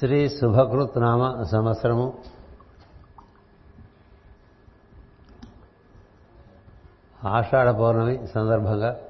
[0.00, 2.24] శ్రీ శుభకృత్ నామ సంవత్సరము.
[7.24, 9.00] ఆషాఢ పౌర్ణమి సందర్భంగా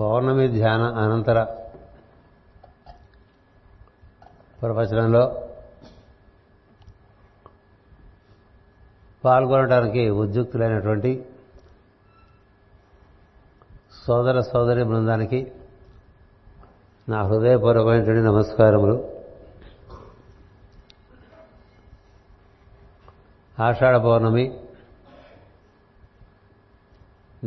[0.00, 1.44] పౌర్ణమి ధ్యాన అనంతర
[4.62, 5.48] ప్రవచనంలో
[9.24, 11.26] పాల్గొనడానికి ఉద్యుక్తులైనటువంటి
[14.06, 15.52] సోదర సోదరి బృందానికి
[17.08, 19.12] నా హృదయపూర్వకమైనటువంటి నమస్కారములు.
[23.60, 24.60] ఆషాఢ పౌర్ణమి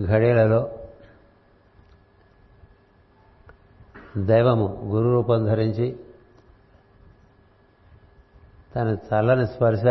[0.05, 0.79] ఘడీలలో
[4.17, 5.99] దైవము గురు రూపం ధరించి
[8.75, 9.85] తన చల్లని స్పర్శ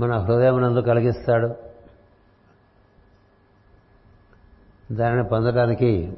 [0.00, 1.67] మన హృదయమునందు కలిగిస్తాడు.
[4.92, 6.16] దానిని పొందడానికి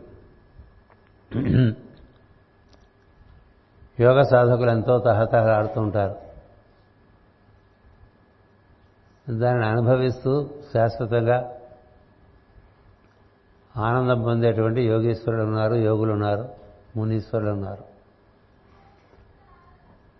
[4.00, 6.14] యోగ సాధకులు ఎంతో తహతహలాడుతూ ఉంటారు.
[9.30, 11.52] దానిని అనుభవిస్తూ శాశ్వతంగా
[13.76, 16.48] ఆనందం పొందేటువంటి యోగేశ్వరులు ఉన్నారు యోగులు ఉన్నారు
[16.96, 17.84] మునీశ్వరులు ఉన్నారు.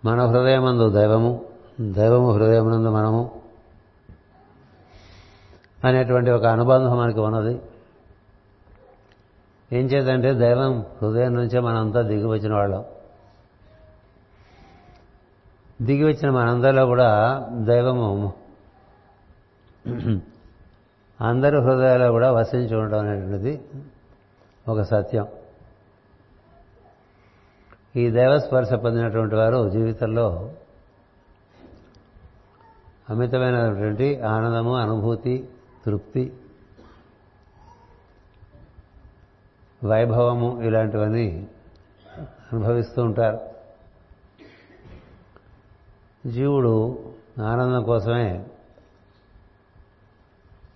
[0.05, 1.45] మన హృదయమందు దైవము
[1.81, 3.41] దైవము హృదయమునందు మనము
[5.85, 7.61] అనేటువంటి ఒక అనుబంధం మనకి ఉన్నది.
[9.73, 12.85] ఏం చేద్దంటే దైవం హృదయం నుంచే మనంతా దిగి వచ్చిన వాళ్ళం.
[15.83, 17.11] దిగి వచ్చిన మనందరిలో కూడా
[17.61, 18.33] దైవము
[21.21, 23.61] అందరి హృదయాల్లో కూడా వసించి ఉండడం అనేటువంటిది
[24.69, 25.27] ఒక సత్యం.
[27.97, 30.27] ఈ దైవ స్పర్శ పొందినటువంటి వారు జీవితంలో
[33.11, 35.49] అమితమైనటువంటి ఆనందము అనుభూతి
[35.87, 36.33] తృప్తి
[39.85, 41.49] వైభవము ఇలాంటివన్నీ
[42.53, 43.39] అనుభవిస్తూ ఉంటారు.
[46.29, 47.05] జీవుడు
[47.43, 48.47] ఆనందం కోసమే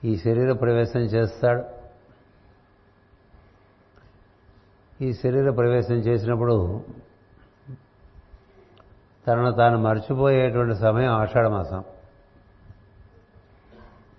[0.04, 1.64] ఈ శరీర ప్రవేశం చేస్తాడు.
[5.04, 6.84] ఈ శరీర ప్రవేశం చేసినప్పుడు
[9.28, 11.84] తనను తాను మర్చిపోయేటువంటి సమయం ఆషాఢ మాసం.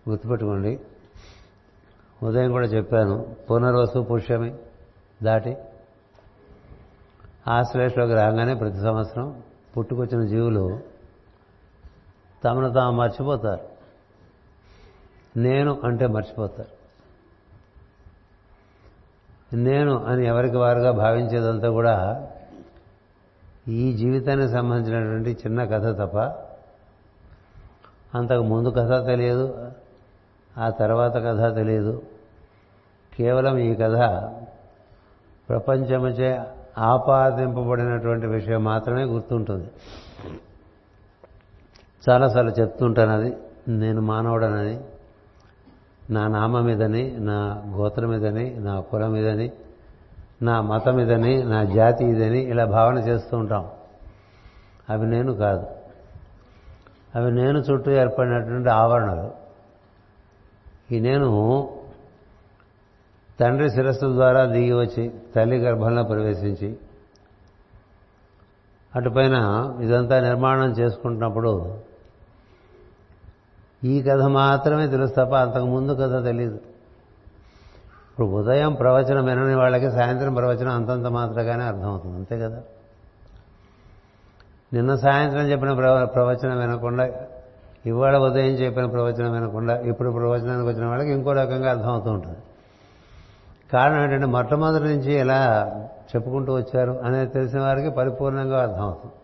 [0.09, 0.79] గుర్తుపెట్టుకోండి.
[2.23, 4.55] ఉదయం కూడా చెప్పాను పునర్వసు పుష్యమి.
[5.23, 5.57] దాటి
[7.47, 9.43] ఆశ్లేషలోకి రాగానే ప్రతి సంవత్సరం
[9.77, 10.79] పుట్టుకొచ్చిన జీవులు
[12.45, 13.75] తమను తాము మర్చిపోతారు.
[15.39, 16.85] నేను అంటే మర్చిపోతారు.
[19.55, 22.27] నేను అని ఎవరికి వారుగా భావించేదంతా కూడా
[23.67, 26.17] ఈ జీవితానికి సంబంధించినటువంటి చిన్న కథ తప్ప
[28.17, 29.71] అంతకు ముందు కథ తెలియదు
[30.57, 32.03] ఆ తర్వాత కథ తెలియదు.
[33.17, 33.95] కేవలం ఈ కథ
[35.49, 36.39] ప్రపంచముచే
[36.77, 39.67] ఆపాదింపబడినటువంటి విషయం మాత్రమే గుర్తుంటుంది.
[42.09, 44.79] చాలాసార్లు చెప్తుంటాను అది నేను మానవుడనని
[46.09, 49.51] నా నామం ఇదని నా గోత్రం ఇదని నా కులం ఇదని
[50.41, 53.67] నా మతం ఇదని నా జాతి ఇదని ఇలా భావన చేస్తూ ఉంటాం.
[54.89, 55.67] అవి నేను కాదు.
[57.15, 59.31] అవి నేను చుట్టూ ఏర్పడినటువంటి ఆవరణలు.
[60.91, 61.29] ఈ నేను
[63.39, 66.77] తండ్రి శిరస్సు ద్వారా దిగి వచ్చి తల్లి గర్భంలో ప్రవేశించి
[68.95, 69.35] అటుపైన
[69.81, 71.77] ఇదంతా నిర్మాణం చేసుకుంటున్నప్పుడు
[73.83, 76.55] ఈ కథ మాత్రమే తెలుసు తప్ప అంతకుముందు కథ తెలియదు
[78.11, 82.15] ఇప్పుడు ఉదయం ప్రవచనం వినని వాళ్ళకి సాయంత్రం ప్రవచనం అంతంత మాత్రగానే అర్థమవుతుంది.
[82.15, 82.61] అంతే కదా?
[84.73, 85.73] నిన్న సాయంత్రం చెప్పిన
[86.03, 87.09] ప్రవచనం వినకుండా
[87.85, 92.37] ఇవాళ ఉదయం చెప్పిన ప్రవచనం వినకుండా ఇప్పుడు ప్రవచనానికి వచ్చిన వాళ్ళకి ఇంకో రకంగా అర్థమవుతూ ఉంటుంది.
[93.75, 95.39] కారణం ఏంటంటే మొట్టమొదటి నుంచి ఎలా
[96.09, 99.15] చెప్పుకుంటూ వచ్చారు అనేది తెలిసిన వారికి పరిపూర్ణంగా అర్థమవుతుంది.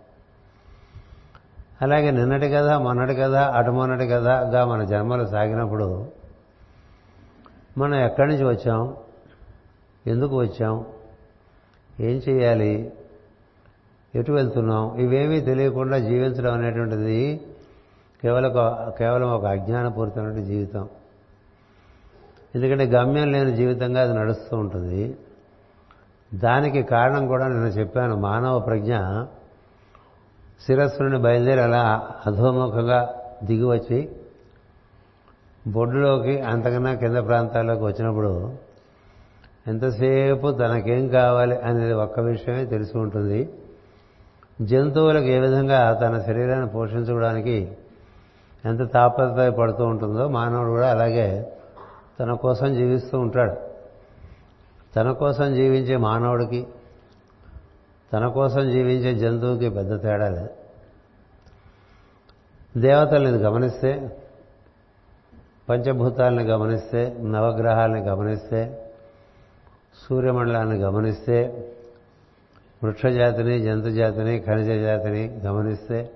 [1.81, 5.87] అలాగే నిన్నటి కథ మొన్నటి కథ అటు మొన్నటి కథగా మన జన్మలు సాగినప్పుడు
[7.77, 8.81] మనం ఎక్కడి నుంచి వచ్చాం
[10.07, 10.75] ఎందుకు వచ్చాం
[11.99, 12.73] ఏం చేయాలి
[14.13, 17.19] ఎటు వెళ్తున్నాం ఇవేమీ తెలియకుండా జీవించడం అనేటువంటిది
[18.23, 18.51] కేవలం
[18.97, 20.83] కేవలం ఒక అజ్ఞానపూరితమైన జీవితం.
[22.55, 25.17] ఎందుకంటే గమ్యం లేని జీవితంగా అది నడుస్తూ ఉంటుంది.
[26.33, 28.15] దానికి కారణం కూడా నేను చెప్పాను.
[28.15, 28.97] మానవ ప్రజ్ఞ
[30.65, 33.13] శిరస్సు నుండి బయలుదేరి అలా అధోముఖంగా
[33.43, 34.09] దిగివచ్చి
[35.67, 38.53] బొడ్డులోకి అంతకన్నా కింద ప్రాంతాల్లోకి వచ్చినప్పుడు
[39.67, 43.49] ఎంతసేపు తనకేం కావాలి అనేది ఒక్క విషయమే తెలిసి ఉంటుంది.
[44.61, 47.77] జంతువులకు ఏ విధంగా తన శరీరాన్ని పోషించుకోవడానికి
[48.65, 51.53] ఎంత తాపత్రయ పడుతూ ఉంటుందో మానవుడు కూడా అలాగే
[52.21, 53.55] తన కోసం జీవిస్తూ ఉంటాడు.
[54.95, 56.67] తన కోసం జీవించే మానవుడికి
[58.13, 60.49] తన కోసం జీవించే జంతువుకి పెద్ద తేడా లేదు.
[62.77, 64.17] దేవతల్ని గమనిస్తే
[65.69, 68.91] పంచభూతాలని గమనిస్తే నవగ్రహాలని గమనిస్తే
[70.09, 71.67] సూర్యమండలాన్ని గమనిస్తే
[72.83, 76.11] వృక్షజాతిని జంతుజాతిని ఖనిజ జాతిని గమనిస్తే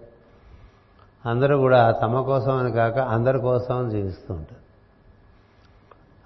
[1.26, 4.65] అందరూ కూడా తమ కోసం అని కాక అందరి కోసం జీవిస్తూ ఉంటారు.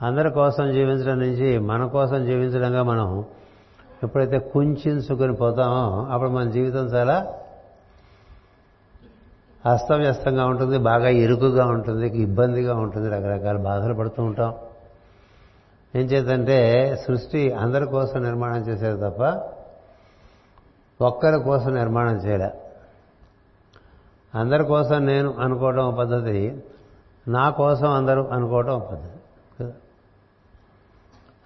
[0.01, 3.25] అందరి కోసం జీవించడం నుంచి మన కోసం జీవించడంగా మనం
[4.03, 7.33] ఎప్పుడైతే కుంచుకొని పోతామో అప్పుడు మన జీవితం చాలా
[9.65, 14.55] అస్తవ్యస్తంగా ఉంటుంది బాగా ఇరుకుగా ఉంటుంది ఇబ్బందిగా ఉంటుంది రకరకాల బాధలు పడుతూ ఉంటాం.
[15.95, 16.57] ఏం చేద్దంటే
[17.07, 19.41] సృష్టి అందరి కోసం నిర్మాణం చేసేది తప్ప
[21.03, 22.49] ఒక్కరి కోసం నిర్మాణం చేయలే.
[24.35, 26.63] అందరి కోసం నేను అనుకోవడం పద్ధతి
[27.27, 29.18] నా కోసం అందరూ అనుకోవడం పద్ధతి.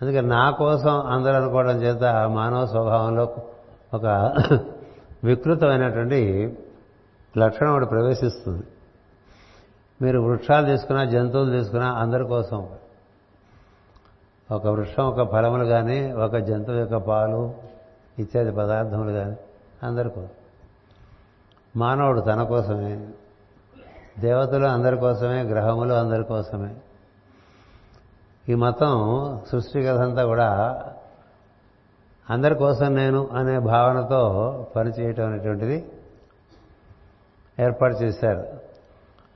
[0.04, 3.36] అందుకే నా కోసం అందరూ అనుకోవడం చేత మానవ స్వభావంలో
[3.94, 4.06] ఒక
[5.24, 6.58] వికృతమైనటువంటి
[7.38, 8.64] లక్షణం ఒకటి ప్రవేశిస్తుంది.
[10.02, 12.70] మీరు వృక్షాలు తీసుకున్నా జంతువులు తీసుకున్నా అందరి కోసం.
[14.52, 17.54] ఒక వృక్షం ఒక ఫలములు కానీ ఒక జంతువు యొక్క పాలు
[18.20, 19.36] ఇత్యాది పదార్థములు కానీ
[19.84, 20.30] అందరి కోసం.
[21.76, 23.08] మానవుడు తన కోసమే.
[24.20, 26.76] దేవతలు అందరి కోసమే గ్రహములు అందరి కోసమే.
[28.50, 28.98] ఈ మతం
[29.51, 30.81] సృష్టి కథంతా కూడా
[32.30, 34.22] అందరి కోసం నేను అనే భావనతో
[34.75, 35.92] పనిచేయటం అనేటువంటిది
[37.60, 38.44] ఏర్పాటు చేశారు.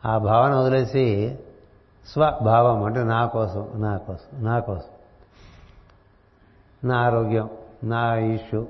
[0.05, 1.37] ఆ భావన వదిలేసి
[2.07, 4.89] స్వభావం అంటే నా కోసం నా కోసం నా కోసం.
[6.89, 7.49] నా ఆరోగ్యం
[7.83, 8.63] నా ఆయుష్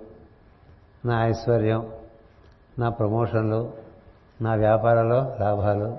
[1.06, 1.92] నా ఐశ్వర్యం
[2.80, 3.74] నా ప్రమోషన్లు
[4.42, 5.98] నా వ్యాపారాల్లో లాభాలు.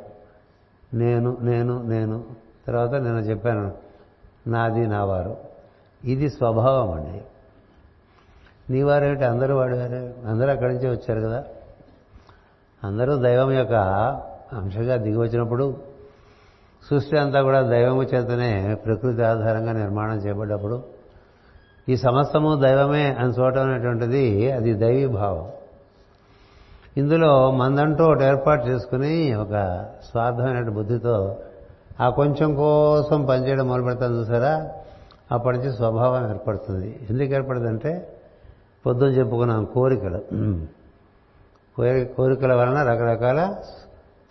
[0.95, 2.25] నేను నేను నేను.
[2.67, 3.88] తర్వాత నేను చెప్పాను.
[4.47, 5.37] నాది నావారు.
[6.05, 7.23] ఇది స్వభావం అండి.
[8.73, 9.25] నీవారేమిటి?
[9.25, 10.15] అందరూ వాడేవారే?
[10.27, 11.45] అందరూ అక్కడి నుంచే వచ్చారు కదా?
[12.85, 13.73] అందరూ దైవం యొక్క
[14.53, 15.77] అంశంగా దిగి వచ్చినప్పుడు
[16.91, 20.83] సృష్టి అంతా కూడా దైవము చేతనే ప్రకృతి ఆధారంగా నిర్మాణం చేయబడ్డప్పుడు
[21.89, 25.51] ఈ సమస్తము దైవమే అని చూడటం అనేటువంటిది అది దైవీ భావం.
[26.97, 31.37] ఇందులో మందంటూ ఒకటి ఏర్పాటు చేసుకుని ఒక స్వార్థమైన బుద్ధితో
[32.01, 34.71] ఆ కొంచెం కోసం పనిచేయడం మొదలు పెడతాను చూసారా?
[35.33, 37.07] అప్పటి నుంచి స్వభావం ఏర్పడుతుంది.
[37.11, 37.93] ఎందుకు ఏర్పడుతుందంటే
[38.87, 40.21] పొద్దున చెప్పుకున్నాం కోరికలు.
[42.05, 43.55] కోరికల వలన రకరకాల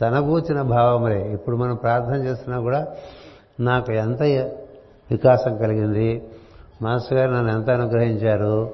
[0.01, 1.33] తన కూర్చిన భావములే.
[1.33, 2.87] ఇప్పుడు మనం ప్రార్థన చేస్తున్నా కూడా
[3.59, 4.21] నాకు ఎంత
[5.11, 6.23] వికాసం కలిగింది.
[6.81, 8.71] మాస్టర్ గారు నన్ను ఎంత అనుగ్రహించారు.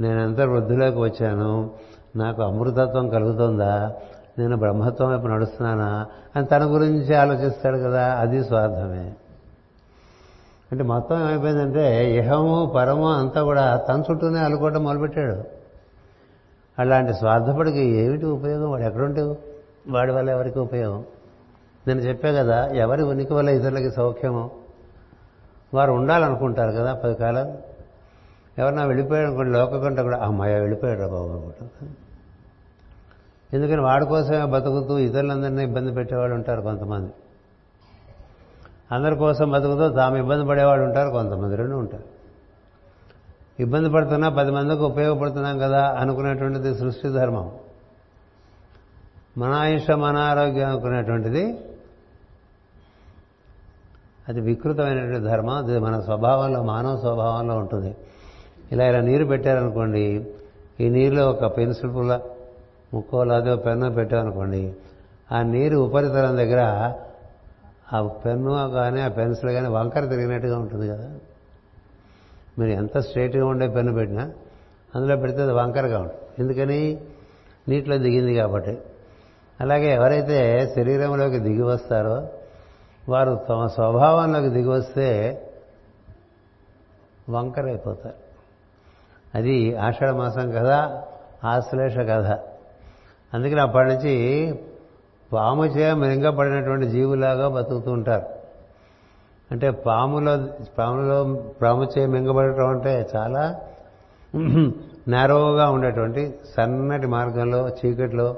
[0.00, 1.70] నేను ఎంత వృద్ధిలోకి వచ్చాను.
[2.16, 3.92] నాకు అమృతత్వం కలుగుతుందా?
[4.38, 6.06] నేను బ్రహ్మత్వం వైపు నడుస్తున్నానా
[6.36, 9.14] అని తన గురించి ఆలోచిస్తాడు కదా అది స్వార్థమే.
[10.72, 15.44] అంటే మొత్తం ఏమైపోయిందంటే ఇహము పరము అంతా కూడా తన చుట్టూనే అలుకోవడం మొదలుపెట్టాడు.
[16.78, 18.70] అలాంటి స్వార్థపడికి ఏమిటి ఉపయోగం?
[18.70, 19.36] వాడు ఎక్కడుంటే
[19.88, 21.04] వాడి వల్ల ఎవరికి ఉపయోగం?
[21.86, 24.50] నేను చెప్పే కదా ఎవరి ఉనికి వల్ల ఇతరులకి సౌఖ్యము?
[25.74, 27.58] వారు ఉండాలనుకుంటారు కదా పది కాలం
[28.58, 32.11] ఎవరన్నా వెళ్ళిపోయాడు అనుకోండి లోకకంటే కూడా అమ్మాయ వెళ్ళిపోయాడు బాబు అనుకుంటారు
[33.52, 37.12] ఎందుకని వాడి కోసమే బతుకుతూ ఇతరులందరినీ ఇబ్బంది పెట్టేవాళ్ళు ఉంటారు కొంతమంది.
[38.92, 41.56] అందరి కోసం బతుకుతూ తాము ఇబ్బంది పడేవాళ్ళు ఉంటారు కొంతమంది.
[41.56, 42.02] రెండు ఉంటారు.
[43.60, 47.52] ఇబ్బంది పడుతున్నా పది మందికి ఉపయోగపడుతున్నాం కదా అనుకునేటువంటిది సృష్టి ధర్మం.
[49.38, 51.58] మన ఆయుష మన ఆరోగ్యం అనుకునేటువంటిది
[54.28, 55.54] అది వికృతమైనటువంటి ధర్మం.
[55.54, 57.96] అది మన స్వభావంలో మానవ స్వభావంలో ఉంటుంది.
[58.72, 60.26] ఇలా ఇలా నీరు పెట్టారనుకోండి
[60.80, 62.20] ఈ నీరులో ఒక పెన్సిల్ పుల్ల
[62.94, 64.74] ముక్కోలాగా పెన్ను పెట్టామనుకోండి
[65.32, 66.92] ఆ నీరు ఉపరితలం దగ్గర
[67.92, 71.10] ఆ పెన్ను కానీ ఆ పెన్సిల్ కానీ వంకర తిరిగినట్టుగా ఉంటుంది కదా.
[72.58, 74.32] మీరు ఎంత స్ట్రైట్గా ఉండే పెన్ను పెట్టినా
[74.94, 76.22] అందులో పెడితే అది వంకరగా ఉంటుంది.
[76.38, 77.00] ఎందుకని?
[77.68, 78.78] నీటిలో దిగింది కాబట్టి.
[79.60, 82.28] అలాగే ఎవరైతే శరీరంలోకి దిగి వస్తారో
[83.08, 85.40] వారు తమ స్వభావంలోకి దిగి వస్తే
[87.30, 88.14] వంకరైపోతారు.
[89.34, 91.02] అది ఆషాఢ మాసం కథ
[91.44, 92.51] ఆశ్లేష కథ.
[93.34, 94.54] అందుకని అప్పటి నుంచి
[95.32, 98.26] పాము చే మింగబడినటువంటి జీవులాగా బతుకుతూ ఉంటారు.
[99.50, 100.48] అంటే పాములో
[100.78, 103.60] పాములో పాము చే మింగబడటం అంటే చాలా
[105.08, 108.36] నేరోగా ఉండేటువంటి సన్నటి మార్గంలో చీకట్లో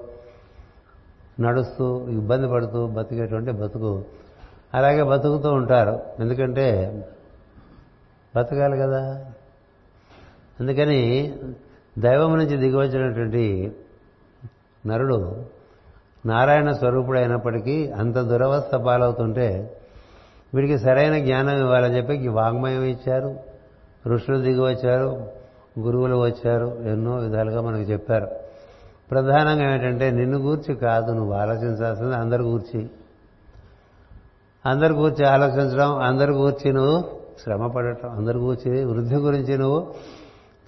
[1.41, 4.05] నడుస్తూ ఇబ్బంది పడుతూ బతికేటువంటి బతుకు.
[4.75, 6.01] అలాగే బతుకుతూ ఉంటారు.
[6.21, 6.99] ఎందుకంటే
[8.37, 9.25] బతకాలి కదా.
[10.61, 11.35] అందుకని
[11.99, 13.73] దైవం నుంచి దిగివచ్చినటువంటి
[14.87, 15.45] నరుడు
[16.27, 19.77] నారాయణ స్వరూపుడు అయినప్పటికీ అంత దురవస్థ పాలవుతుంటే
[20.55, 23.37] వీడికి సరైన జ్ఞానం ఇవ్వాలని చెప్పి వాంగ్మయం ఇచ్చారు.
[24.07, 25.27] ఋషులు దిగి వచ్చారు.
[25.79, 26.67] గురువులు వచ్చారు.
[26.67, 28.29] ఎన్నో విధాలుగా మనకు చెప్పారు.
[29.11, 32.91] ప్రధానంగా ఏంటంటే నిన్ను గూర్చి కాదు నువ్వు ఆలోచించాల్సింది అందరి గూర్చి.
[34.67, 37.05] అందరి గూర్చి ఆలోచించడం అందరి గూర్చి నువ్వు
[37.43, 39.95] శ్రమ పడటం అందరి గూర్చి వృద్ధి గురించి నువ్వు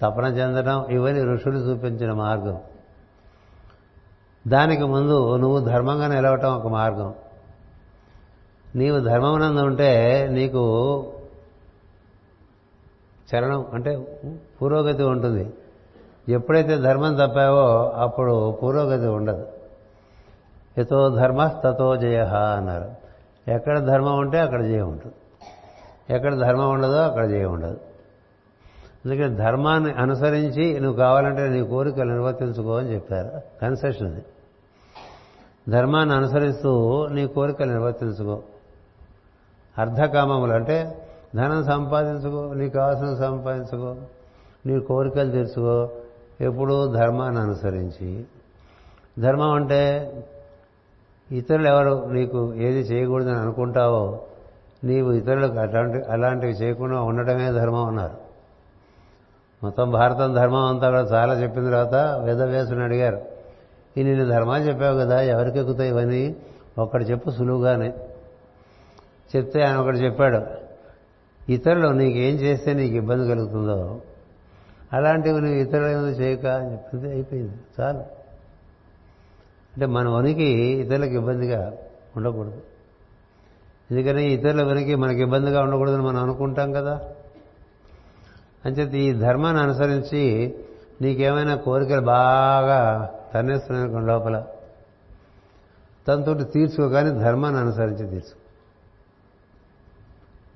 [0.01, 2.57] తపన చెందడం ఇవన్నీ ఋషులు చూపించిన మార్గం.
[4.47, 7.13] దానికి ముందు నువ్వు ధర్మంగా నిలవటం ఒక మార్గం.
[8.75, 11.03] నీవు ధర్మమునందు ఉంటే నీకు
[13.35, 14.21] చలనం అంటే
[14.61, 15.53] పురోగతి ఉంటుంది.
[16.29, 19.47] ఎప్పుడైతే ధర్మం తప్పావో అప్పుడు పురోగతి ఉండదు.
[20.77, 22.19] ఎతో ధర్మ తతో జయ
[22.57, 22.91] అన్నారు.
[23.51, 25.15] ఎక్కడ ధర్మం ఉంటే అక్కడ జయం ఉంటుంది.
[26.15, 27.77] ఎక్కడ ధర్మం ఉండదో అక్కడ జయం ఉండదు.
[29.05, 33.41] అందుకని ధర్మాన్ని అనుసరించి నువ్వు కావాలంటే నీ కోరికలు నిర్వర్తించుకో అని చెప్పారు.
[33.61, 34.25] కన్సెషన్ అది.
[35.69, 38.41] ధర్మాన్ని అనుసరిస్తూ నీ కోరికలు నిర్వర్తించుకో.
[39.77, 43.95] అర్ధకామములు అంటే ధనం సంపాదించుకో నీకు కావాల్సిన సంపాదించుకో
[44.65, 45.89] నీ కోరికలు తీర్చుకో.
[46.41, 48.25] ఎప్పుడూ ధర్మాన్ని అనుసరించి.
[49.19, 50.13] ధర్మం అంటే
[51.31, 54.19] ఇతరులు ఎవరు నీకు ఏది చేయకూడదని అనుకుంటావో
[54.83, 58.17] నీవు ఇతరులకు అట్లాంటి అలాంటివి చేయకుండా ఉండటమే ధర్మం అన్నారు.
[59.63, 63.36] మొత్తం భారతం ధర్మం అంతా కూడా చాలా చెప్పిన తర్వాత వేదవ్యాసుని అడిగారు.
[63.97, 66.35] ఈ నేను ధర్మాలు చెప్పావు కదా ఎవరికి ఎక్కుతాయి ఇవన్నీ?
[66.77, 67.93] ఒక్కడు చెప్పు సులువుగానే.
[69.35, 70.41] చెప్తే ఆయన ఒకటి చెప్పాడు
[71.51, 74.01] ఇతరులు నీకు ఏం చేస్తే నీకు ఇబ్బంది కలుగుతుందో
[74.93, 77.53] అలాంటివి నువ్వు ఇతరులు చేయక అని చెప్పింది అయిపోయింది.
[77.81, 77.97] చాలు.
[79.73, 81.73] అంటే మన ఉనికి ఇతరులకు ఇబ్బందిగా
[82.17, 82.61] ఉండకూడదు.
[83.91, 87.01] ఎందుకని ఇతరుల వనికి మనకి ఇబ్బందిగా ఉండకూడదని మనం అనుకుంటాం కదా.
[88.65, 90.55] అంచేత ఈ ధర్మాన్ని అనుసరించి
[91.01, 94.45] నీకేమైనా కోరికలు బాగా తన్నేస్తున్నాను లోపల.
[96.07, 98.39] తనతో తీర్చుకో కానీ ధర్మాన్ని అనుసరించి తీర్చుకో.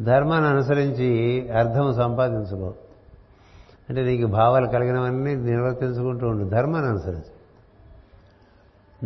[0.03, 2.73] ధర్మాన్ని అనుసరించి అర్థం సంపాదించుకో.
[3.89, 6.49] అంటే నీకు భావాలు కలిగినవన్నీ నిర్వర్తించుకుంటూ ఉండు.
[6.49, 7.31] ధర్మాన్ని అనుసరించి.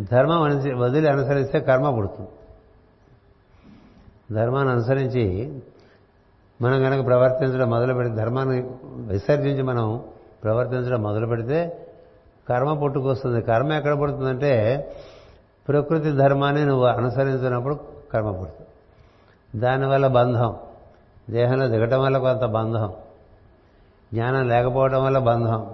[0.04, 2.28] ధర్మం అనుసరి వదిలి అనుసరిస్తే కర్మ పుడుతుంది.
[4.34, 5.58] ధర్మాన్ని అనుసరించి
[6.62, 10.02] మనం కనుక ప్రవర్తించడం మొదలు పెడితే ధర్మాన్ని విసర్జించి మనం
[10.44, 11.85] ప్రవర్తించడం మొదలు పెడితే
[12.48, 13.42] కర్మ పుట్టుకొస్తుంది.
[13.42, 14.86] కర్మ ఎక్కడ పుడుతుందంటే
[15.68, 17.80] ప్రకృతి ధర్మాన్ని నువ్వు అనుసరించినప్పుడు
[18.12, 18.66] కర్మ పుడుతుంది.
[19.60, 20.56] దానివల్ల బంధం.
[21.30, 22.92] దేహంలో దిగటం వల్ల కొంత బంధం.
[24.12, 25.70] జ్ఞానం లేకపోవడం వల్ల బంధం.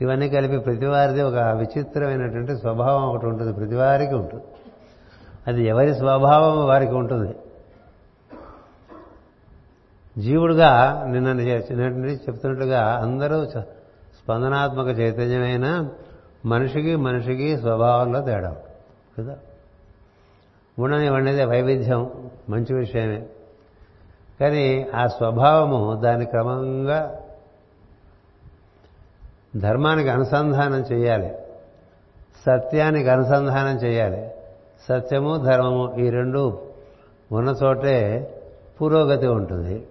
[0.00, 3.52] ఇవన్నీ కలిపి ప్రతివారిది ఒక విచిత్రమైనటువంటి స్వభావం ఒకటి ఉంటుంది.
[3.52, 4.44] ప్రతివారికి ఉంటుంది.
[5.46, 7.36] అది ఎవరి స్వభావం వారికి ఉంటుంది.
[10.18, 13.46] జీవుడుగా నిన్న నిన్నటి చెప్తున్నట్లుగా అందరూ
[14.28, 15.88] స్పందనాత్మక చైతన్యమైన
[16.46, 18.56] మనిషికి మనిషికి స్వభావంలో తేడా.
[19.18, 19.36] కదా?
[20.78, 23.26] ఉండనివ్వండిదే వైవిధ్యం మంచి విషయమే.
[24.40, 27.20] కానీ ఆ స్వభావము దాని క్రమంగా
[29.56, 31.34] ధర్మానికి అనుసంధానం చేయాలి.
[32.46, 34.30] సత్యానికి అనుసంధానం చేయాలి.
[34.88, 36.58] సత్యము ధర్మము ఈ రెండు
[37.32, 38.28] ఉన్న చోటే
[38.82, 39.86] పురోగతి ఉంటుంది.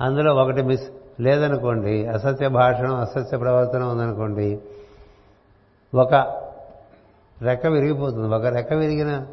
[0.00, 0.90] అందులో ఒకటి మిస్
[1.20, 4.60] లేదనుకోండి అసత్య భాషణం అసత్య ప్రవర్తన ఉందనుకోండి
[5.94, 6.14] ఒక
[7.42, 8.34] రెక్క విరిగిపోతుంది.
[8.34, 9.26] ఒక రెక్క విరిగిన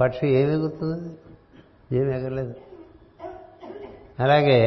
[0.00, 1.10] పక్షి ఏమి ఎగురుతుంది?
[1.96, 2.54] ఏమి ఎగరలేదు.
[4.20, 4.60] అలాగే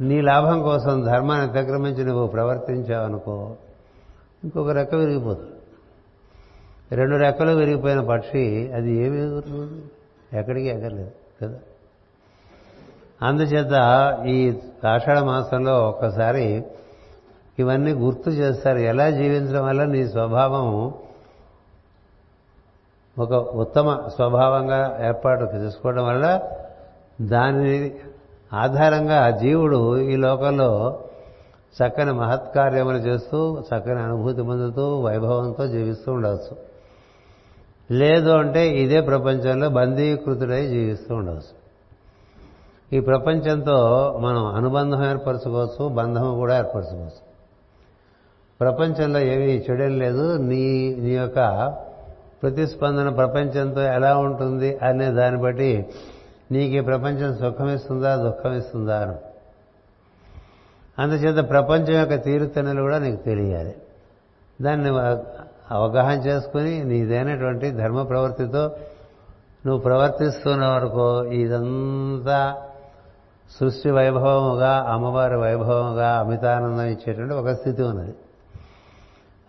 [0.00, 3.56] నీ లాభం కోసం ధర్మాన్ని అతిక్రమించి నువ్వు ప్రవర్తించావనుకో
[4.44, 5.50] ఇంకొక రెక్క విరిగిపోతుంది.
[6.96, 9.82] రెండు రెక్కలు విరిగిపోయిన పక్షి అది ఏమి ఎగురుతుంది?
[10.38, 11.10] ఎక్కడికి ఎగరలేదు
[11.42, 11.58] కదా?
[13.22, 13.72] అందుచేత
[14.26, 14.52] ఈ
[14.88, 16.64] ఆషాఢ మాసంలో ఒక్కసారి
[17.58, 18.78] ఇవన్నీ గుర్తు చేస్తారు.
[18.78, 20.94] ఎలా జీవించడం వల్ల నీ స్వభావం
[23.18, 26.42] ఒక ఉత్తమ స్వభావంగా ఏర్పాటు చేసుకోవడం వల్ల
[27.20, 27.94] దాని
[28.52, 31.00] ఆధారంగా జీవుడు ఈ లోకంలో
[31.82, 36.56] చక్కని మహత్కార్యములు చేస్తూ చక్కని అనుభూతి పొందుతూ వైభవంతో జీవిస్తూ ఉండవచ్చు.
[37.90, 41.63] లేదు అంటే ఇదే ప్రపంచంలో బందీకృతుడై జీవిస్తూ ఉండవచ్చు.
[42.92, 43.76] ఈ ప్రపంచంతో
[44.20, 47.34] మనం అనుబంధం ఏర్పరచుకోవచ్చు బంధం కూడా ఏర్పరచుకోవచ్చు.
[48.60, 50.36] ప్రపంచంలో ఏమీ చెడేం లేదు.
[50.36, 51.66] నీ నీ యొక్క
[52.42, 55.86] ప్రతిస్పందన ప్రపంచంతో ఎలా ఉంటుంది అనే దాన్ని బట్టి
[56.52, 59.16] నీకు ఈ ప్రపంచం సుఖమిస్తుందా దుఃఖమిస్తుందా అని.
[60.98, 63.74] అందుచేత ప్రపంచం యొక్క తీరుతెన్నులు కూడా నీకు తెలియాలి.
[64.62, 64.88] దాన్ని
[65.70, 68.66] అవగాహన చేసుకుని నీదైనటువంటి ధర్మ ప్రవృత్తితో
[69.66, 72.62] నువ్వు ప్రవర్తిస్తున్న వరకు ఇదంతా
[73.50, 78.14] సృష్టి వైభవముగా అమ్మవారి వైభవముగా అమితానందం ఇచ్చేటువంటి ఒక స్థితి ఉన్నది.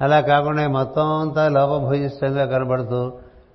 [0.01, 3.13] అలా కాకుండా మొత్తం అంతా లోపభూయిష్టంగా కనబడుతూ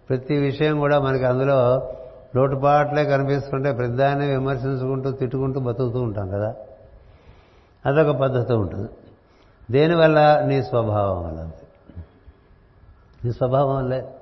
[0.08, 1.88] ప్రతి విషయం కూడా మనకి అందులో
[2.36, 6.54] లోటుపాట్లే కనిపిస్తుంటే ప్రతిదాన్ని విమర్శించుకుంటూ తిట్టుకుంటూ బతుకుతూ ఉంటాం కదా.
[7.86, 8.88] అదొక పద్ధతి ఉంటుంది.
[9.70, 10.42] దేనివల్ల?
[10.46, 11.50] నీ స్వభావం వల్ల.
[13.24, 14.14] నీ స్వభావం వల్లే.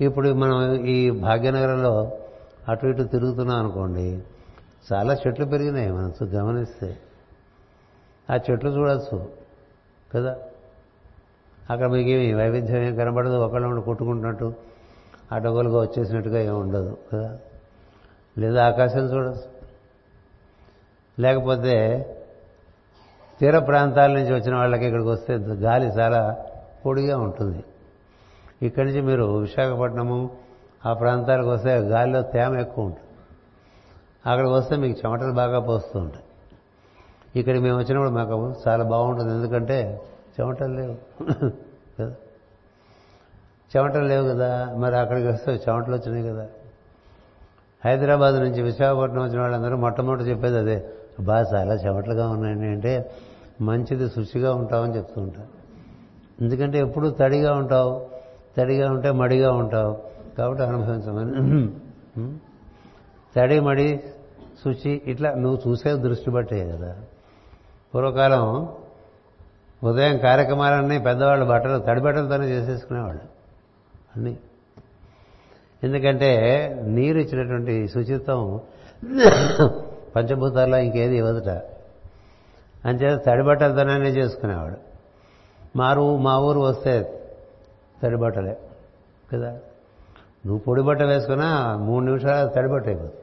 [0.00, 2.12] ఇప్పుడు మనం ఈ భాగ్యనగరంలో
[2.68, 4.22] అటు ఇటు తిరుగుతున్నాం అనుకోండి
[4.92, 6.98] చాలా చెట్లు పెరిగినాయి మనం గమనిస్తే.
[8.30, 9.32] ఆ చెట్లు చూడొచ్చు
[10.14, 10.36] కదా?
[11.70, 14.54] అక్కడ మీకు ఏమి వైవిధ్యం ఏం కనబడదు ఒకళ్ళు ఒకళ్ళు కొట్టుకుంటున్నట్టు
[15.32, 17.38] అటగోలుగా వచ్చేసినట్టుగా ఏమి ఉండదు కదా?
[18.38, 19.52] లేదా ఆకాశం చూడొచ్చు.
[21.18, 22.06] లేకపోతే
[23.40, 26.44] తీర ప్రాంతాల నుంచి వచ్చిన వాళ్ళకి ఇక్కడికి వస్తే గాలి చాలా
[26.86, 27.64] పొడిగా ఉంటుంది.
[28.62, 30.30] ఇక్కడి నుంచి మీరు విశాఖపట్నము
[30.86, 33.01] ఆ ప్రాంతాలకు వస్తే గాలిలో తేమ ఎక్కువ ఉంటుంది.
[34.26, 36.24] అక్కడికి వస్తే మీకు చెమటలు బాగా పోస్తూ ఉంటాయి.
[37.40, 39.34] ఇక్కడ మేము వచ్చినప్పుడు మాకు చాలా బాగుంటుంది.
[39.34, 40.00] ఎందుకంటే
[40.40, 40.96] చెమటలు లేవు.
[42.00, 42.14] కదా
[43.76, 44.74] చెమటలు లేవు కదా.
[44.78, 46.46] మరి అక్కడికి వస్తే చెమటలు వచ్చినాయి కదా.
[47.84, 50.86] హైదరాబాద్ నుంచి విశాఖపట్నం వచ్చిన వాళ్ళందరూ మొట్టమొదటి చెప్పేది అదే.
[51.20, 53.10] బాగా చాలా చెమటలుగా ఉన్నాయండి అంటే
[53.60, 55.48] మంచిది శుచిగా ఉంటామని చెప్తూ ఉంటారు.
[56.40, 58.06] ఎందుకంటే ఎప్పుడు తడిగా ఉంటావు.
[58.56, 59.98] తడిగా ఉంటే మడిగా ఉంటావు.
[60.38, 62.40] కాబట్టి అనుభవించమని.
[63.36, 64.00] తడి మడి
[64.64, 66.96] శుచి ఇట్లా నువ్వు చూసే దృష్టి బట్టే కదా.
[67.94, 68.68] పూర్వకాలం
[69.84, 73.22] ఉదయం కార్యక్రమాలన్నీ పెద్దవాళ్ళు బట్టలు తడి బట్టలతోనే చేసేసుకునేవాళ్ళు.
[74.16, 74.38] అన్నీ.
[75.84, 76.30] ఎందుకంటే
[76.82, 78.60] నీరు ఇచ్చినటువంటి శుచిత్వం
[80.16, 81.48] పంచభూతాల్లో ఇంకేది ఇవ్వదుట.
[82.84, 84.76] అంచేత తడి బట్టలతోనే చేసుకునేవాడు
[85.76, 87.22] మారు మా ఊరు వస్తే
[88.02, 88.58] తడి బట్టలే
[89.32, 89.50] కదా.
[90.46, 93.21] నువ్వు పొడి బట్ట వేసుకున్నా మూడు నిమిషాలు తడి బట్ట అయిపోతుంది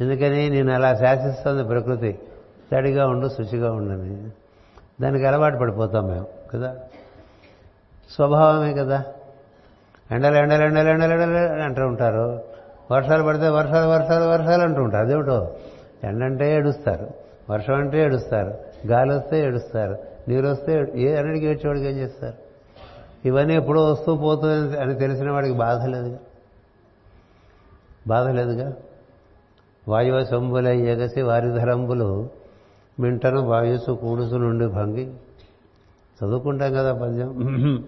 [0.00, 2.18] ఎందుకని నేను అలా శాసిస్తుంది ప్రకృతి.
[2.72, 4.30] తడిగా ఉండు శుచిగా ఉండని.
[5.02, 6.76] దానికి అలవాటు పడిపోతాం మేము కదా?
[8.10, 9.04] స్వభావమే కదా?
[10.10, 12.42] ఎండలు ఎండలు ఎండలు ఎండలు ఎండలు అంటూ ఉంటారు.
[12.92, 15.04] వర్షాలు పడితే వర్షాలు వర్షాలు వర్షాలు అంటూ ఉంటారు.
[15.04, 15.54] అదేమిటో?
[16.04, 17.10] ఎండంటే ఏడుస్తారు.
[17.50, 18.54] వర్షం అంటే ఏడుస్తారు.
[18.86, 19.98] గాలి వస్తే ఏడుస్తారు.
[20.28, 22.34] నీరు వస్తే ఏ అన్నిటికీ ఏడ్చేవాడికి ఏం చేస్తారు?
[23.24, 26.18] ఇవన్నీ ఎప్పుడో వస్తూ పోతుంది అని తెలిసిన వాడికి బాధ లేదుగా?
[28.06, 28.72] బాధ లేదుగా?
[29.88, 32.28] వాయువ శంభుల ఎగసి వారిధరంబులు
[33.00, 35.14] మింటను వాయుసు కూడుసు నుండి భంగి.
[36.18, 37.84] చదువుకుంటాం కదా పద్యం.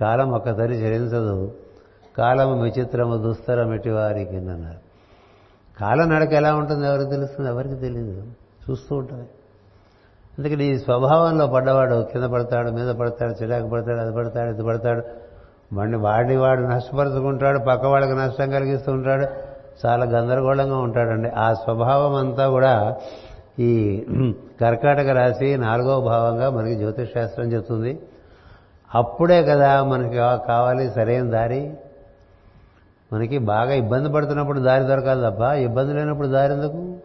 [0.00, 1.54] కాలం ఒక్కసారి చెల్లించదు
[2.18, 4.80] కాలము విచిత్రము దుస్తరం ఎట్టి వారికి అన్నారు.
[5.80, 7.50] కాలం నడక ఎలా ఉంటుంది ఎవరికి తెలుస్తుంది?
[7.50, 8.22] ఎవరికి తెలియదు
[8.70, 9.28] చూస్తూ ఉంటుంది.
[10.38, 15.02] అందుకని ఈ స్వభావంలో పడ్డవాడు కింద పడతాడు మీద పడతాడు చిరాకు పడతాడు అది పడతాడు ఇది పడతాడు.
[15.72, 19.47] వాడిని వాడిని వాడు నష్టపరుచుకుంటాడు పక్క వాళ్ళకి నష్టం కలిగిస్తూ ఉంటాడు.
[19.86, 21.28] చాలా గందరగోళంగా ఉంటాడండి.
[21.28, 22.96] ఆ స్వభావం అంతా కూడా
[23.58, 24.04] ఈ
[24.60, 27.98] కర్కాటక రాశి నాలుగో భావంగా మనకి జ్యోతిష్ శాస్త్రం చెప్తుంది.
[28.94, 30.14] అప్పుడే కదా మనకి
[30.46, 31.72] కావాలి సరైన దారి.
[33.12, 36.96] మనకి బాగా ఇబ్బంది పడుతున్నప్పుడు దారి దొరకాలి తప్ప ఇబ్బంది లేనప్పుడు దారి ఎందుకు?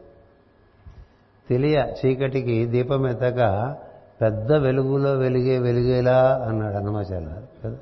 [1.49, 3.75] తెలియ చీకటికి దీపం ఎత్తక
[4.21, 7.27] పెద్ద వెలుగులో వెలిగే వెలిగేలా అన్నాడు అన్నమాచార్య
[7.65, 7.75] కదా?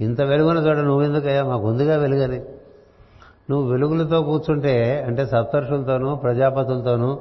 [0.00, 1.44] ఇంత వెలుగున చోట నువ్వెందుకయ్యా?
[1.44, 2.40] మాకు ఉందిగా వెలుగని
[3.50, 7.20] నువ్వు వెలుగులతో కూర్చుంటే అంటే సప్తర్షులతోనూ ప్రజాపతులతోనూ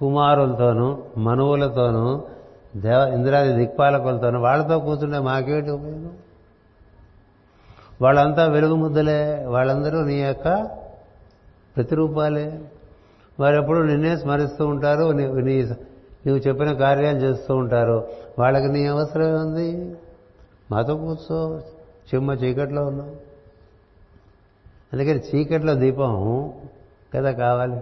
[0.00, 2.22] కుమారులతోనూ మనువులతోనూ
[2.76, 6.10] దేవ ఇంద్రాది దిక్పాలకులతోనూ వాళ్ళతో కూర్చుంటే మాకేమిటి ఉపయోగం?
[8.02, 9.44] వాళ్ళంతా వెలుగు ముద్దలే.
[9.44, 10.68] వాళ్ళందరూ నీ యొక్క
[11.76, 12.60] ప్రతిరూపాలే.
[13.40, 15.62] వారెప్పుడు నిన్నే స్మరిస్తూ ఉంటారు నీ- నీ
[16.26, 18.08] నువ్వు చెప్పిన కార్యాలు చేస్తూ ఉంటారు.
[18.38, 19.96] వాళ్ళకి నీ అవసరం ఉంది
[20.70, 21.60] మాతో కూర్చో.
[22.14, 23.27] చిమ్మ చీకట్లో ఉన్నావు.
[24.92, 26.52] అందుకని చీకట్లో దీపం
[27.14, 27.76] కదా కావాలి.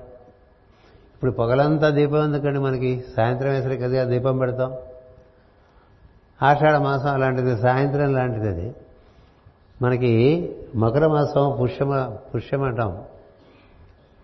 [1.14, 3.05] ఇప్పుడు పొగలంతా దీపం ఎందుకండి మనకి?
[3.16, 4.77] సాయంత్రం వేసరికి కదా దీపం పెడతాం.
[6.42, 8.75] ఆషాఢ మాసం అలాంటిది సాయంత్రం లాంటిది అది.
[9.83, 10.12] మనకి
[10.77, 13.05] మకర మాసం పుష్యమ పుష్యం అంటాం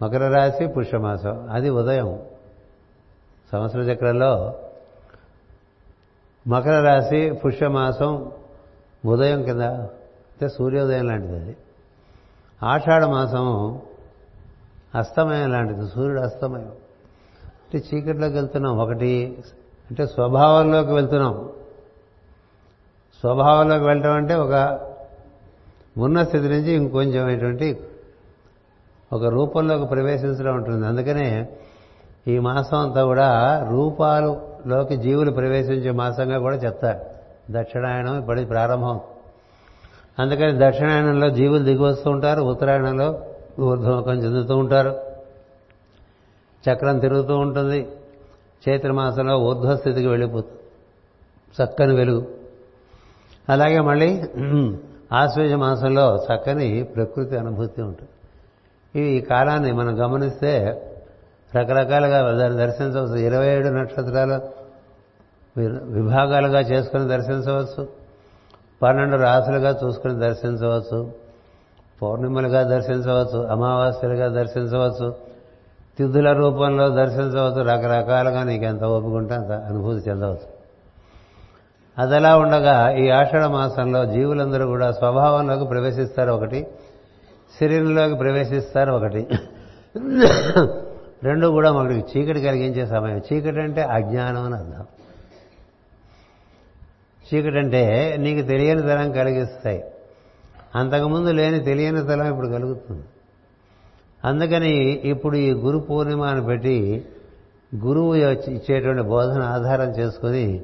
[0.02, 2.18] మకర రాశి పుష్యమాసం అది ఉదయం.
[3.52, 4.54] సంవత్సర చక్రంలో
[6.48, 8.32] మకర రాశి పుష్యమాసం
[9.06, 11.56] ఉదయం కింద అంటే సూర్యోదయం లాంటిది అది.
[12.64, 13.80] ఆషాఢ మాసం
[14.94, 16.72] అస్తమయం లాంటిది సూర్యుడు అస్తమయం.
[17.44, 19.38] అంటే చీకట్లోకి వెళ్తున్నాం ఒకటి
[19.90, 21.48] అంటే స్వభావంలోకి వెళ్తున్నాం.
[23.20, 24.80] స్వభావంలోకి వెళ్ళటం అంటే ఒక
[25.98, 27.80] ఉన్న స్థితి నుంచి ఇంకొంచెమైనటువంటి
[29.12, 30.86] ఒక రూపంలోకి ప్రవేశించడం ఉంటుంది.
[30.86, 31.48] అందుకనే
[32.28, 37.00] ఈ మాసం అంతా కూడా రూపాలులోకి జీవులు ప్రవేశించే మాసంగా కూడా చెప్తారు.
[37.50, 39.00] దక్షిణాయనం ఇప్పటి ప్రారంభం.
[40.18, 43.22] అందుకని దక్షిణాయనంలో జీవులు దిగివస్తూ ఉంటారు ఉత్తరాయణంలో
[43.60, 45.00] ఊర్ధ్వముఖం చెందుతూ ఉంటారు.
[46.68, 47.88] చక్రం తిరుగుతూ ఉంటుంది.
[48.68, 50.58] చైత్రమాసంలో ఊర్ధ్వస్థితికి వెళ్ళిపోతుంది.
[51.62, 52.26] చక్కని వెలుగు.
[53.48, 54.22] అలాగే మళ్ళీ
[55.12, 58.10] ఆశ్వేజ మాసంలో చక్కని ప్రకృతి అనుభూతి ఉంటుంది.
[59.00, 60.58] ఈ కాలాన్ని మనం గమనిస్తే
[61.56, 63.16] రకరకాలుగా దాన్ని దర్శించవచ్చు.
[63.16, 64.40] ఇరవై ఏడు నక్షత్రాలు
[65.84, 68.01] విభాగాలుగా చేసుకుని దర్శించవచ్చు.
[68.82, 71.12] పన్నెండు రాసులుగా చూసుకుని దర్శించవచ్చు.
[72.02, 73.46] పౌర్ణిమలుగా దర్శించవచ్చు.
[73.46, 75.14] అమావాస్యలుగా దర్శించవచ్చు.
[75.98, 77.62] తిథుల రూపంలో దర్శించవచ్చు.
[77.62, 80.62] రకరకాలుగా నీకు ఎంత ఒప్పుకుంటే అంత అనుభూతి చెందవచ్చు.
[81.98, 86.66] అదలా ఉండగా ఈ ఆషాఢ మాసంలో జీవులందరూ కూడా స్వభావంలోకి ప్రవేశిస్తారు ఒకటి
[87.60, 89.26] శరీరంలోకి ప్రవేశిస్తారు ఒకటి.
[91.22, 93.18] రెండు కూడా మనకి చీకటి కలిగించే సమయం.
[93.18, 94.86] చీకటి అంటే అజ్ఞానం అని అర్థం.
[97.28, 99.84] చీకటంటే నీకు తెలియని తరం కలిగిస్తాయి.
[100.74, 103.02] అంతకుముందు లేని తెలియని తలం ఇప్పుడు కలుగుతుంది.
[104.24, 104.70] అందుకని
[105.04, 107.04] ఇప్పుడు ఈ గురు పూర్ణిమ అని పెట్టి
[107.76, 110.62] గురువు ఇచ్చేటువంటి బోధన ఆధారం చేసుకుని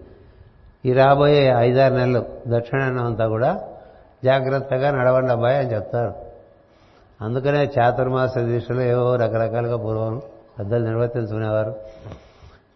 [0.87, 3.61] ఈ రాబోయే ఐదారు నెలలు దక్షిణాయనం అంతా కూడా
[4.25, 6.15] జాగ్రత్తగా నడవండి అబ్బాయి అని చెప్తారు.
[7.21, 10.23] అందుకనే చాతుర్మాస దీక్షలు ఏవో రకరకాలుగా పూర్వం
[10.59, 11.75] పెద్దలు నిర్వర్తించుకునేవారు.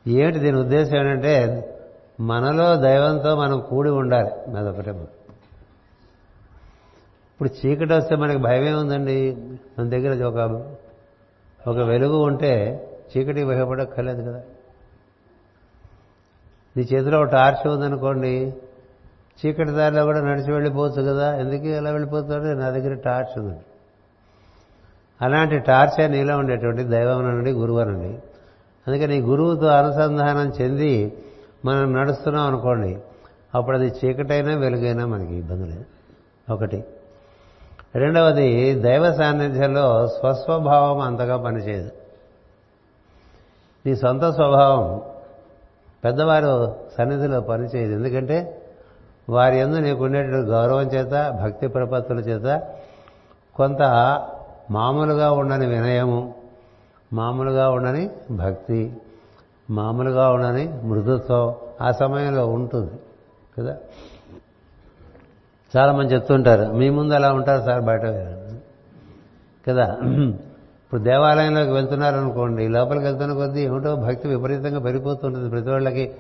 [0.09, 1.35] ఏమిటి దీని ఉద్దేశం ఏంటంటే
[2.21, 4.91] మనలో దైవంతో మనం కూడి ఉండాలి అదొకటే
[7.33, 9.37] ఇప్పుడు చీకటి వస్తే మనకి భయమే ఉందండి.
[9.79, 10.67] మన దగ్గర ఒక
[11.69, 12.85] ఒక వెలుగు ఉంటే
[13.17, 14.41] చీకటి భయపడక్కర్లేదు కదా.
[16.77, 18.55] నీ చేతిలో ఒక టార్చ్ ఉందనుకోండి
[19.47, 21.37] చీకటి దారిలో కూడా నడిచి వెళ్ళిపోవచ్చు కదా.
[21.37, 23.61] ఎందుకు ఎలా వెళ్ళిపోతాడు నా దగ్గర టార్చ్ ఉందండి.
[25.23, 28.19] అలాంటి టార్చే నీలో ఉండేటువంటి దైవం నుండి గురువు అనండి
[28.87, 31.25] అందుకని గురువుతో అనుసంధానం చెంది
[31.65, 32.99] మనం నడుస్తున్నాం అనుకోండి
[33.55, 35.85] అప్పుడు అది చీకటైనా వెలుగైనా మనకి ఇబ్బంది లేదు.
[36.53, 36.85] ఒకటి.
[37.95, 41.91] రెండవది దైవ సాన్నిధ్యంలో స్వస్వభావం అంతగా పనిచేయదు.
[43.87, 45.03] నీ సొంత స్వభావం
[46.05, 47.93] పెద్దవారు సన్నిధిలో పనిచేయదు.
[47.93, 48.63] ఎందుకంటే
[49.29, 52.69] వారి ఎందు నీకుండేటువంటి గౌరవం చేత భక్తి ప్రపత్తుల చేత
[53.57, 53.83] కొంత
[54.71, 56.35] మామూలుగా ఉండని వినయము
[57.13, 58.97] మామూలుగా ఉండని భక్తి
[59.71, 62.91] మామూలుగా ఉండని మృదుత్వం ఆ సమయంలో ఉంటుంది
[63.59, 63.77] కదా?
[65.75, 68.03] చాలామంది చెప్తుంటారు మీ ముందు అలా ఉంటారు సార్ బయట
[69.69, 69.97] కదా?
[70.85, 75.51] ఇప్పుడు దేవాలయంలోకి వెళ్తున్నారనుకోండి లోపలికి వెళ్తున్న కొద్దీ ఏమిటో భక్తి విపరీతంగా పెరిగిపోతుంటుంది.
[75.51, 76.13] ప్రతి వాళ్ళకి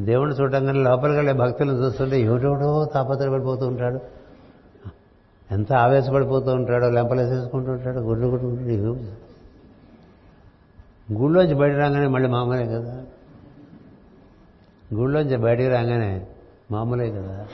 [0.00, 4.00] దేవుణ్ణి చూడగానే లోపలికి వెళ్ళే భక్తులను చూస్తుంటే ఏమిటోటో తాపత్రపడిపోతూ ఉంటాడు.
[5.50, 8.96] ఎంత ఆవేశపడిపోతూ ఉంటాడో లెంపలేసేసుకుంటూ ఉంటాడు గుడ్లు గుడ్లు
[11.12, 13.04] గుళ్ళోంచి బయట రాగానే మళ్ళీ మామూలే కదా.
[14.94, 16.26] గుళ్ళోంచి బయటికి రాగానే
[16.70, 17.46] మామూలే కదా.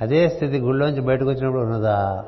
[0.00, 2.24] అదే స్థితి గుళ్ళోంచి బయటకు వచ్చినప్పుడు ఉన్నదా?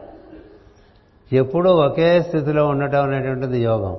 [1.32, 3.96] ఎప్పుడూ ఒకే స్థితిలో ఉండటం అనేటువంటిది యోగం.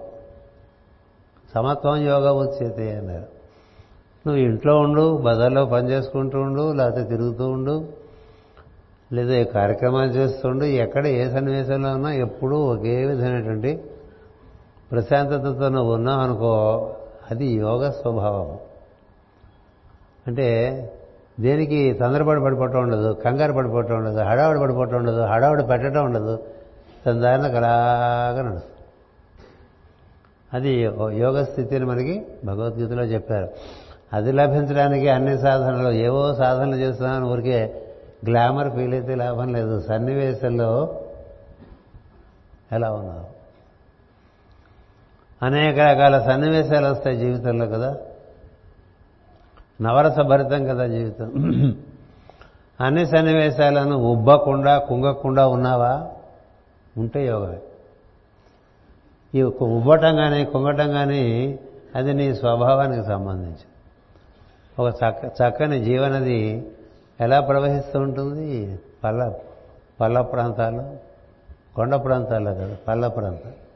[1.54, 3.38] సమత్వం యోగం ఉచ్యతే అన్నారు.
[4.28, 7.88] నువ్వు ఇంట్లో ఉండు బజార్లో పని చేసుకుంటూ ఉండు లేకపోతే తిరుగుతూ ఉండు
[9.14, 13.82] లేదా ఏ కార్యక్రమాలు చేస్తుండు ఎక్కడ ఏ సన్నివేశంలో ఉన్నా ఎప్పుడూ ఒకే విధమైనటువంటి
[14.92, 16.52] ప్రశాంతతతో నువ్వు ఉన్నావు అనుకో
[17.32, 18.58] అది యోగ స్వభావం.
[20.28, 20.48] అంటే
[21.40, 26.44] దేనికి తొందరపడి పడిపోవటం ఉండదు కంగారు పడిపోవటం ఉండదు హడావుడి పడిపోవటం ఉండదు హడావుడి పెట్టడం ఉండదు
[27.06, 28.74] తన దారిన అలాగా నడుస్తుంది.
[30.54, 30.70] అది
[31.20, 33.48] యోగ స్థితిని మనకి భగవద్గీతలో చెప్పారు.
[34.14, 37.84] అది లభించడానికి అన్ని సాధనలు ఏవో సాధనలు చేస్తున్నాను ఊరికే
[38.26, 39.82] గ్లామర్ ఫీల్ అయితే లాభం లేదు.
[39.82, 41.00] సన్నివేశంలో
[42.72, 43.37] ఎలా ఉన్నారు
[45.44, 47.98] అనేక రకాల సన్నివేశాలు వస్తాయి జీవితంలో కదా.
[49.82, 51.28] నవరస భరితం కదా జీవితం.
[52.82, 56.08] అన్ని సన్నివేశాలను ఉబ్బకుండా కుంగకుండా ఉన్నావా?
[56.98, 57.58] ఉంటే యోగమే.
[59.36, 61.60] ఈ ఉబ్బటం కానీ కుంగటం కానీ
[61.96, 63.66] అది నీ స్వభావానికి సంబంధించి.
[64.80, 66.72] ఒక చక్క చక్కని జీవనది
[67.22, 68.80] ఎలా ప్రవహిస్తూ ఉంటుంది?
[69.04, 69.34] పల్ల
[70.02, 70.84] పల్ల ప్రాంతాలు
[71.76, 73.67] కొండ ప్రాంతాల్లో కదా పల్ల ప్రాంతాలు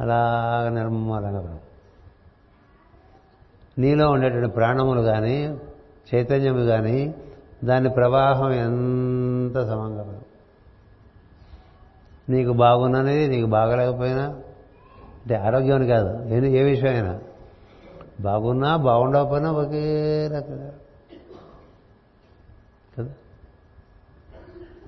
[0.00, 1.58] అలాగ నిర్మలంగా
[3.78, 5.58] నీలో ఉండేటువంటి ప్రాణములు కానీ
[6.14, 7.14] చైతన్యము కానీ
[7.64, 10.20] దాని ప్రవాహం ఎంత సమంగా
[12.28, 14.22] నీకు బాగున్నది నీకు బాగలేకపోయినా
[15.18, 17.20] అంటే ఆరోగ్యం కాదు ఏ ఏ విషయమైనా.
[18.20, 20.72] బాగున్నా బాగుండకపోయినా ఒకే రకంగా.
[22.98, 23.10] కదా?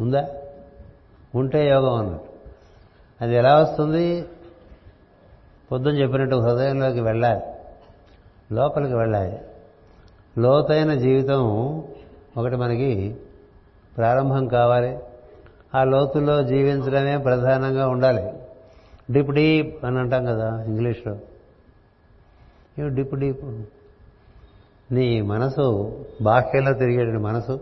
[0.00, 0.28] ఉందా?
[1.34, 2.30] ఉంటే యోగం అన్నట్టు.
[3.20, 4.28] అది ఎలా వస్తుంది?
[5.72, 7.40] పొద్దున చెప్పినట్టు హృదయంలోకి వెళ్ళాలి.
[8.54, 9.38] లోపలికి వెళ్ళాలి.
[10.38, 11.44] లోతైన జీవితం
[12.36, 13.16] ఒకటి మనకి
[13.96, 14.98] ప్రారంభం కావాలి.
[15.74, 18.32] ఆ లోతుల్లో జీవించడమే ప్రధానంగా ఉండాలి.
[19.10, 21.16] డిప్ డీప్ అని అంటాం కదా ఇంగ్లీష్లో.
[22.88, 23.44] Dip deep?
[24.92, 27.60] నీ మనసు బాహ్యంలో తిరిగేటువంటి మనసు.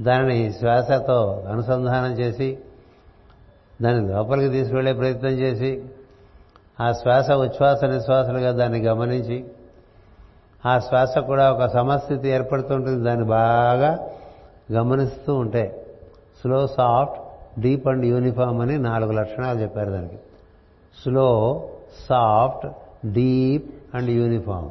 [0.00, 2.58] దానిని శ్వాసతో అనుసంధానం చేసి
[3.82, 5.87] దాన్ని లోపలికి తీసుకువెళ్ళే ప్రయత్నం చేసి
[6.80, 9.44] ఆ శ్వాస ఉచ్ఛ్వాస నిశ్వాసలుగా దాన్ని గమనించి
[10.66, 13.04] ఆ శ్వాస కూడా ఒక సమస్థితి ఏర్పడుతుంటుంది.
[13.04, 14.08] దాన్ని బాగా
[14.72, 15.86] గమనిస్తూ ఉంటే
[16.40, 17.20] slow soft
[17.60, 20.18] deep and uniform అని నాలుగు లక్షణాలు చెప్పారు దానికి.
[21.02, 21.62] Slow
[22.08, 22.66] soft
[23.06, 24.68] deep and uniform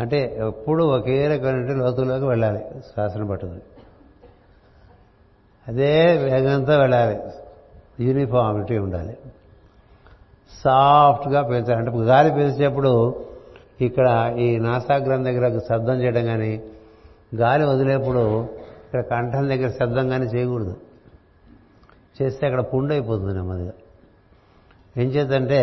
[0.00, 2.64] అంటే ఎప్పుడు ఒకే రకమైన లోతులోకి వెళ్ళాలి.
[2.94, 3.60] శ్వాసన పట్టుకుని.
[5.68, 7.20] అదే వేగంతో వెళ్ళాలి.
[8.00, 9.18] యూనిఫామిటీ ఉండాలి.
[10.64, 13.14] సాఫ్ట్గా పీల్చాలి అంటే గాలి పీల్చేప్పుడు
[13.80, 16.62] ఇక్కడ ఈ నాసాగ్రం దగ్గర శబ్దం చేయడం కానీ
[17.34, 18.42] గాలి వదిలేప్పుడు
[18.84, 20.76] ఇక్కడ కంఠం దగ్గర శబ్దం కానీ చేయకూడదు.
[22.22, 23.72] చేస్తే అక్కడ పుండు అయిపోతుంది నెమ్మదిగా.
[24.96, 25.60] ఏం చేద్దంటే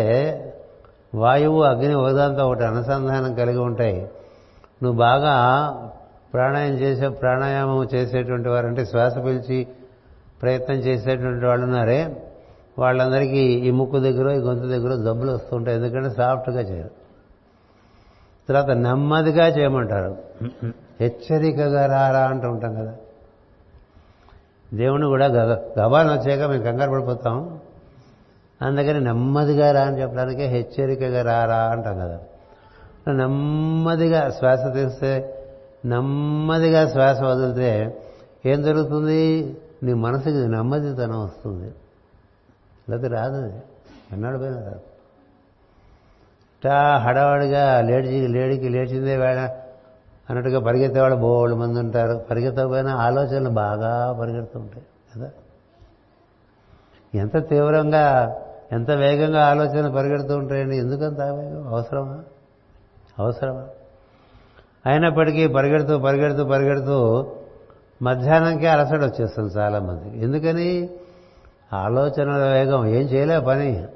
[1.14, 4.10] వాయువు అగ్ని ఒకదాంతో ఒకటి అనుసంధానం కలిగి ఉంటాయి
[4.82, 5.34] నువ్వు బాగా
[6.34, 9.66] ప్రాణాయామం చేసే ప్రాణాయామం చేసేటువంటి వారంటే శ్వాస పిలిచి
[10.42, 12.16] ప్రయత్నం చేసేటువంటి వాళ్ళు ఉన్నారే
[12.78, 15.76] వాళ్ళందరికీ ఈ ముక్కు దగ్గర ఈ గొంతు దగ్గర జబ్బులు వస్తుంటాయి.
[15.76, 16.90] ఎందుకంటే సాఫ్ట్గా చేయరు.
[18.48, 20.16] తర్వాత నెమ్మదిగా చేయమంటారు.
[21.00, 22.94] హెచ్చరికగా రారా అంటూ ఉంటాం కదా.
[24.74, 27.58] దేవుని కూడా గగ గబాన్ వచ్చాక మేము కంగారు పడిపోతాం.
[28.62, 32.20] అందుకని నెమ్మదిగా రా అని చెప్పడానికే హెచ్చరికగా రారా అంటాం కదా.
[33.12, 35.40] నెమ్మదిగా శ్వాస తీస్తే
[35.84, 37.98] నెమ్మదిగా శ్వాస వదిలితే
[38.46, 39.56] ఏం జరుగుతుంది?
[39.82, 41.72] నీ మనసుకి నెమ్మదితనం వస్తుంది.
[42.90, 43.36] లేకపోతే రాదు.
[43.36, 43.62] అది
[44.12, 44.80] ఎన్నాడు పోయినా రాదు.
[46.54, 49.38] ఇట్టా హడావాడిగా లేడిచి లేడికి లేచిందే వేళ
[50.30, 52.24] అన్నట్టుగా పరిగెత్తేవాళ్ళు బోళ్ళు మంది ఉంటారు.
[52.30, 54.84] పరిగెత్తకపోయినా ఆలోచనలు బాగా పరిగెడుతూ ఉంటాయి.
[55.16, 55.30] కదా?
[57.14, 58.36] ఎంత తీవ్రంగా
[58.72, 60.76] ఎంత వేగంగా ఆలోచనలు పరిగెడుతూ ఉంటాయండి.
[60.76, 61.68] ఎందుకంత వేగం?
[61.68, 62.22] అవసరమా?
[63.18, 63.66] అవసరమా?
[64.86, 67.26] అయినప్పటికీ పరిగెడుతూ పరిగెడుతూ పరిగెడుతూ
[68.02, 70.90] మధ్యాహ్నంకే అలసట వచ్చేస్తుంది చాలామంది ఎందుకని?
[71.74, 72.86] ఆలోచనల వేగం.
[72.86, 73.86] ఏం చేయలే పని.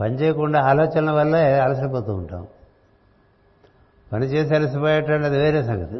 [0.00, 2.46] పని చేయకుండా ఆలోచనల వల్లే అలసిపోతూ ఉంటాం.
[4.12, 5.94] పని చేసి అలసిపోయేటండి అది వేరే సంగతి.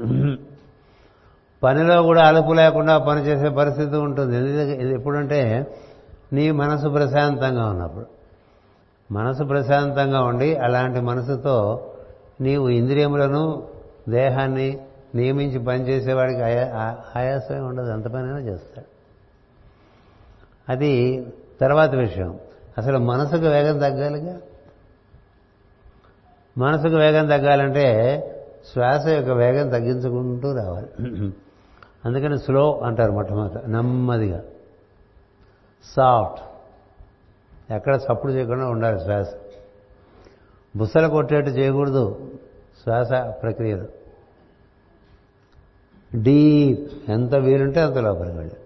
[1.62, 4.36] పనిలో కూడా అలుపు లేకుండా పని చేసే పరిస్థితి ఉంటుంది.
[4.72, 5.66] ఇది ఎప్పుడంటే
[6.32, 8.06] నీ మనసు ప్రశాంతంగా ఉన్నప్పుడు.
[9.12, 11.86] మనసు ప్రశాంతంగా ఉండి అలాంటి మనసుతో
[12.40, 13.68] నీవు ఇంద్రియములను
[14.08, 14.78] దేహాన్ని
[15.14, 17.90] నియమించి పనిచేసేవాడికి ఆయా ఆయాసమే ఉండదు.
[17.90, 19.01] ఎంత పనైనా చేస్తాడు.
[20.68, 21.27] అది
[21.61, 22.40] తర్వాత విషయం.
[22.79, 24.40] అసలు మనసుకు వేగం తగ్గాలిగా?
[26.59, 27.85] మనసుకు వేగం తగ్గాలంటే
[28.72, 30.87] శ్వాస యొక్క వేగం తగ్గించుకుంటూ రావాలి.
[32.05, 34.42] అందుకని స్లో అంటారు మొట్టమొదట నెమ్మదిగా.
[35.85, 36.44] సాఫ్ట్.
[37.72, 39.27] ఎక్కడ సప్పుడు చేయకుండా ఉండాలి శ్వాస.
[40.77, 42.31] బుసలు కొట్టేట్టు చేయకూడదు
[42.83, 43.88] శ్వాస ప్రక్రియలు
[46.14, 47.11] డీప్.
[47.11, 48.57] ఎంత వీలుంటే అంత లోపలికి వెళ్ళి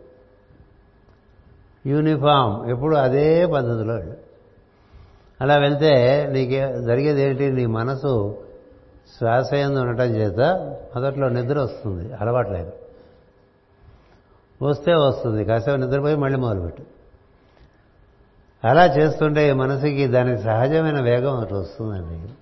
[1.87, 2.71] యూనిఫామ్.
[2.71, 3.95] ఎప్పుడు అదే పద్ధతిలో
[5.41, 7.53] అలా వెళ్తే నీకే జరిగేది ఏంటి?
[7.53, 8.43] నీ మనసు
[9.19, 10.41] శ్వాస ఉండటం చేత
[10.95, 12.13] మొదట్లో నిద్ర వస్తుంది.
[12.13, 12.73] అలవాట్లేదు
[14.63, 15.45] వస్తే వస్తుంది.
[15.45, 16.83] కాసేపు నిద్రపోయి మళ్ళీ మొదలుపెట్టు.
[18.65, 22.33] అలా చేస్తుంటే మనసుకి దానికి సహజమైన వేగం అట్లా వస్తుందండి.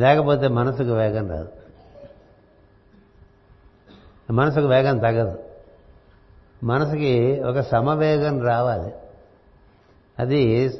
[0.00, 1.48] లేకపోతే మనసుకు వేగం రాదు.
[4.32, 5.47] మనసుకు వేగం తగదు.
[6.64, 8.92] మనసుకి ఒక సమవేగం రావాలి.
[10.18, 10.70] అది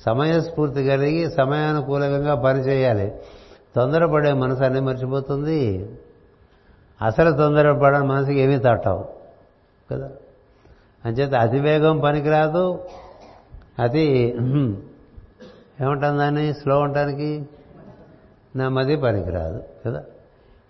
[0.00, 3.12] సమయస్ఫూర్తి కలిగి సమయానుకూలంగా పనిచేయాలి
[3.76, 5.90] తొందరపడే మనసు అన్నీ మర్చిపోతుంది.
[7.02, 9.08] అసలు తొందరపడని మనసుకి ఏమీ తట్టవు.
[9.92, 10.10] కదా?
[11.04, 12.84] అంచేత అతివేగం పనికిరాదు.
[13.78, 14.36] అతి
[15.80, 16.54] ఏమంటాం దాన్ని?
[16.54, 17.48] స్లో ఉండటానికి
[18.56, 19.62] నెమ్మది పనికిరాదు.
[19.86, 20.04] కదా?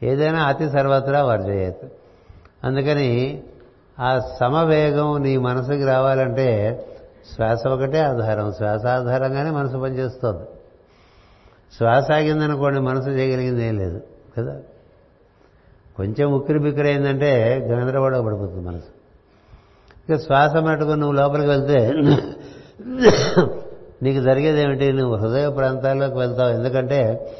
[0.02, 1.92] ఏదైనా అతి సర్వత్రా వర్జయత్.
[2.64, 3.42] అందుకని
[4.00, 6.78] ఆ సమవేగం నీ మనసుకి రావాలంటే
[7.34, 8.52] శ్వాస ఒకటే ఆధారం.
[8.52, 10.42] శ్వాస ఆధారంగానే మనసు పనిచేస్తుంది.
[11.76, 14.00] శ్వాస ఆగిందనుకోండి మనసు చేయగలిగింది ఏం లేదు
[14.38, 14.60] కదా?
[15.96, 19.02] కొంచెం ఉక్కిరి బిక్కిరి అయిందంటే గందరగోళ పడిపోతుంది మనసు.
[20.08, 21.92] ఇక శ్వాస మటుకు నువ్వు లోపలికి వెళ్తే
[24.02, 24.92] నీకు జరిగేది ఏమిటి?
[24.92, 26.50] నువ్వు హృదయ ప్రాంతాల్లోకి వెళ్తావు.
[26.50, 27.30] ఎందుకంటే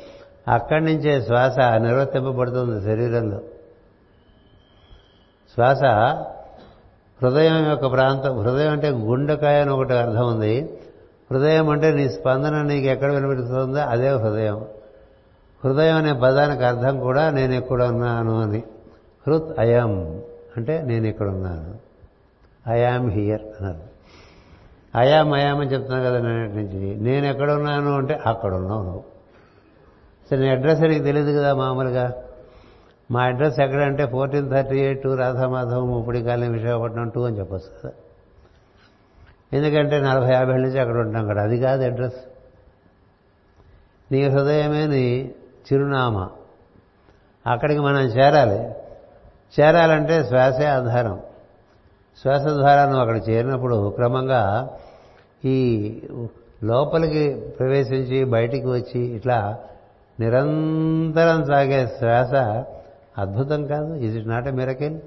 [0.49, 3.39] అక్కడి నుంచే శ్వాస నిర్వర్తింపబడుతుంది శరీరంలో.
[5.55, 5.83] శ్వాస
[7.23, 10.79] హృదయం యొక్క ప్రాంతం హృదయం అంటే గుండెకాయ అని ఒకటి అర్థం ఉంది.
[11.31, 14.65] హృదయం అంటే నీ స్పందన నీకు ఎక్కడ వినిపిస్తుందో అదే హృదయం.
[15.65, 18.63] హృదయం అనే పదానికి అర్థం కూడా నేను ఎక్కడ ఉన్నాను అని.
[19.27, 20.23] హృత్ అయం
[20.57, 21.75] అంటే నేను ఇక్కడ ఉన్నాను.
[22.69, 23.93] ఐఆమ్ హియర్ అన్నారు
[24.99, 27.01] అయాం అయాం అని చెప్తున్నాను కదా నేను నుంచి.
[27.01, 29.05] నేను ఎక్కడ ఉన్నాను అంటే అక్కడ ఉన్నావు నువ్వు.
[30.31, 32.13] సరే నీ అడ్రస్ నీకు తెలియదు కదా మామూలుగా.
[33.13, 37.93] మా అడ్రస్ ఎక్కడంటే fourteen thirty eight Radhamadhavam Muppadi colony Visakhapatnam two అని చెప్పొచ్చు కదా
[39.53, 42.15] ఎందుకంటే నలభై యాభై నుంచి అక్కడ ఉంటాం కదా అది కాదు అడ్రస్.
[44.13, 45.33] నీ హృదయమే నీ
[45.73, 46.31] చిరునామా.
[47.47, 48.59] అక్కడికి మనం చేరాలి.
[49.61, 51.21] చేరాలంటే శ్వాసే ఆధారం.
[52.23, 54.71] శ్వాస ద్వారా నువ్వు అక్కడ చేరినప్పుడు క్రమంగా
[55.45, 55.89] ఈ
[56.65, 59.59] లోపలికి ప్రవేశించి బయటికి వచ్చి ఇట్లా
[60.21, 62.65] నిరంతరం సాగే శ్వాస
[63.19, 63.95] అద్భుతం కాదు.
[63.95, 65.01] ఇది ఇట్ నాట్ ఎ మిరకిల్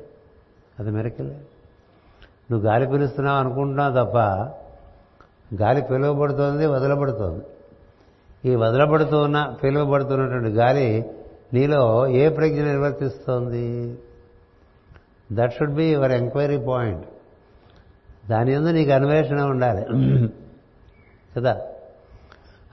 [0.80, 1.32] అది మిరకిల్
[2.52, 4.18] నువ్వు గాలి పిలుస్తున్నావు అనుకుంటున్నావు తప్ప
[5.62, 7.46] గాలి పిలువబడుతోంది వదలబడుతోంది.
[8.52, 11.06] ఈ వదలబడుతున్న పిలువబడుతున్నటువంటి గాలి
[11.54, 13.98] నీలో ఏ ప్రజ్ఞ నిర్వర్తిస్తోంది?
[15.32, 17.06] That should be your enquiry point
[18.30, 19.86] దాని ఎందు నీకు అన్వేషణ ఉండాలి.
[21.38, 21.62] కదా?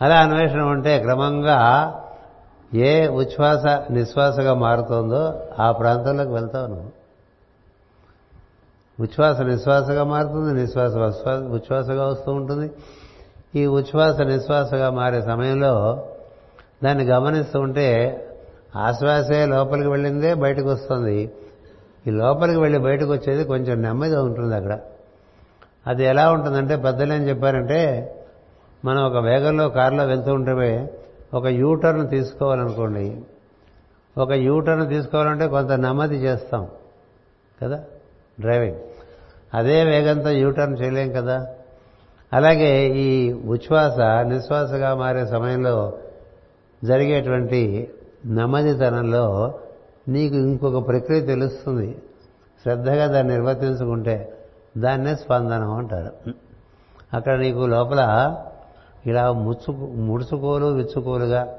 [0.03, 1.59] అలా అన్వేషణ ఉంటే క్రమంగా
[2.75, 6.91] ఏ ఉచ్ఛ్వాస నిశ్వాసగా మారుతోందో ఆ ప్రాంతంలోకి వెళ్తావు నువ్వు.
[9.01, 10.93] ఉచ్ఛ్వాస నిశ్వాసగా మారుతుంది నిశ్వాస
[11.29, 12.71] ఉచ్ఛ్వాసగా వస్తూ ఉంటుంది.
[13.55, 16.05] ఈ ఉచ్ఛ్వాస నిశ్వాసగా మారే సమయంలో
[16.85, 17.89] దాన్ని గమనిస్తూ ఉంటే
[18.77, 21.33] ఆశ్వాసే లోపలికి వెళ్ళిందే బయటకు వస్తుంది.
[22.07, 24.79] ఈ లోపలికి వెళ్ళి బయటకు వచ్చేది కొంచెం నెమ్మదిగా ఉంటుంది అక్కడ.
[25.87, 28.13] అది ఎలా ఉంటుందంటే పెద్దలేని చెప్పారంటే
[28.85, 30.99] మనం ఒక వేగంలో కారులో వెళ్తూ ఉంటే
[31.35, 33.23] ఒక యూటర్న్ తీసుకోవాలనుకోండి
[34.19, 36.69] ఒక యూటర్న్ తీసుకోవాలంటే కొంత నెమ్మది చేస్తాం
[37.63, 37.85] కదా?
[38.41, 38.81] డ్రైవింగ్.
[39.55, 41.47] అదే వేగంతో యూటర్న్ చేయలేం కదా?
[42.33, 45.99] అలాగే ఈ ఉచ్ఛ్వాస నిశ్వాసగా మారే సమయంలో
[46.85, 47.91] జరిగేటువంటి
[48.27, 49.55] నెమ్మదితనంలో
[50.09, 52.03] నీకు ఇంకొక ప్రక్రియ తెలుస్తుంది.
[52.63, 54.39] శ్రద్ధగా దాన్ని నిర్వర్తించుకుంటే
[54.79, 56.31] దాన్నే స్పందనం అంటారు.
[57.15, 58.01] అక్కడ నీకు లోపల
[59.07, 61.55] ఇలా ముచ్చుకు ముడుచుకోలు విచ్చుకోలుగా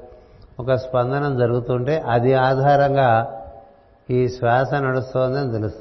[0.60, 3.40] ఒక స్పందనం జరుగుతుంటే అది ఆధారంగా
[4.10, 5.78] ఈ శ్వాస నడుస్తోందని తెలుసు.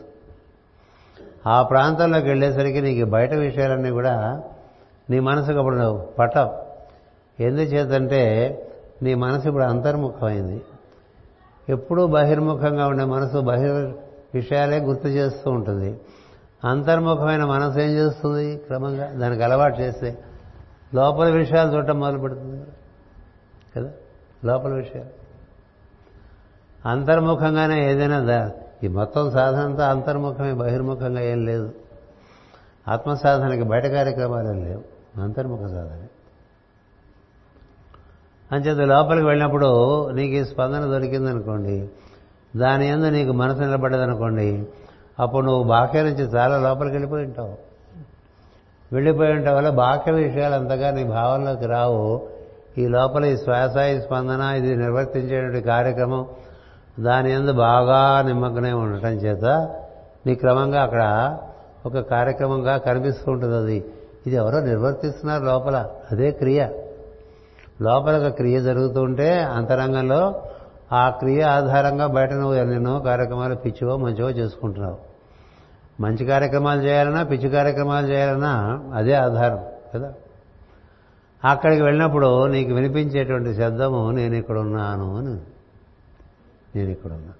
[1.47, 4.41] ఆ ప్రాంతంలోకి వెళ్ళేసరికి నీకు బయట విషయాలన్నీ కూడా
[5.09, 6.49] నీ మనసుకు అప్పుడు పటం
[7.39, 8.21] ఎందుచేతంటే
[9.03, 10.61] నీ మనసు ఇప్పుడు అంతర్ముఖమైంది.
[11.69, 13.93] ఎప్పుడూ బహిర్ముఖంగా ఉండే మనసు బహిర్
[14.35, 15.99] విషయాలే గుర్తు చేస్తూ ఉంటుంది.
[16.65, 18.57] అంతర్ముఖమైన మనసు ఏం చేస్తుంది?
[18.57, 20.17] క్రమంగా దానికి అలవాటు చేస్తే
[20.95, 22.65] లోపల విషయాలు చూడటం మొదలు పెడుతుంది
[23.77, 23.91] కదా?
[24.45, 25.23] లోపల విషయాలు.
[26.87, 28.51] అంతర్ముఖంగానే ఏదైనా
[28.83, 31.73] ఈ మొత్తం సాధనంతా అంతర్ముఖమే బహిర్ముఖంగా ఏం లేదు.
[32.87, 34.83] ఆత్మ సాధనకి బయట కార్యక్రమాలు ఏం లేవు.
[35.21, 36.03] అంతర్ముఖ సాధన.
[38.51, 41.89] అంచేత లోపలికి వెళ్ళినప్పుడు నీకు ఈ స్పందన దొరికిందనుకోండి
[42.55, 44.67] దాని ఎందు నీకు మనసు నిలబడ్డదనుకోండి
[45.19, 47.57] అప్పుడు నువ్వు బాహ్య నుంచి చాలా లోపలికి వెళ్ళిపోయి ఉంటావు.
[48.93, 52.21] వెళ్ళిపోయి వల్ల బాహ్య విషయాలు అంతగా నీ భావనలోకి రావు.
[52.77, 56.27] ఈ లోపల ఈ శ్వాస ఈ స్పందన ఇది నిర్వర్తించేటువంటి కార్యక్రమం
[56.99, 59.45] దాని ఎందు బాగా నిమగ్నమై ఉండటం చేత
[60.27, 61.37] నీ క్రమంగా అక్కడ
[61.85, 63.85] ఒక కార్యక్రమంగా కనిపిస్తూ ఉంటుంది అది.
[64.27, 65.89] ఇది ఎవరో నిర్వర్తిస్తున్నారు లోపల.
[66.11, 66.67] అదే క్రియ.
[67.81, 70.41] లోపల ఒక క్రియ జరుగుతుంటే అంతరంగంలో
[70.93, 75.12] ఆ క్రియ ఆధారంగా బయట నువ్వు ఎన్నెన్నో కార్యక్రమాలు పిచ్చివో మంచివో చేసుకుంటున్నావు.
[75.99, 80.13] మంచి కార్యక్రమాలు చేయాలన్నా పిచ్చి కార్యక్రమాలు చేయాలన్నా అదే ఆధారం కదా?
[81.45, 85.37] అక్కడికి వెళ్ళినప్పుడు నీకు వినిపించేటువంటి శబ్దము నేను ఇక్కడ ఉన్నాను అని.
[86.75, 87.33] నేను ఇక్కడ ఉన్నా.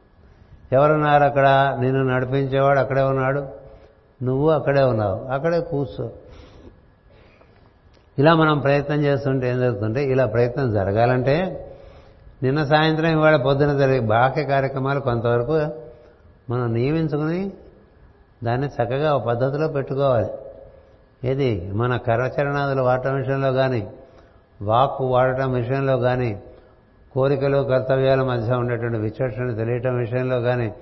[0.74, 1.78] ఎవరున్నారు అక్కడ?
[1.80, 3.48] నిన్ను నడిపించేవాడు అక్కడే ఉన్నాడు.
[4.24, 5.34] నువ్వు అక్కడే ఉన్నావు.
[5.34, 6.12] అక్కడే కూర్చో.
[8.20, 11.68] ఇలా మనం ప్రయత్నం చేస్తుంటే ఏం జరుగుతుంటే ఇలా ప్రయత్నం జరగాలంటే
[12.44, 15.54] నిన్న సాయంత్రం ఇవాళ పొద్దున జరిగే బాహ్య కార్యక్రమాలు కొంతవరకు
[16.50, 17.54] మనం నియమించుకుని
[18.44, 20.30] దాన్ని చక్కగా ఒక పద్ధతిలో పెట్టుకోవాలి.
[21.28, 21.72] ఏది?
[21.72, 23.92] మన కరచరణాదులు వాడటం విషయంలో కానీ
[24.62, 26.44] వాక్కు వాడటం విషయంలో కానీ
[27.14, 30.74] కోరికలు కర్తవ్యాల మధ్య ఉండేటువంటి విచక్షణ తెలియటం విషయంలో కానీ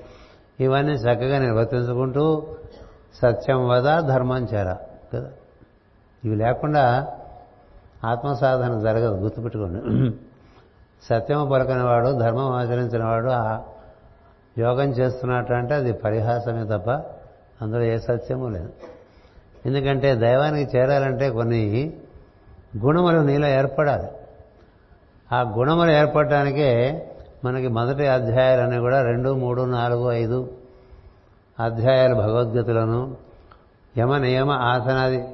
[0.59, 2.47] ఇవన్నీ చక్కగా నిర్వర్తించుకుంటూ
[3.21, 4.75] సత్యం వద ధర్మం చేర
[5.13, 5.29] కదా?
[6.25, 7.07] ఇవి లేకుండా
[8.05, 10.11] ఆత్మసాధన జరగదు గుర్తుపెట్టుకోండి.
[11.09, 13.61] సత్యము పలకనివాడు ధర్మం ఆచరించినవాడు ఆ
[14.57, 17.10] యోగం చేస్తున్నట్టు అంటే అది పరిహాసమే తప్ప
[17.61, 18.69] అందులో ఏ సత్యము లేదు.
[19.65, 21.93] ఎందుకంటే దైవానికి చేరాలంటే కొన్ని
[22.85, 24.07] గుణములు నీలో ఏర్పడాలి.
[25.31, 26.71] ఆ గుణములు ఏర్పడటానికే
[27.45, 30.51] మనకి మొదటి అధ్యాయాలన్నీ కూడా రెండు మూడు నాలుగు ఐదు
[31.59, 33.15] అధ్యాయాలు భగవద్గీతలను
[33.97, 35.27] యమ నియమ ఆసనాది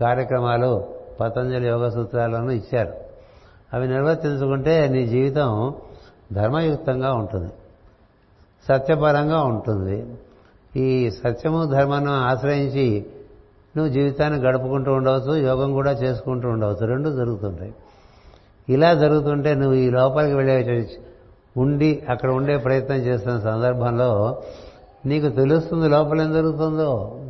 [0.00, 0.88] కార్యక్రమాలు
[1.20, 2.92] పతంజలి యోగ సూత్రాలను ఇచ్చారు.
[3.74, 5.74] అవి నిర్వర్తించుకుంటే నీ జీవితం
[6.32, 7.52] ధర్మయుక్తంగా ఉంటుంది
[8.68, 10.06] సత్యపరంగా ఉంటుంది.
[10.76, 13.06] ఈ సత్యము ధర్మాన్ని ఆశ్రయించి
[13.76, 16.86] నువ్వు జీవితాన్ని గడుపుకుంటూ ఉండవచ్చు యోగం కూడా చేసుకుంటూ ఉండవచ్చు.
[16.86, 17.74] రెండు జరుగుతుంటాయి.
[18.68, 20.88] ఇలా జరుగుతుంటే నువ్వు ఈ లోపలికి వెళ్ళే
[21.56, 24.42] ఉండి అక్కడ ఉండే ప్రయత్నం చేస్తున్న సందర్భంలో
[25.06, 27.20] నీకు తెలుస్తుంది లోపల ఏం జరుగుతుందో?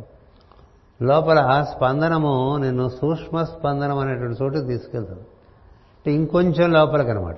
[1.01, 5.21] లోపల ఆ స్పందనము నిన్ను సూక్ష్మ స్పందనం అనేటువంటి చోటుకి తీసుకెళ్తుంది.
[5.21, 7.35] అంటే ఇంకొంచెం లోపలికి అనమాట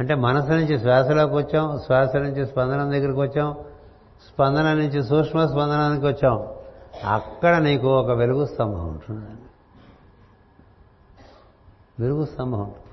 [0.00, 3.54] అంటే మనసు నుంచి శ్వాసలోకి వచ్చాం శ్వాస నుంచి స్పందనం దగ్గరికి వచ్చాం
[4.28, 6.46] స్పందన నుంచి సూక్ష్మ స్పందనానికి వచ్చాం.
[7.04, 9.26] అక్కడ నీకు ఒక వెలుగు స్తంభం ఉంటుంది.
[12.00, 12.84] వెలుగు స్తంభం ఉంటుంది.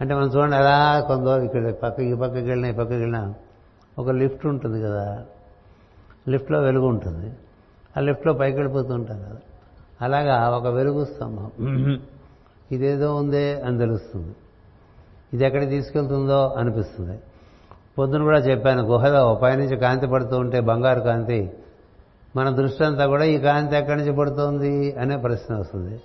[0.00, 3.34] అంటే మనం చూడండి అలా కొంత ఇక్కడ పక్క ఈ పక్కకి వెళ్ళినా ఈ పక్కకి వెళ్ళినా
[3.98, 5.24] ఒక లిఫ్ట్ ఉంటుంది కదా.
[6.28, 7.32] లిఫ్ట్లో వెలుగు ఉంటుంది.
[7.96, 9.36] ఆ లిఫ్ట్లో పైకి వెళ్ళిపోతూ ఉంటాం కదా.
[10.00, 11.50] అలాగా ఒక వెలుగు స్తంభం.
[12.72, 14.36] ఇదేదో ఉందే అని తెలుస్తుంది.
[15.34, 17.20] ఇది ఎక్కడికి తీసుకెళ్తుందో అనిపిస్తుంది.
[17.98, 21.52] పొద్దున కూడా చెప్పాను గుహలో పైనుంచి కాంతి పడుతూ ఉంటే బంగారు కాంతి.
[22.36, 24.96] మన దృష్టి అంతా కూడా ఈ కాంతి ఎక్కడి నుంచి పడుతోంది?
[24.96, 26.00] అనే ప్రశ్న వస్తుంది.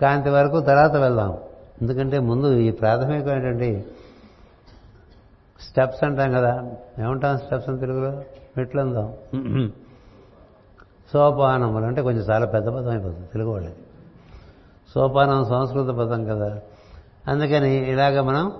[0.00, 1.38] కాంతి వరకు తర్వాత వెళ్దాం.
[1.82, 3.84] ఎందుకంటే ముందు ఈ ప్రాథమికమైనటువంటి
[5.60, 6.70] స్టెప్స్ అంటాం కదా.
[7.00, 8.22] ఏమంటాం స్టెప్స్ అని తెలుగులో?
[8.58, 9.12] మెట్లు అందాం.
[11.12, 13.74] సోపానములు అంటే కొంచెం చాలా పెద్ద పదం అయిపోతుంది తెలుగు వాళ్ళకి
[14.94, 16.60] సోపానం సంస్కృత పదం కదా.
[17.28, 18.52] అందుకని ఇలాగ మనం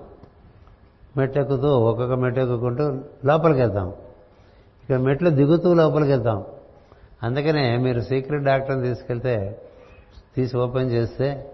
[1.16, 2.84] మెట్టెక్కుతూ ఒక్కొక్క మెట్టు ఎక్కుకుంటూ
[3.24, 3.88] లోపలికి వెళ్తాం
[4.82, 6.44] ఇక్కడ మెట్లు దిగుతూ లోపలికి వెళ్తాం
[7.22, 9.60] అందుకనే మీరు సీక్రెట్ డాక్టర్ని తీసుకెళ్తే
[10.36, 11.52] తీసి ఓపెన్ చేస్తే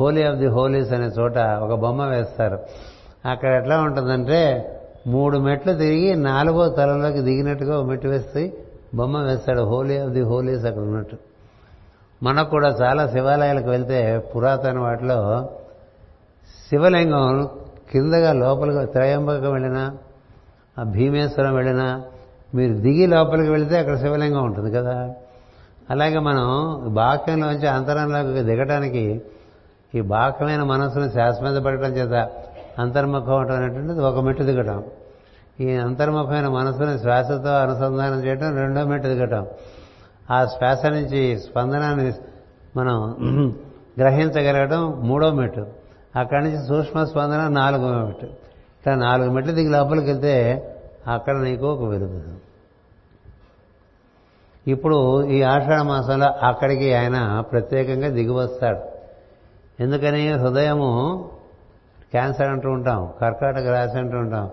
[0.00, 2.58] హోలీ ఆఫ్ ది హోలీస్ అనే చోట ఒక బొమ్మ వేస్తారు.
[3.28, 4.40] అక్కడ ఎట్లా ఉంటుందంటే
[5.06, 8.52] మూడు మెట్లు తిరిగి నాలుగో తలంలోకి దిగినట్టుగా మెట్టు వేస్తే
[8.94, 11.16] బొమ్మ వేస్తాడు హోలీ ఆఫ్ ది హోలీస్ అక్కడ ఉన్నట్టు.
[12.22, 15.50] మనకు కూడా చాలా శివాలయాలకు వెళ్తే పురాతన వాటిలో
[16.70, 17.48] శివలింగం
[17.92, 19.92] కిందగా లోపలికి త్రయంబకం వెళ్ళినా
[20.78, 22.02] ఆ భీమేశ్వరం వెళ్ళినా
[22.54, 25.14] మీరు దిగి లోపలికి వెళితే అక్కడ శివలింగం ఉంటుంది కదా.
[25.90, 26.46] అలాగే మనం
[26.94, 29.22] బాక్యంలోంచి అంతరంలోకి దిగటానికి
[29.94, 32.14] ఈ బాహ్యమైన మనసును శాశ్వత పడటం చేత
[32.78, 34.82] అంతర్ముఖం అవటం అనేటువంటిది ఒక మెట్టు దిగటం.
[35.60, 39.46] ఈ అంతర్ముఖమైన మనసుని శ్వాసతో అనుసంధానం చేయటం రెండో మెట్టు దిగటం.
[40.30, 42.12] ఆ శ్వాస నుంచి స్పందనాన్ని
[42.76, 42.96] మనం
[43.98, 45.64] గ్రహించగలగడం మూడో మెట్టు.
[46.16, 48.28] అక్కడి నుంచి సూక్ష్మ స్పందన నాలుగు మెట్లు.
[48.28, 50.68] ఇట్లా నాలుగు మెట్లు దిగి లోపలికి వెళ్తే
[51.06, 52.22] అక్కడ నీకు ఒక వెలుగు.
[54.66, 58.80] ఇప్పుడు ఈ ఆషాఢ మాసంలో అక్కడికి ఆయన ప్రత్యేకంగా దిగి వస్తాడు.
[59.82, 60.32] ఎందుకని?
[60.32, 61.24] హృదయము
[62.10, 64.50] క్యాన్సర్ అంటూ ఉంటాం కర్కాటక రాశి అంటూ ఉంటాం.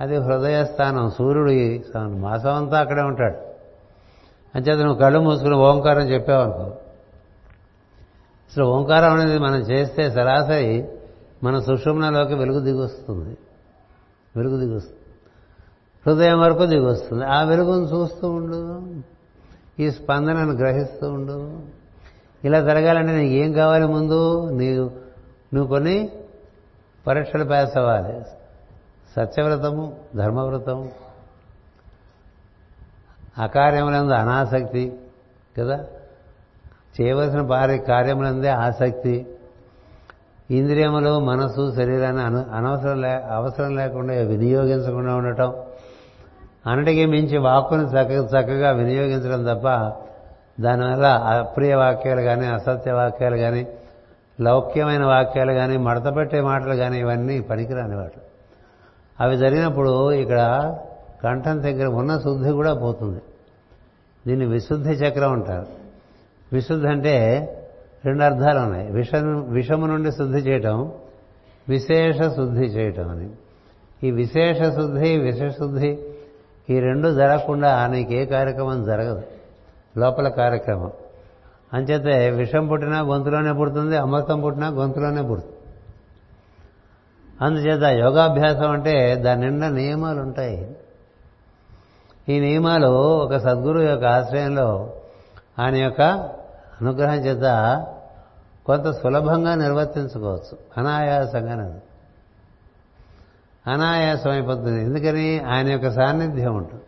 [0.00, 1.50] అది హృదయ స్థానం సూర్యుడు
[2.06, 3.36] మాసం అంతా అక్కడే ఉంటాడు.
[4.54, 6.76] అంచేత నువ్వు కళ్ళు మూసుకుని ఓంకారం చెప్పావనుకో
[8.48, 10.88] అసలు ఓంకారం అనేది మనం చేస్తే సరాసరి
[11.42, 13.36] మన సుషుమ్నలోకి వెలుగు దిగొస్తుంది.
[14.36, 14.98] వెలుగు దిగొస్తుంది.
[16.06, 17.24] హృదయం వరకు దిగొస్తుంది.
[17.24, 18.84] ఆ వెలుగును చూస్తూ ఉండు.
[19.82, 21.60] ఈ స్పందనను గ్రహిస్తూ ఉండు.
[22.44, 24.48] ఇలా జరగాలంటే నీకు ఏం కావాలి ముందు?
[24.48, 24.90] నీవు
[25.54, 26.10] నువ్వు కొన్ని
[27.06, 28.22] పరీక్షలు పాస్ అవ్వాలి.
[29.16, 30.90] సత్యవ్రతము ధర్మవ్రతము
[33.38, 34.92] అకార్యములందు అనాసక్తి
[35.58, 35.84] కదా?
[37.00, 39.26] చేయవలసిన భార్య కార్యములందే ఆసక్తి.
[40.50, 45.54] ఇంద్రియములు మనసు శరీరాన్ని అను అనవసరం లే అవసరం లేకుండా వినియోగించకుండా ఉండటం.
[46.66, 49.66] అన్నిటికీ మించి వాక్కుని చక్క చక్కగా వినియోగించడం తప్ప
[50.62, 53.66] దానివల్ల అప్రియ వాక్యాలు కానీ అసత్య వాక్యాలు కానీ
[54.40, 58.20] లౌక్యమైన వాక్యాలు కానీ మడతపెట్టే మాటలు కానీ ఇవన్నీ పనికిరాని వాటి
[59.20, 60.74] అవి జరిగినప్పుడు ఇక్కడ
[61.24, 63.20] కంఠం దగ్గర ఉన్న శుద్ధి కూడా పోతుంది.
[64.26, 65.77] దీన్ని విశుద్ధి చక్రం అంటారు.
[66.52, 67.14] విశుద్ధి అంటే
[68.04, 68.92] రెండు అర్థాలు ఉన్నాయి.
[68.92, 69.14] విష
[69.48, 70.92] విషము నుండి శుద్ధి చేయటం
[71.68, 73.30] విశేష శుద్ధి చేయటం అని
[74.06, 75.98] ఈ విశేష శుద్ధి విశేషశుద్ధి
[76.70, 79.22] ఈ రెండు జరగకుండా ఆయనకి ఏ కార్యక్రమం జరగదు.
[79.96, 80.92] లోపల కార్యక్రమం.
[81.72, 85.54] అంచేతే విషం పుట్టినా గొంతులోనే పుడుతుంది అమృతం పుట్టినా గొంతులోనే పుడుతుంది.
[87.40, 90.76] అందుచేత యోగాభ్యాసం అంటే దాని నిండా నియమాలు ఉంటాయి.
[92.28, 94.92] ఈ నియమాలు ఒక సద్గురు యొక్క ఆశ్రయంలో
[95.58, 96.30] ఆయన యొక్క
[96.80, 97.86] అనుగ్రహం చేత
[98.66, 100.58] కొంత సులభంగా నిర్వర్తించుకోవచ్చు.
[100.78, 101.80] అనాయాసంగా
[103.66, 105.40] అనాయాసం అయిపోతుంది ఎందుకని?
[105.40, 106.82] ఆయన యొక్క సాన్నిధ్యం ఉంటుంది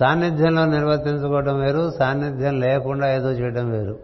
[0.00, 3.98] సాన్నిధ్యంలో నిర్వర్తించుకోవడం వేరు సాన్నిధ్యం లేకుండా ఏదో చేయడం వేరు.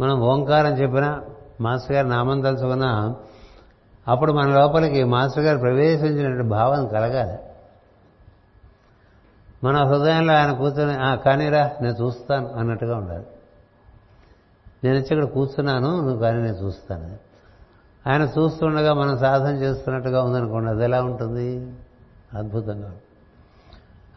[0.00, 1.20] మనం ఓంకారం చెప్పినా
[1.60, 3.14] మాస్టర్ గారు నామం తలుచుకున్నా
[4.08, 7.38] అప్పుడు మన లోపలికి మాస్టర్ గారు ప్రవేశించినటువంటి భావం కలగాలి.
[9.64, 10.94] మన హృదయంలో ఆయన కూర్చొని
[11.24, 13.26] కానీరా నేను చూస్తాను అన్నట్టుగా ఉండాలి.
[14.84, 17.08] నేను వచ్చి ఇక్కడ కూర్చున్నాను నువ్వు కానీ నేను చూస్తాను
[18.06, 21.72] ఆయన చూస్తుండగా మనం సాధన చేస్తున్నట్టుగా ఉందనుకోండి అది ఎలా ఉంటుంది?
[22.34, 22.92] అద్భుతంగా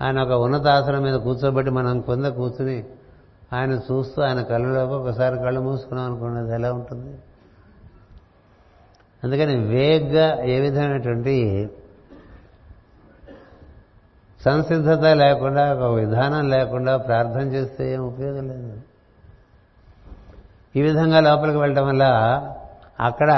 [0.01, 2.83] ఆయన ఒక ఉన్నత ఆసనం మీద కూర్చోబెట్టి మనం కొంద కూర్చుని
[3.53, 7.17] ఆయన చూస్తూ ఆయన కళ్ళలోకి ఒకసారి కళ్ళు మూసుకున్నాం అనుకోండి అది ఎలా ఉంటుంది?
[9.23, 11.35] అందుకని వేగ్గా ఏ విధమైనటువంటి
[14.45, 18.73] సంసిద్ధత లేకుండా ఒక విధానం లేకుండా ప్రార్థన చేస్తే ఏం ఉపయోగం లేదు.
[20.75, 22.03] ఈ విధంగా లోపలికి వెళ్ళటం వల్ల
[22.99, 23.31] అక్కడ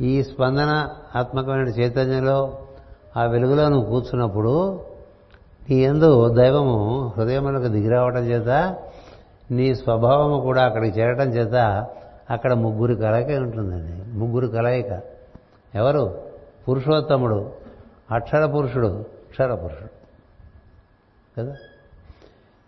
[0.00, 2.58] ఈ స్పందన ఆత్మకమైన చైతన్యంలో
[3.16, 4.80] ఆ వెలుగులో నువ్వు కూర్చున్నప్పుడు
[5.70, 8.76] నీ ఎందు దైవము హృదయములకు దిగిరావటం చేత
[9.50, 11.86] నీ స్వభావము కూడా అక్కడికి చేరటం చేత
[12.30, 14.18] అక్కడ ముగ్గురు కలయిక ఉంటుందండి.
[14.18, 15.00] ముగ్గురు కలయిక.
[15.74, 16.18] ఎవరు?
[16.68, 17.50] పురుషోత్తముడు
[18.10, 19.19] అక్షర పురుషుడు.
[19.30, 19.88] అక్షర పురుషుడు
[21.38, 21.56] కదా?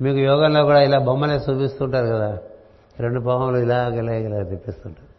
[0.00, 2.38] మీకు యోగంలో కూడా ఇలా బొమ్మలే చూపిస్తుంటారు కదా?
[3.00, 5.12] రెండు పాములు ఇలాగ ఇలా ఇలా తెప్పిస్తుంటారు.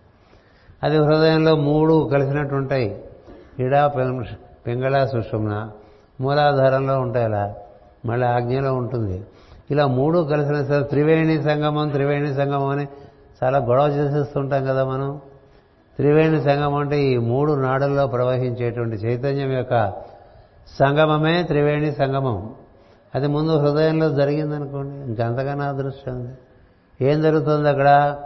[0.85, 3.03] అది హృదయంలో మూడు కలిసినట్టు ఉంటాయి.
[3.59, 3.87] ఇడా
[4.67, 5.71] పింగళ సుషుమ్న
[6.21, 7.55] మూలాధారంలో ఉంటాయి అలా.
[8.05, 9.25] మళ్ళీ ఆజ్ఞలో ఉంటుంది.
[9.71, 12.87] ఇలా మూడు కలిసిన సరే త్రివేణి సంగమం త్రివేణి సంగమం అని
[13.43, 15.21] చాలా గొడవ చేసేస్తుంటాం కదా మనం.
[15.95, 19.93] త్రివేణి సంగమం అంటే ఈ మూడు నాడుల్లో ప్రవహించేటువంటి చైతన్యం యొక్క
[20.79, 22.55] సంగమమే త్రివేణి సంగమం.
[23.15, 26.33] అది ముందు హృదయంలో జరిగిందనుకోండి ఇంకంతకన్నా అదృష్టం ఉంది
[27.01, 28.17] ఏం జరుగుతుంది అక్కడ?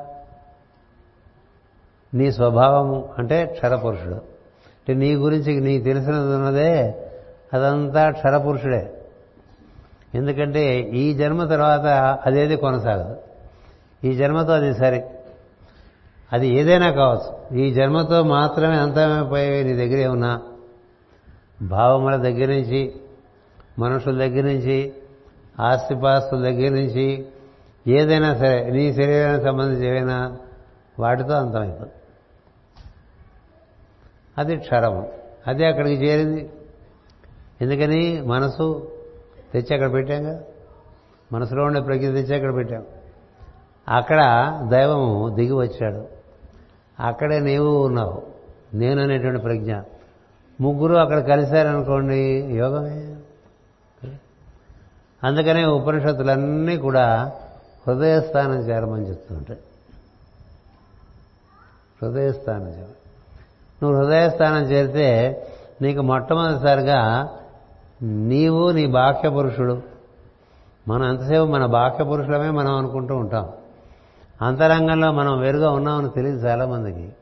[2.13, 4.15] నీ స్వభావము అంటే క్షరపురుషుడు.
[4.15, 7.05] అంటే నీ గురించి నీకు తెలిసినది ఉన్నదే
[7.53, 8.93] అదంతా క్షరపురుషుడే.
[10.15, 11.85] ఎందుకంటే ఈ జన్మ తర్వాత
[12.25, 13.17] అదేది కొనసాగదు.
[14.03, 15.23] ఈ జన్మతో అది సరే
[16.33, 17.57] అది ఏదైనా కావచ్చు.
[17.57, 20.41] ఈ జన్మతో మాత్రమే అంతమైపోయేవి నీ దగ్గర ఏమన్నా?
[21.61, 22.95] భావముల దగ్గర నుంచి
[23.79, 24.93] మనుషుల దగ్గర నుంచి
[25.59, 27.25] ఆస్తిపాస్తుల దగ్గర నుంచి
[27.87, 30.37] ఏదైనా సరే నీ శరీరానికి సంబంధించి ఏవైనా
[30.99, 31.91] వాటితో అంతమైపోతుంది
[34.37, 35.11] అది క్షరము.
[35.47, 36.49] అది అక్కడికి చేరింది.
[37.61, 38.21] ఎందుకని?
[38.21, 38.91] మనసు
[39.53, 40.41] తెచ్చి అక్కడ పెట్టాం కదా.
[41.33, 42.85] మనసులో ఉండే ప్రజ్ఞ తెచ్చి అక్కడ పెట్టాం.
[43.89, 44.19] అక్కడ
[44.71, 46.07] దైవము దిగి వచ్చాడు.
[46.99, 48.23] అక్కడే నీవు ఉన్నావు.
[48.73, 49.75] నేను అనేటువంటి ప్రజ్ఞ.
[50.61, 52.17] ముగ్గురు అక్కడ కలిశారనుకోండి
[52.51, 53.15] యోగమే.
[55.23, 57.31] అందుకనే ఉపనిషత్తులన్నీ కూడా
[57.87, 59.59] హృదయస్థానం చేరమని చెప్తుంటాయి
[62.03, 62.85] హృదయస్థానం చేర.
[63.83, 65.07] నువ్వు హృదయస్థానం చేరితే
[65.81, 67.29] నీకు మొట్టమొదటిసారిగా
[68.01, 69.81] నీవు నీ బాహ్య పురుషుడు
[70.87, 73.49] మనం ఎంతసేపు మన బాహ్య పురుషులమే మనం అనుకుంటూ ఉంటాం.
[74.41, 77.13] అంతరంగంలో మనం వేరుగా ఉన్నామని తెలియదు చాలామందికి.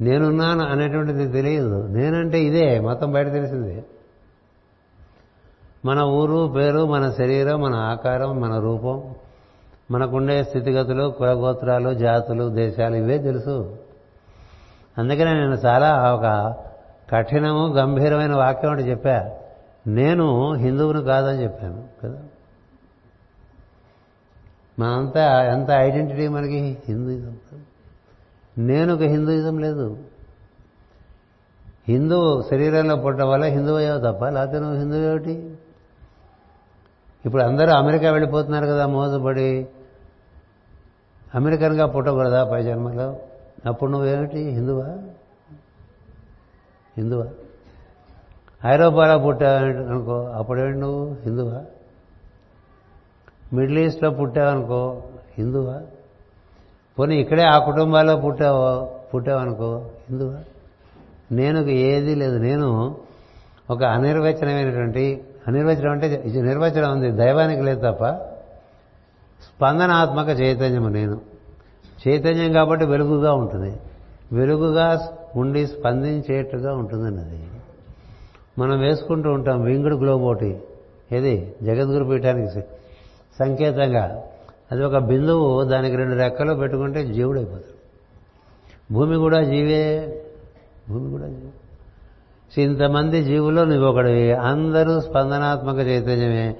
[0.00, 1.86] నేనున్నాను అనేటువంటిది తెలియదు.
[1.86, 3.84] నేనంటే ఇదే మొత్తం బయట తెలిసింది.
[5.84, 9.14] మన ఊరు పేరు మన శరీరం మన ఆకారం మన రూపం
[9.90, 13.76] మనకుండే స్థితిగతులు కులగోత్రాలు జాతులు దేశాలు ఇవే తెలుసు.
[14.98, 16.54] అందుకనే నేను చాలా ఒక
[17.10, 19.30] కఠినము గంభీరమైన వాక్యం అంటే చెప్పా.
[19.86, 22.22] నేను హిందువును కాదని చెప్పాను కదా?
[24.78, 26.78] మనంతా ఎంత ఐడెంటిటీ మనకి?
[26.88, 27.30] హిందూ
[28.58, 29.98] నేను ఒక హిందూయిజం లేదు.
[31.88, 35.54] హిందూ శరీరంలో పుట్టడం వల్ల హిందువు అయ్యావు తప్ప లేకపోతే నువ్వు హిందువు ఏమిటి
[37.26, 39.68] ఇప్పుడు అందరూ అమెరికా వెళ్ళిపోతున్నారు కదా మోసపడి.
[41.34, 43.16] అమెరికన్గా పుట్టకూడదా పై జన్మలో?
[43.66, 44.38] అప్పుడు నువ్వేమిటి?
[44.38, 44.98] హిందువా?
[46.96, 47.28] హిందువా?
[48.66, 49.58] ఐరోపాలో పుట్టావు
[49.92, 51.16] అనుకో అప్పుడేంటి నువ్వు?
[51.24, 51.64] హిందువా?
[53.52, 55.02] మిడిల్ ఈస్ట్లో పుట్టావనుకో
[55.38, 55.82] హిందువా?
[56.98, 59.84] పోనీ ఇక్కడే ఆ కుటుంబాల్లో పుట్టావో పుట్టావనుకో.
[60.10, 60.38] ఎందుకు?
[61.34, 62.38] నేను ఏది లేదు.
[62.38, 62.96] నేను
[63.70, 67.10] ఒక అనిర్వచనమైనటువంటి అనిర్వచనం అంటే నిర్వచనం ఉంది.
[67.10, 68.08] దైవానికి లేదు తప్ప
[69.42, 71.20] స్పందనాత్మక చైతన్యము నేను.
[72.08, 73.76] చైతన్యం కాబట్టి వెలుగుగా ఉంటుంది.
[74.32, 77.48] వెలుగుగా ఉండి స్పందించేట్టుగా ఉంటుందన్నది.
[78.58, 79.62] మనం వేసుకుంటూ ఉంటాం.
[79.62, 80.60] వింగుడు గ్లోబ్ ఒకటి.
[81.12, 81.54] ఏది?
[81.62, 82.60] జగద్గురు పీఠానికి
[83.38, 84.22] సంకేతంగా.
[84.72, 87.76] అది ఒక బిందువు దానికి రెండు రెక్కలు పెట్టుకుంటే జీవుడు అయిపోతాడు.
[88.94, 90.20] భూమి కూడా జీవే.
[90.88, 92.62] భూమి కూడా జీవే.
[92.62, 96.56] ఇంతమంది జీవులో నువ్వు ఒకటి అందరూ స్పందనాత్మక చైతన్యమే.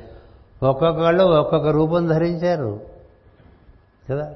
[0.63, 2.81] ఒక్కొక్కళ్ళు ఒక్కొక్క రూపం ధరించారు.
[4.11, 4.31] కదా?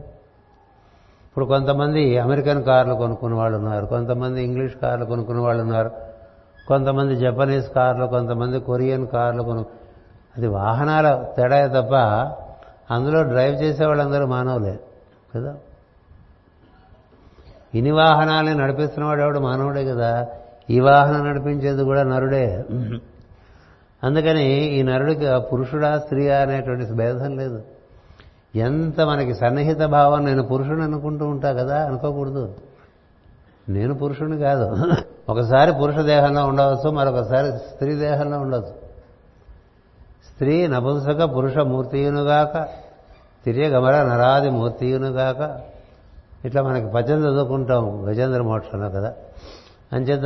[1.27, 3.87] ఇప్పుడు కొంతమంది అమెరికన్ కార్లు కొనుక్కున్న వాళ్ళు ఉన్నారు.
[3.87, 5.91] కొంతమంది ఇంగ్లీష్ కార్లు కొనుక్కున్న వాళ్ళు ఉన్నారు.
[6.69, 9.67] కొంతమంది జపనీస్ కార్లు కొంతమంది కొరియన్ కార్లు కొను
[10.37, 11.95] అది వాహనాల తేడా తప్ప
[12.91, 14.81] అందులో డ్రైవ్ చేసే వాళ్ళందరూ మానవులే
[15.37, 15.57] కదా?
[17.75, 19.39] ఇన్ని వాహనాలని నడిపిస్తున్నవాడు ఎవడు?
[19.39, 20.27] మానవుడే కదా.
[20.71, 22.65] ఈ వాహనం నడిపించేది కూడా నరుడే.
[24.05, 27.63] అందుకని ఈ నరుడికి పురుషుడా స్త్రీయా అనేటువంటి భేదం లేదు.
[28.57, 32.55] ఎంత మనకి సన్నిహిత భావం నేను పురుషుడు అనుకుంటూ ఉంటా కదా అనుకోకూడదు.
[33.69, 34.77] నేను పురుషుని కాదు.
[35.29, 38.80] ఒకసారి పురుష దేహంలో ఉండవచ్చు మరొకసారి స్త్రీ దేహంలో ఉండవచ్చు.
[40.29, 42.69] స్త్రీ నపుంసక పురుష మూర్తియునుగాక
[43.45, 45.61] తిరియగమర నరాది మూర్తియునుగాక.
[46.47, 49.15] ఇట్లా మనకి పద్యం చదువుకుంటాం గజేంద్ర మోక్షంలో కదా.
[49.93, 50.25] అంచేత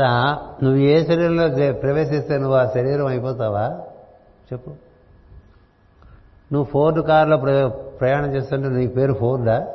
[0.62, 3.80] నువ్వు ఏ శరీరంలో ప్రవేశిస్తే నువ్వు ఆ శరీరం అయిపోతావా?
[4.52, 4.70] చెప్పు.
[6.52, 7.36] నువ్వు ఫోర్డ్ కార్లో
[8.00, 9.74] ప్రయాణం చేస్తుంటే నీ పేరు ఫోర్డా?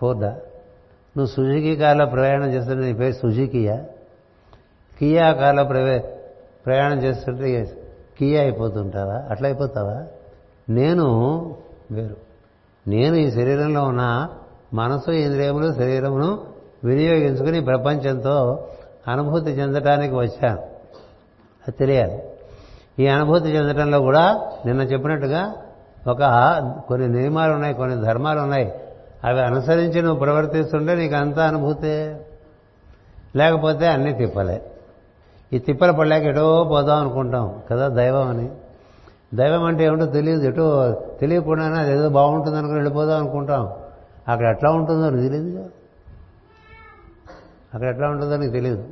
[0.00, 0.28] ఫోర్డా.
[1.16, 3.84] నువ్వు సుజుకి కార్లో ప్రయాణం చేస్తుంటే నీ పేరు సుజుకియా?
[4.98, 5.64] కియా కార్లో
[6.66, 7.77] ప్రయాణం చేస్తుంటే
[8.18, 9.22] కీ అయిపోతుంటావా?
[9.30, 10.04] అట్లా అయిపోతావా?
[10.68, 11.06] నేను
[11.90, 12.16] వేరు.
[12.88, 14.28] నేను ఈ శరీరంలో ఉన్న
[14.74, 16.44] మనసు ఇంద్రియములు శరీరమును
[16.84, 18.68] వినియోగించుకుని ప్రపంచంతో
[19.08, 20.60] అనుభూతి చెందటానికి వచ్చాను
[21.68, 22.22] అది తెలియాలి.
[22.98, 25.54] ఈ అనుభూతి చెందటంలో కూడా నిన్న చెప్పినట్టుగా
[26.08, 26.18] ఒక
[26.88, 28.72] కొన్ని నియమాలు ఉన్నాయి కొన్ని ధర్మాలు ఉన్నాయి.
[29.24, 32.26] అవి అనుసరించి నువ్వు ప్రవర్తిస్తుంటే నీకు అంతా అనుభూతే.
[33.36, 34.62] లేకపోతే అన్నీ తిప్పలే.
[35.52, 38.50] ఈ తిప్పలు పడలేక ఎటో పోదాం అనుకుంటాం కదా దైవం అని.
[39.34, 40.42] దైవం అంటే ఏమిటో తెలియదు.
[40.42, 43.72] ఎటో తెలియకుండానే అది ఏదో బాగుంటుంది అనుకుని వెళ్ళిపోదాం అనుకుంటాం.
[44.28, 45.70] అక్కడ ఎట్లా ఉంటుందో నీకు తెలియదు
[47.74, 48.82] అక్కడ ఎట్లా ఉంటుందో నీకు తెలియదు.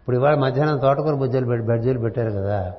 [0.00, 2.72] ఇప్పుడు ఇవాళ మధ్యాహ్నం తోటకూర బజ్జీలు పెట్టి బజ్జీలు పెట్టారు కదా.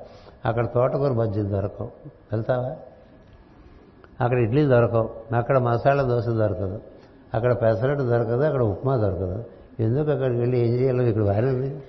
[0.44, 1.88] అక్కడ తోటకూర బజ్జీలు దొరకవు.
[2.06, 2.76] వెళ్తావా?
[4.20, 5.10] అక్కడ ఇడ్లీ దొరకవు.
[5.34, 6.80] అక్కడ మసాలా దోశ దొరకదు.
[7.34, 8.42] అక్కడ పెసరట్టు దొరకదు.
[8.42, 9.44] అక్కడ ఉప్మా దొరకదు.
[9.80, 11.82] ఎందుకు అక్కడికి వెళ్ళి ఏం చేయాలో ఇక్కడ వారింది?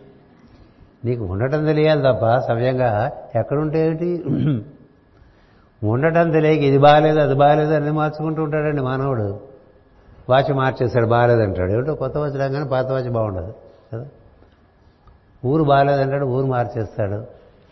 [1.05, 4.23] నీకు ఉండటం తెలియాలి తప్ప సవ్యంగా ఎక్కడుంటే ఏంటి?
[5.87, 9.39] ఉండటం తెలియక ఇది బాగాలేదు అది బాగాలేదు అన్ని మార్చుకుంటూ ఉంటాడండి మానవుడు.
[10.29, 13.53] వాచ్ మార్చేస్తాడు బాగాలేదంటాడు ఏమిటో కొత్త వాచ్ రాగానే పాత వాచ్ బాగుండదు
[13.93, 14.05] కదా?
[15.45, 17.25] ఊరు బాగాలేదంటాడు ఊరు మార్చేస్తాడు.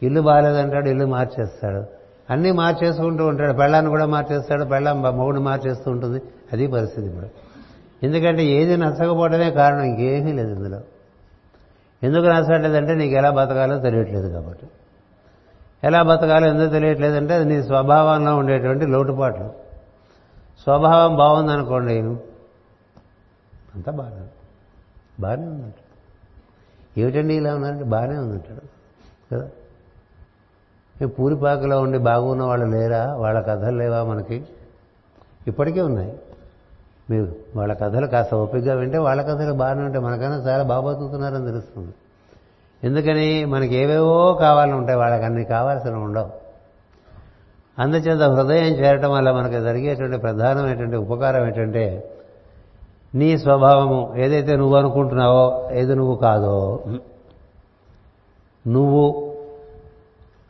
[0.03, 1.83] ఇల్లు బాగాలేదంటాడు ఇల్లు మార్చేస్తాడు.
[2.29, 3.53] అన్నీ మార్చేసుకుంటూ ఉంటాడు.
[3.53, 6.21] పెళ్ళాన్ని కూడా మార్చేస్తాడు పెళ్ళాం మొగుడు మార్చేస్తూ ఉంటుంది.
[6.53, 7.27] అది పరిస్థితి ఇప్పుడు.
[8.03, 10.79] ఎందుకంటే ఏది నచ్చకపోవడమే కారణం ఇంకేమీ లేదు ఇందులో.
[12.05, 14.67] ఎందుకు నచ్చట్లేదంటే నీకు ఎలా బతకాలో తెలియట్లేదు కాబట్టి.
[15.83, 19.49] ఎలా బతకాలో ఎందుకు తెలియట్లేదంటే అది నీ స్వభావంలో ఉండేటువంటి లోటుపాట్లు.
[20.63, 21.99] స్వభావం బాగుందనుకోండి
[23.75, 24.27] అంతా బాగానే
[25.19, 25.73] బాగానే ఉందంట.
[26.97, 28.75] ఏమిటండి ఇలా ఉన్నారంటే బాగానే ఉందంటాడు.
[29.35, 29.49] కదా?
[31.07, 33.15] పూరిపాకలో ఉండి బాగున్న వాళ్ళు లేరా?
[33.15, 34.45] వాళ్ళ కథలు లేవా మనకి?
[35.47, 36.19] ఇప్పటికే ఉన్నాయి.
[37.09, 40.05] మీరు వాళ్ళ కథలు కాస్త ఓపికగా వింటే వాళ్ళ కథలు బాగానే ఉంటాయి.
[40.05, 41.93] మనకన్నా చాలా బాగా బతుకుతున్నారని తెలుస్తుంది.
[42.83, 43.45] ఎందుకని?
[43.45, 44.97] మనకి ఏవేవో కావాలని ఉంటాయి.
[44.97, 46.45] వాళ్ళకి అన్ని కావాల్సిన ఉండవు.
[47.81, 52.11] అందుచేత హృదయం చేరటం వల్ల మనకి జరిగేటువంటి ప్రధానమైనటువంటి ఉపకారం ఏంటంటే
[53.15, 56.83] నీ స్వభావము ఏదైతే నువ్వు అనుకుంటున్నావో ఏది నువ్వు కాదో
[58.67, 59.35] నువ్వు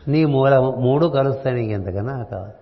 [0.08, 2.54] నీ మూలము మూడు కలుస్తాయి నీకు ఎంతకన్నా కావాలి.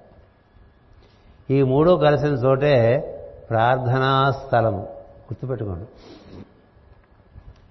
[1.56, 3.10] ఈ మూడు కలిసిన చోటే
[3.54, 4.80] ప్రార్థనా స్థలము.
[5.24, 5.86] గుర్తుపెట్టుకోండి.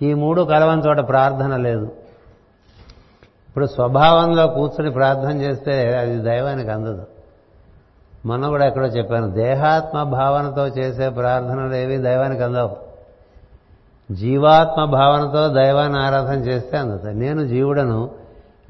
[0.06, 1.92] ఈ మూడు కలవని చోట ప్రార్థన లేదు.
[3.48, 7.06] ఇప్పుడు స్వభావంలో కూర్చొని ప్రార్థన చేస్తే అది దైవానికి అందదు.
[8.26, 12.76] మనం కూడా ఎక్కడో చెప్పాను దేహాత్మ భావనతో చేసే ప్రార్థనలు ఏవి దైవానికి అందవు.
[14.14, 17.16] జీవాత్మ భావనతో దైవాన్ని ఆరాధన చేస్తే అందుతాయి.
[17.16, 18.10] నేను జీవుడను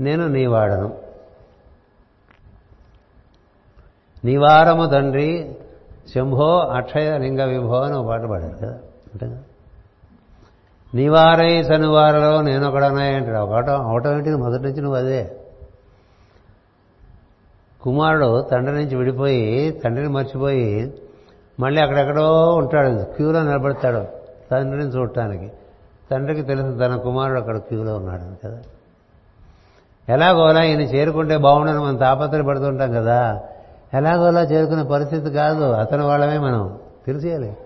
[0.00, 0.96] నేను నీవాడను.
[4.24, 5.56] నివారము తండ్రి
[6.14, 8.78] శంభో అక్షయ లింగ విభో అని ఒక పాట పాడారు కదా
[9.12, 9.38] అంటే
[10.94, 15.36] నివారై శనివారలో నేను ఒకడనాయి ఒకటం అవటం ఏంటి మొదటి నుంచి నువ్వు అదే.
[17.82, 20.94] కుమారుడు తండ్రి నుంచి విడిపోయి తండ్రిని మర్చిపోయి
[21.60, 23.04] మళ్ళీ అక్కడెక్కడో ఉంటాడు.
[23.04, 24.06] క్యూలో నిలబడతాడు
[24.50, 25.52] తండ్రిని చూడటానికి.
[26.10, 28.62] తండ్రికి తెలుసు తన కుమారుడు అక్కడ క్యూలో ఉన్నాడు కదా.
[30.08, 33.42] ఎలాగోలా ఈయన చేరుకుంటే బాగుండని మనం తాపత్రపడుతుంటాం కదా.
[33.94, 35.64] ఎలాగోలా చేరుకునే పరిస్థితి కాదు.
[35.64, 36.78] అతని వాళ్ళమే మనం.
[37.06, 37.56] తెలిసేయాలి.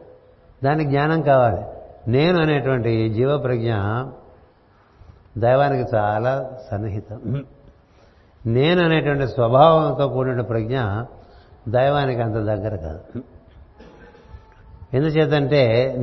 [0.65, 1.63] దానికి జ్ఞానం కావాలి.
[2.11, 3.75] నేను అనేటువంటి జీవ ప్రజ్ఞ
[5.39, 7.45] దైవానికి చాలా సన్నిహితం.
[8.47, 10.81] నేను అనేటువంటి స్వభావంతో కూడిన ప్రజ్ఞ
[11.69, 13.01] దైవానికి అంత దగ్గర కాదు.
[14.95, 15.95] ఎందుచేతంటే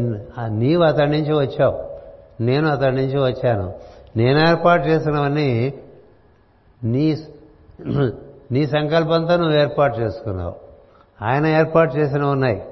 [0.48, 1.94] నీవు అతడి నుంచి వచ్చావు.
[2.44, 3.74] నేను అతడి నుంచి వచ్చాను.
[4.16, 5.74] నేను ఏర్పాటు చేసినవన్నీ
[6.84, 7.18] నీ
[8.52, 10.56] నీ సంకల్పంతో నువ్వు ఏర్పాటు చేసుకున్నావు.
[11.22, 12.66] ఆయన ఏర్పాటు చేసినవి ఉన్నాయి.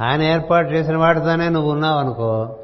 [0.00, 2.56] ఆయన ఏర్పాటు చేసిన వాటితోనే నువ్వు ఉన్నావు అనుకో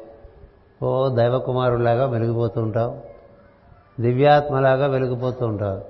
[0.83, 2.99] ఓ దైవకుమారులాగా వెలిగిపోతూ ఉంటావు
[4.01, 5.81] దివ్యాత్మలాగా వెలిగిపోతూ ఉంటావు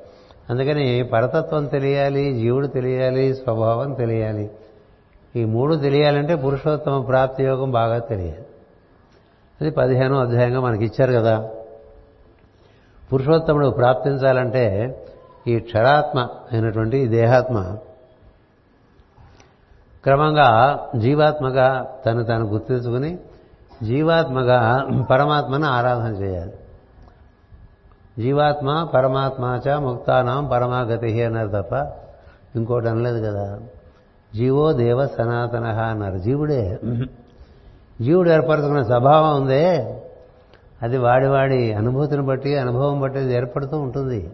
[0.50, 4.52] అందుకని పరతత్వం తెలియాలి జీవుడు తెలియాలి స్వభావం తెలియాలి.
[5.36, 8.46] ఈ మూడు తెలియాలంటే పురుషోత్తమ ప్రాప్తి యోగం బాగా తెలియాలి.
[9.62, 11.50] అది పదిహేనో అధ్యాయంగా మనకి ఇచ్చారు కదా.
[13.14, 14.96] పురుషోత్తముడు ప్రాప్తించాలంటే
[15.48, 17.78] ఈ క్షరాత్మ అయినటువంటి ఈ దేహాత్మ
[20.04, 23.20] క్రమంగా జీవాత్మగా తను తాను గుర్తించుకుని
[23.84, 26.54] జీవాత్మగా పరమాత్మను ఆరాధన చేయాలి.
[28.20, 31.74] జీవాత్మ పరమాత్మాచ ముక్తానాం పరమాగతి అన్నారు తప్ప
[32.56, 33.60] ఇంకోటి అనలేదు కదా.
[34.36, 36.18] జీవో దేవ సనాతన అన్నారు.
[36.18, 36.80] జీవుడే.
[38.02, 40.02] జీవుడు ఏర్పరచుకున్న స్వభావం ఉందే.
[40.82, 44.32] అది వాడి వాడి అనుభూతిని బట్టి అనుభవం బట్టి అది ఏర్పడుతూ ఉంటుంది.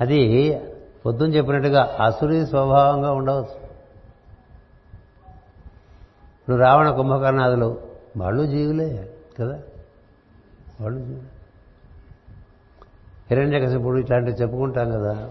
[0.00, 0.60] అది
[1.06, 3.70] పొద్దున చెప్పినట్టుగా అసురి స్వభావంగా ఉండవచ్చు.
[6.40, 7.80] ఇప్పుడు రావణ కుంభకర్ణాదులు
[8.16, 9.58] వాళ్ళు జీవులే కదా?
[10.80, 11.26] వాళ్ళు జీవులే.
[13.30, 15.28] హిరణ్యకశిపుడు ఇట్లాంటివి చెప్పుకుంటాం కదా?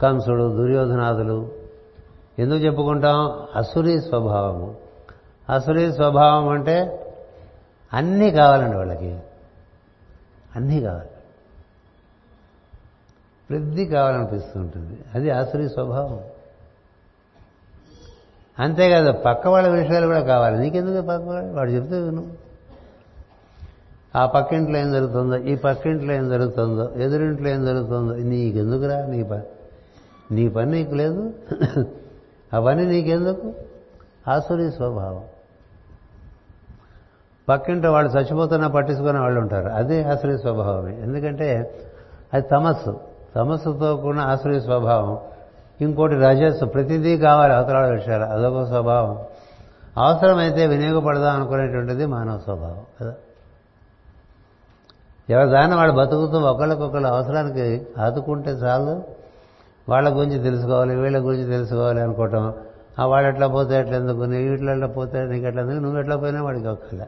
[0.00, 1.52] కంసుడు దుర్యోధనాదులు
[2.38, 3.46] ఎందుకు చెప్పుకుంటాం?
[3.56, 4.74] అసురి స్వభావము.
[5.50, 7.02] అసురి స్వభావం అంటే
[7.92, 9.20] అన్నీ కావాలండి వాళ్ళకి.
[10.56, 11.08] అన్నీ కావాలి.
[13.50, 16.20] ప్రతి కావాలనిపిస్తుంటుంది అది ఆసురి స్వభావం.
[18.58, 20.58] అంతేకాదు పక్క వాళ్ళ విషయాలు కూడా కావాలి.
[20.58, 21.52] నీకెందుకు పక్క వాళ్ళు?
[21.52, 22.26] వాడు చెప్తే విను.
[24.16, 29.06] ఆ పక్కింట్లో ఏం జరుగుతుందో ఈ పక్కింట్లో ఏం జరుగుతుందో ఎదురింట్లో ఏం జరుగుతుందో నీకెందుకురా?
[29.06, 29.42] నీ పని
[30.32, 31.32] నీ పని నీకు లేదు.
[32.52, 33.54] అవన్నీ నీకెందుకు?
[34.28, 35.22] ఆసురి స్వభావం.
[37.48, 39.68] పక్కింటి వాళ్ళు చచ్చిపోతున్నా పట్టించుకునే వాళ్ళు ఉంటారు.
[39.68, 41.00] అదే ఆసురి స్వభావమే.
[41.00, 41.74] ఎందుకంటే
[42.34, 43.15] అది తమస్సు.
[43.36, 45.18] తమస్సుతో కూడిన ఆశ్రయ స్వభావం.
[45.80, 46.64] ఇంకోటి రజస్సు.
[46.64, 48.24] ప్రతిదీ కావాలి అవతరాల విషయాలు.
[48.24, 49.18] అదొక స్వభావం.
[49.96, 52.84] అవసరమైతే వినియోగపడదాం అనుకునేటువంటిది మానవ స్వభావం.
[53.00, 53.14] కదా?
[55.30, 59.02] ఎవరిదాన్ని వాడు బతుకుతూ ఒకళ్ళకొకళ్ళు అవసరానికి ఆదుకుంటే చాలు.
[59.88, 62.54] వాళ్ళ గురించి తెలుసుకోవాలి వీళ్ళ గురించి తెలుసుకోవాలి అనుకోవటం.
[62.98, 64.22] ఆ వాళ్ళు ఎట్లా పోతే ఎట్లా ఎందుకు?
[64.22, 65.78] నీ ఇట్లా పోతే నీకు ఎట్లా ఎందుకు?
[65.78, 67.04] నువ్వు ఎట్లా పోయినా వాడికి ఒక్కల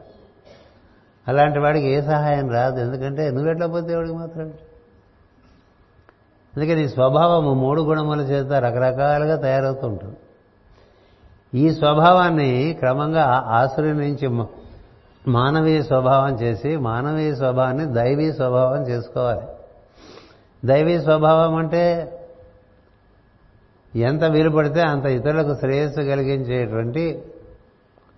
[1.27, 2.79] అలాంటి వాడికి ఏ సహాయం రాదు.
[2.79, 4.51] ఎందుకంటే నువ్వు ఎట్లా పోతే వాడికి మాత్రం.
[6.59, 10.15] అందుకని స్వభావము మూడు గుణముల చేత రకరకాలుగా తయారవుతుంటుంది.
[11.59, 14.45] ఈ స్వభావాన్ని క్రమంగా ఆసురి నుంచి
[15.27, 19.41] మానవీయ స్వభావం చేసి మానవీయ స్వభావాన్ని దైవీ స్వభావం చేసుకోవాలి.
[20.65, 21.85] దైవీ స్వభావం అంటే
[23.95, 27.23] ఎంత వీలు పడితే అంత ఇతరులకు శ్రేయస్సు కలిగించేటువంటి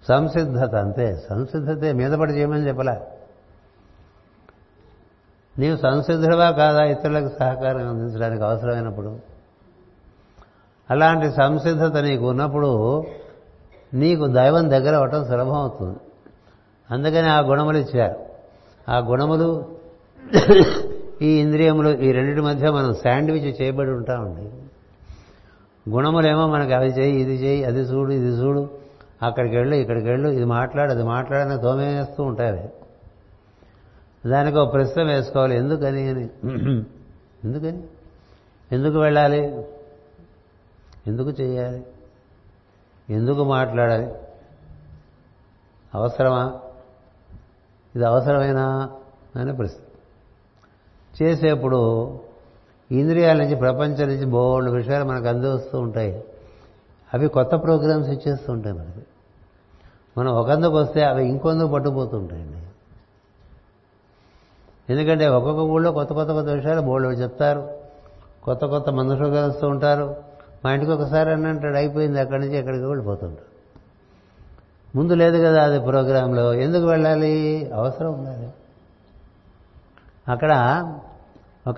[0.07, 1.17] సంసిద్ధత అంతే.
[1.29, 3.20] సంసిద్ధతే మీద పడి చేయమని చెప్పలే.
[5.61, 6.83] నీవు సంసిద్ధుడవా కాదా?
[6.83, 9.15] ఇతరులకు సహకారం అందించడానికి అవసరమైనప్పుడు.
[10.91, 13.03] అలాంటి సంసిద్ధత నీకు ఉన్నప్పుడు
[13.93, 15.97] నీకు దైవం దగ్గర అవటం సులభం అవుతుంది.
[16.91, 18.19] అందుకని ఆ గుణములు ఇచ్చారు.
[18.91, 19.49] ఆ గుణములు
[21.21, 24.45] ఈ ఇంద్రియములు ఈ రెండింటి మధ్య మనం శాండ్విచ్ చేయబడి ఉంటామండి
[25.89, 28.69] గుణములేమో మనకి అవి చేయి ఇది చేయి అది చూడు ఇది చూడు.
[29.23, 32.69] అక్కడికి వెళ్ళు ఇక్కడికి వెళ్ళు ఇది మాట్లాడు అది మాట్లాడని తోమేస్తూ ఉంటాయి
[34.27, 35.55] దానికి ఒక ప్రశ్న వేసుకోవాలి.
[35.55, 36.29] ఎందుకని అని?
[37.43, 37.83] ఎందుకని?
[38.71, 39.65] ఎందుకు వెళ్ళాలి?
[41.07, 41.85] ఎందుకు చేయాలి
[43.09, 44.13] ఎందుకు మాట్లాడాలి?
[45.95, 46.59] అవసరమా?
[47.95, 48.89] ఇది అవసరమేనా?
[49.35, 49.83] అనే ప్రశ్న.
[51.23, 52.19] చేసేప్పుడు
[52.91, 56.23] ఇంద్రియాల నుంచి ప్రపంచం నుంచి బోల్డ్ విషయాలు మనకు అందిస్తూ ఉంటాయి.
[57.13, 59.05] అవి కొత్త ప్రోగ్రామ్స్ ఇచ్చేస్తూ ఉంటాయి మనకి.
[60.17, 62.60] మనం ఒకందుకు వస్తే అవి ఇంకొందుకు పట్టుకుపోతుంటాయండి
[64.91, 67.69] ఎందుకంటే ఒక్కొక్క ఊళ్ళో కొత్త కొత్త కొత్త విషయాలు బోళ్ళు చెప్తారు.
[68.43, 70.15] కొత్త కొత్త మనుషులు కలుస్తూ ఉంటారు.
[70.65, 73.51] మా ఇంటికి ఒకసారి అని అంటాడు అయిపోయింది అక్కడి నుంచి ఎక్కడికి వెళ్ళిపోతుంటాడు.
[74.97, 76.53] ముందు లేదు కదా అది ప్రోగ్రాంలో.
[76.53, 77.69] ఎందుకు వెళ్ళాలి?
[77.73, 78.49] అవసరం ఉండాలి
[80.29, 80.51] అక్కడ
[81.67, 81.77] ఒక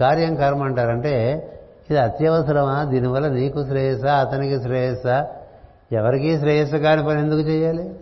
[0.00, 1.50] కార్యం కర్మ అంటారంటే
[1.90, 2.84] ఇది అత్యవసరమా?
[2.84, 4.04] దీనివల్ల నీకు శ్రేయస్స?
[4.04, 5.28] అతనికి శ్రేయస్సా?
[5.92, 7.94] ఎవరికీ శ్రేయస్సు కాని పని ఎందుకు చేయాలి?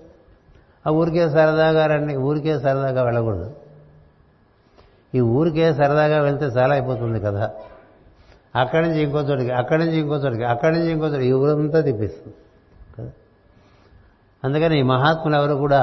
[0.86, 2.16] ఆ ఊరికే సరదాగా రండి.
[2.16, 3.54] ఊరికే సరదాగా వెళ్ళకూడదు.
[5.14, 7.50] ఈ ఊరికే సరదాగా వెళ్తే చాలా అయిపోతుంది కదా.
[8.56, 12.36] అక్కడి నుంచి ఇంకో చోటికి అక్కడి నుంచి ఇంకో చోటికి అక్కడి నుంచి ఇంకో చోటికి ఈ ఊరంతా తిప్పిస్తుంది
[12.98, 13.10] కదా.
[14.44, 15.80] అందుకని ఈ మహాత్ములు ఎవరు కూడా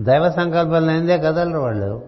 [0.00, 2.02] దైవ సంకల్పం లేనిదే కదలరు వాళ్ళు.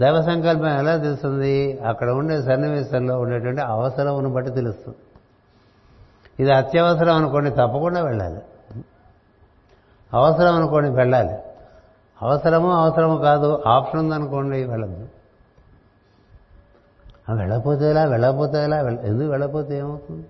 [0.00, 1.78] దైవ సంకల్పం ఎలా తెలుస్తుంది?
[1.78, 4.98] అక్కడ ఉండే సన్నివేశంలో ఉండేటువంటి అవసరమును బట్టి తెలుస్తుంది.
[6.40, 8.40] ఇది అత్యవసరం అనుకోండి తప్పకుండా వెళ్ళాలి.
[10.14, 11.38] అవసరం అనుకోండి వెళ్ళాలి.
[12.22, 15.08] అవసరము అవసరము కాదు ఆప్షన్ ఉందనుకోండి వెళ్ళద్దు.
[17.34, 18.04] వెళ్ళకపోతే ఎలా?
[18.04, 18.78] వెళ్ళకపోతే ఎలా?
[18.78, 20.26] ఎందుకు వెళ్ళకపోతే ఏమవుతుంది?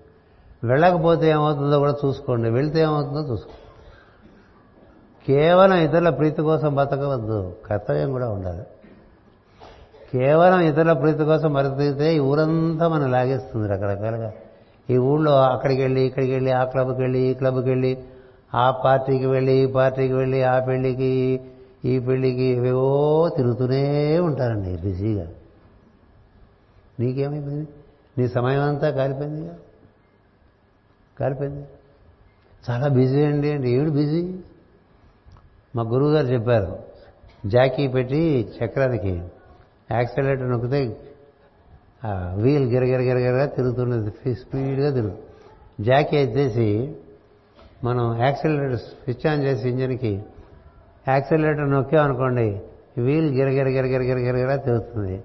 [0.63, 2.49] వెళ్ళకపోతే ఏమవుతుందో కూడా చూసుకోండి.
[2.49, 3.61] వెళ్తే ఏమవుతుందో చూసుకోండి.
[5.25, 7.55] కేవలం ఇతరుల ప్రీతి కోసం బతకవద్దు.
[7.69, 8.63] కర్తవ్యం కూడా ఉండాలి.
[10.13, 14.31] కేవలం ఇతరుల ప్రీతి కోసం బతికితే ఈ ఊరంతా మనం లాగేస్తుంది రకరకాలుగా.
[14.89, 18.03] ఈ ఊళ్ళో అక్కడికి వెళ్ళి ఇక్కడికి వెళ్ళి ఆ క్లబ్కి వెళ్ళి ఈ క్లబ్కి వెళ్ళి
[18.55, 21.41] ఆ పార్టీకి వెళ్ళి ఈ పార్టీకి వెళ్ళి ఆ పెళ్ళికి
[21.85, 25.27] ఈ పెళ్ళికి ఏవేవో తిరుగుతూనే ఉంటారండి బిజీగా.
[26.99, 27.67] నీకేమైపోయింది
[28.17, 29.57] నీ సమయం అంతా కాలిపోయిందిగా
[31.19, 31.65] కాలిపోయింది?
[32.69, 33.51] చాలా బిజీ అండి.
[33.51, 34.21] అంటే ఏమిటి బిజీ?
[35.75, 36.79] మా గురువు గారు చెప్పారు
[37.45, 39.23] జాకీ పెట్టి చక్రానికి
[39.91, 40.97] యాక్సిలేటర్ నొక్కితే
[42.35, 44.35] వీల్ గిరగిర గిరగిరగా తిరుగుతున్నది.
[44.35, 45.17] స్పీడ్గా తిరుగు.
[45.81, 46.95] జాకీ ఎత్తేసి
[47.83, 50.23] మనం యాక్సిలేటర్ స్విచ్ ఆన్ చేసి ఇంజన్కి
[51.07, 52.61] యాక్సిలేటర్ నొక్కామనుకోండి
[52.97, 55.23] వీల్ గిరగిర గిరగిర గిరగిరగా తిరుగుతుంది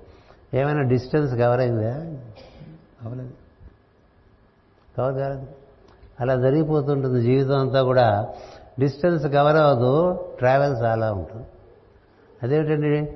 [0.54, 1.94] ఏమైనా డిస్టెన్స్ కవర్ అయిందా?
[3.02, 3.30] అవలేదు
[4.98, 5.46] కవర్ కాలేదు.
[6.20, 8.28] అలా జరిగిపోతుంటుంది జీవితం అంతా కూడా.
[8.78, 11.46] డిస్టెన్స్ కవర్ అవ్వదు ట్రావెల్స్ అలా ఉంటుంది.
[12.42, 13.12] అదేమిటండి?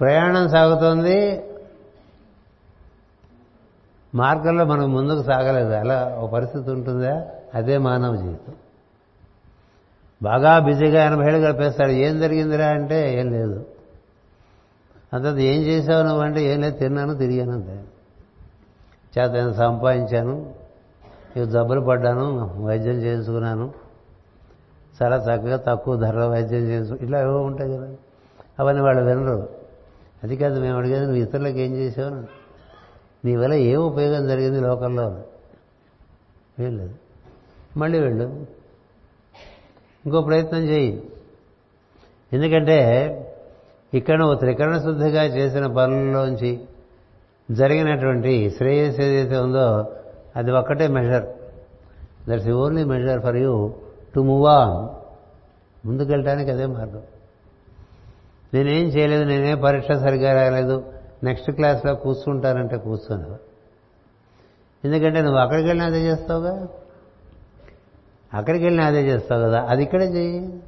[0.00, 1.44] ప్రయాణం సాగుతోంది.
[4.14, 5.70] మార్గంలో మనం ముందుకు సాగలేదు.
[5.70, 7.26] అలా ఒక పరిస్థితి ఉంటుందా?
[7.54, 8.52] అదే మానవ జీవితం.
[10.22, 11.90] బాగా బిజీగా ఎనభై ఏళ్ళు గడిపేస్తాడు.
[11.90, 13.66] ఏం జరిగిందిరా అంటే ఏం లేదు.
[15.12, 17.84] అంత ఏం చేసావు నువ్వు అంటే ఏం లేదు తిన్నాను తిరిగాను అంతే.
[19.18, 20.52] చేత నేను సంపాదించాను
[21.36, 23.72] ఇవి జబ్బులు పడ్డాను వైద్యం చేయించుకున్నాను.
[25.02, 27.88] చాలా చక్కగా తక్కువ ధరలో వైద్యం చేయించు ఇలా ఏవో ఉంటాయి కదా.
[28.58, 29.48] అవన్నీ వాళ్ళు వినరు.
[30.24, 32.14] అది కాదు మేము అడిగేది నువ్వు ఇతరులకు ఏం చేసావు?
[33.26, 35.20] నీ వల్ల ఏ ఉపయోగం జరిగింది లోకల్లో
[36.60, 36.94] ఏం లేదు.
[37.76, 38.46] మళ్ళీ వెళ్ళు.
[40.06, 41.02] ఇంకో ప్రయత్నం చేయి.
[42.32, 42.78] ఎందుకంటే
[43.94, 46.60] ఇక్కడ నువ్వు త్రికరణ శుద్ధిగా చేసిన పనుల్లోంచి
[47.50, 49.94] జరిగినటువంటి శ్రేయస్ ఏదైతే ఉందో
[50.36, 51.26] అది ఒక్కటే measure
[52.28, 53.72] that's only measure for you
[54.14, 54.88] to move on
[55.86, 57.02] ముందుకెళ్ళటానికి అదే మార్గం.
[58.54, 60.92] నేనేం చేయలేదు నేనే పరీక్ష సరిగా రాలేదు
[61.24, 63.36] నెక్స్ట్ క్లాస్లో కూర్చుంటానంటే కూర్చున్నావు
[64.84, 66.68] ఎందుకంటే నువ్వు అక్కడికి వెళ్ళినా అదే చేస్తావుగా?
[68.34, 69.66] అక్కడికి వెళ్ళినా అదే చేస్తావు కదా.
[69.68, 70.62] అది ఇక్కడే చెయ్యి?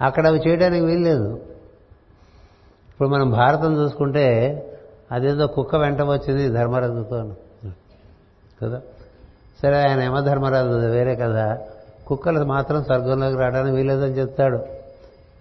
[0.00, 1.34] అక్కడ అవి చేయడానికి వీల్లేదు.
[2.90, 4.56] ఇప్పుడు మనం భారతం చూసుకుంటే
[5.12, 7.34] అదేదో కుక్క వెంట వచ్చింది ధర్మరాజుతో
[8.62, 8.82] కదా?
[9.62, 11.58] సరే ఆయన యమధర్మరాజు వేరే కదా.
[12.06, 14.60] కుక్కలు మాత్రం స్వర్గంలోకి రావడానికి వీలేదని చెప్తాడు.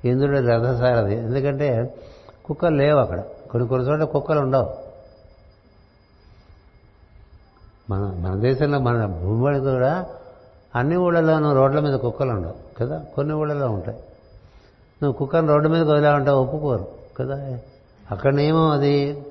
[0.05, 1.15] ఇంద్రుడు రథసారథి.
[1.15, 1.95] ఎందుకంటే
[2.45, 3.23] కుక్కలు లేవు అక్కడ.
[3.51, 4.73] కొన్ని కొన్ని చోట్ల కుక్కలు ఉండవు.
[7.89, 10.05] మన మన దేశంలో మన భూమి కూడా
[10.75, 13.01] అన్ని ఊళ్ళలోనూ రోడ్ల మీద కుక్కలు ఉండవు కదా?
[13.15, 13.97] కొన్ని ఊళ్ళలో ఉంటాయి.
[15.03, 16.87] నువ్వు కుక్కను రోడ్డు మీద వదిలా ఉంటావు ఒప్పుకోరు
[17.19, 17.57] కదా?
[18.11, 19.25] అక్కడ నియమం అది.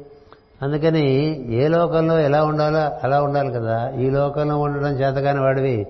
[0.62, 1.14] అందుకని
[1.54, 3.90] ఏ లోకంలో ఎలా ఉండాలో అలా ఉండాలి కదా.
[3.90, 5.86] ఈ లోకంలో ఉండడం చేతగాని వాడివి.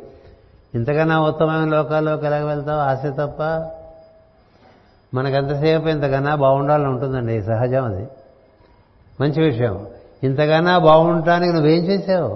[0.74, 2.80] ఇంతకన్నా ఉత్తమమైన లోకాల్లోకి ఎలా వెళ్తావు?
[2.80, 3.42] ఆశ తప్ప
[5.14, 7.42] మనకెంతసేపు ఇంతకన్నా బాగుండాలని ఉంటుందండి.
[7.42, 8.08] సహజం అది.
[9.20, 9.86] మంచి విషయం.
[10.22, 12.34] ఇంతకన్నా బాగుండటానికి నువ్వేం చేసావు?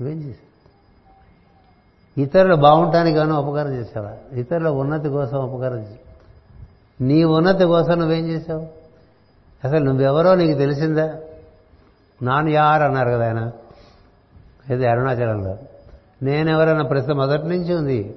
[0.00, 0.49] నువ్వేం చేసావు?
[2.18, 4.12] ఇతరులు బాగుండటానికి ఏమైనా ఉపకారం చేసావా?
[4.32, 6.10] ఇతరుల ఉన్నతి కోసం ఉపకారం చేసావు
[7.02, 8.66] నీ ఉన్నతి కోసం నువ్వేం చేసావు?
[9.64, 11.16] అసలు నువ్వెవరో నీకు తెలిసిందా?
[12.22, 13.52] నాన్ యార్ అన్నారు కదా ఆయన.
[14.74, 15.56] ఇది అరుణాచలంలో.
[16.22, 18.14] నేనెవరన్న ప్రశ్న మొదటి నుంచి ఉంది.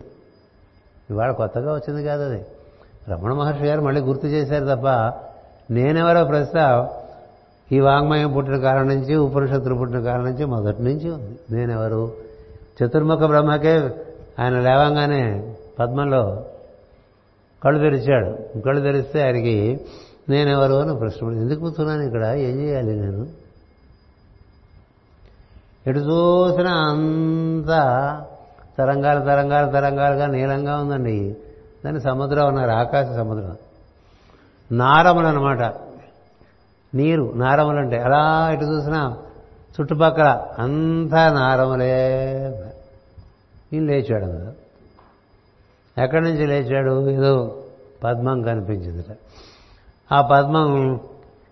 [1.10, 2.46] ఇవాళ కొత్తగా వచ్చింది కాదు అది.
[3.10, 4.88] రమణ మహర్షి గారు మళ్ళీ గుర్తు చేశారు తప్ప
[5.72, 6.88] నేనెవరో ప్రశ్న
[7.72, 11.40] ఈ వాంగ్మయం పుట్టిన కారణం నుంచి ఉపనిషత్తులు పుట్టిన కారణం నుంచి మొదటి నుంచి ఉంది.
[11.52, 12.33] నేనెవరు?
[12.82, 13.90] చతుర్ముఖ బ్రహ్మకే
[14.40, 16.46] ఆయన లేవంగానే పద్మంలో
[17.64, 18.60] కళ్ళు తెరిచాడు.
[18.62, 19.80] కళ్ళు తెరిస్తే ఆయనకి
[20.30, 22.26] నేనెవరు అని ప్రశ్న ఎందుకు కూర్చున్నాను ఇక్కడ?
[22.26, 23.28] ఏం చేయాలి నేను?
[25.88, 27.82] ఎటు చూసినా అంతా
[28.78, 31.36] తరంగాలు తరంగాలు తరంగాలుగా నీలంగా ఉందండి.
[31.86, 33.58] దాన్ని సముద్రం అన్నారు ఆకాశ సముద్రం.
[34.72, 35.74] నారములు అనమాట
[36.96, 39.18] నీరు నారములు అంటే అలా ఎటు చూసినా
[39.80, 42.14] చుట్టుపక్కల అంతా నారములే.
[43.74, 44.52] ఈయన లేచాడు అందులో.
[46.04, 47.10] ఎక్కడి నుంచి లేచాడు?
[47.10, 47.64] ఏదో
[48.04, 49.18] పద్మం కనిపించిందిట.
[50.12, 51.00] ఆ పద్మం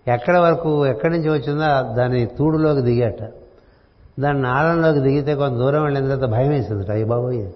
[0.08, 3.30] ఎక్కడి వరకు ఎక్కడి నుంచి వచ్చిందో దాని తూడులోకి దిగాట.
[4.20, 6.90] దాని నారంలోకి దిగితే కొంత దూరం వెళ్ళిన తర్వాత భయం వేసిందిట.
[6.90, 7.50] అయ్యి బాబోయ్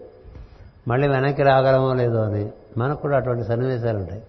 [0.88, 2.50] మళ్ళీ వెనక్కి రాగలమో లేదో అని.
[2.78, 4.22] మనకు కూడా అటువంటి సన్నివేశాలు ఉంటాయి.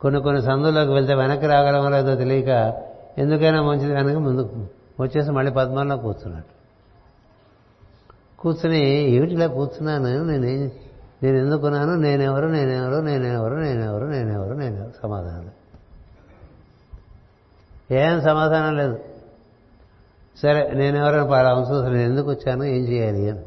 [0.00, 2.82] కొన్ని కొన్ని సందుల్లోకి వెళ్తే వెనక్కి రాగలమో లేదో తెలియక
[3.18, 6.62] ఎందుకైనా మంచిది వెనక ముందుకు వచ్చేసి మళ్ళీ పద్మంలో కూర్చున్నట్టు
[8.38, 10.24] కూర్చుని ఏమిటిలా కూర్చున్నాను?
[10.24, 10.70] నేనేం
[11.22, 12.46] నేను ఎందుకున్నాను నేనెవరు?
[12.46, 13.00] నేనెవరు?
[13.00, 13.54] నేనెవరు?
[13.54, 14.04] నేనెవరు?
[14.04, 14.54] నేనెవరు?
[14.54, 14.92] నేనెవరు?
[15.02, 15.50] సమాధానం
[17.90, 18.98] ఏం సమాధానం లేదు.
[20.42, 22.64] సరే నేనెవరైనా పలా అవసరం నేను ఎందుకు వచ్చాను?
[22.64, 23.40] ఏం చేయాలి అని.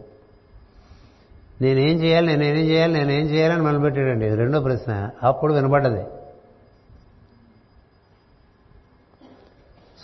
[1.62, 2.38] నేనేం చేయాలి?
[2.38, 2.94] నేనేం చేయాలి?
[2.94, 4.26] నేనేం చేయాలని మొదలుపెట్టాడండి.
[4.26, 6.04] ఇది రెండో ప్రశ్న అప్పుడు వినపడ్డది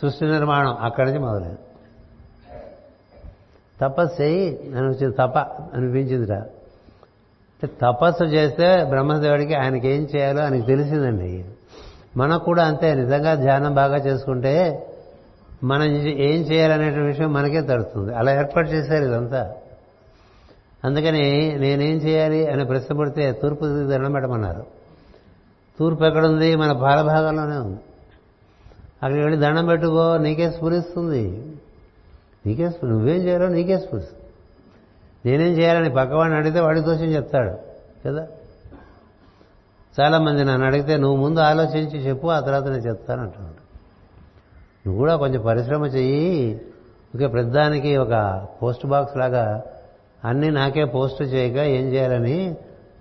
[0.01, 1.57] సృష్టి నిర్మాణం అక్కడి నుంచి మొదలైంది
[3.81, 5.37] తపస్సు చేయి అనిపించింది వచ్చింది తప
[5.73, 6.45] అనిపించిందిరా.
[7.81, 11.45] తపస్సు చేస్తే బ్రహ్మదేవుడికి ఆయనకి ఏం చేయాలో ఆయనకి తెలిసిందండి.
[12.17, 14.87] మనకు కూడా అంతే నిజంగా ధ్యానం బాగా చేసుకుంటే
[15.63, 19.55] మనం ఏం చేయాలనే విషయం మనకే తడుతుంది అలా ఏర్పాటు చేశారు ఇదంతా.
[20.85, 24.65] అందుకని నేనేం చేయాలి అని ప్రశ్న పడితే తూర్పు దండం పెట్టమన్నారు.
[25.79, 26.55] తూర్పు ఎక్కడుంది?
[26.55, 27.79] మన బాలభాగంలోనే ఉంది.
[29.03, 31.51] అక్కడికి వెళ్ళి దండం పెట్టుకో నీకే స్ఫురిస్తుంది.
[32.45, 34.21] నీకే నువ్వేం చేయాలో నీకే స్ఫురిస్తుంది.
[35.25, 37.57] నేనేం చేయాలని పక్కవాడిని అడిగితే వాడి దోషం చెప్తాడు
[38.07, 38.27] కదా?
[39.99, 43.61] చాలామంది నన్ను అడిగితే నువ్వు ముందు ఆలోచించి చెప్పు ఆ తర్వాత నేను చెప్తాను అంటున్నాడు
[44.87, 46.61] నువ్వు కూడా కొంచెం పరిశ్రమ చెయ్యి.
[47.15, 49.63] ఒక ప్రతిదానికి ఒక పోస్ట్ బాక్స్ లాగా
[50.25, 52.55] అన్నీ నాకే పోస్ట్ చేయక ఏం చేయాలని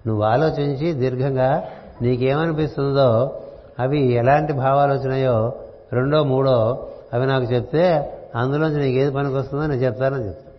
[0.06, 1.68] నువ్వు ఆలోచించి దీర్ఘంగా
[2.02, 3.40] నీకేమనిపిస్తుందో
[3.78, 5.52] అవి ఎలాంటి భావాలు వచ్చినాయో
[5.92, 10.50] రెండో మూడో అవి నాకు చెప్తే అందులోంచి నీకు ఏది పనికి వస్తుందో నేను చెప్తానని చెప్తాను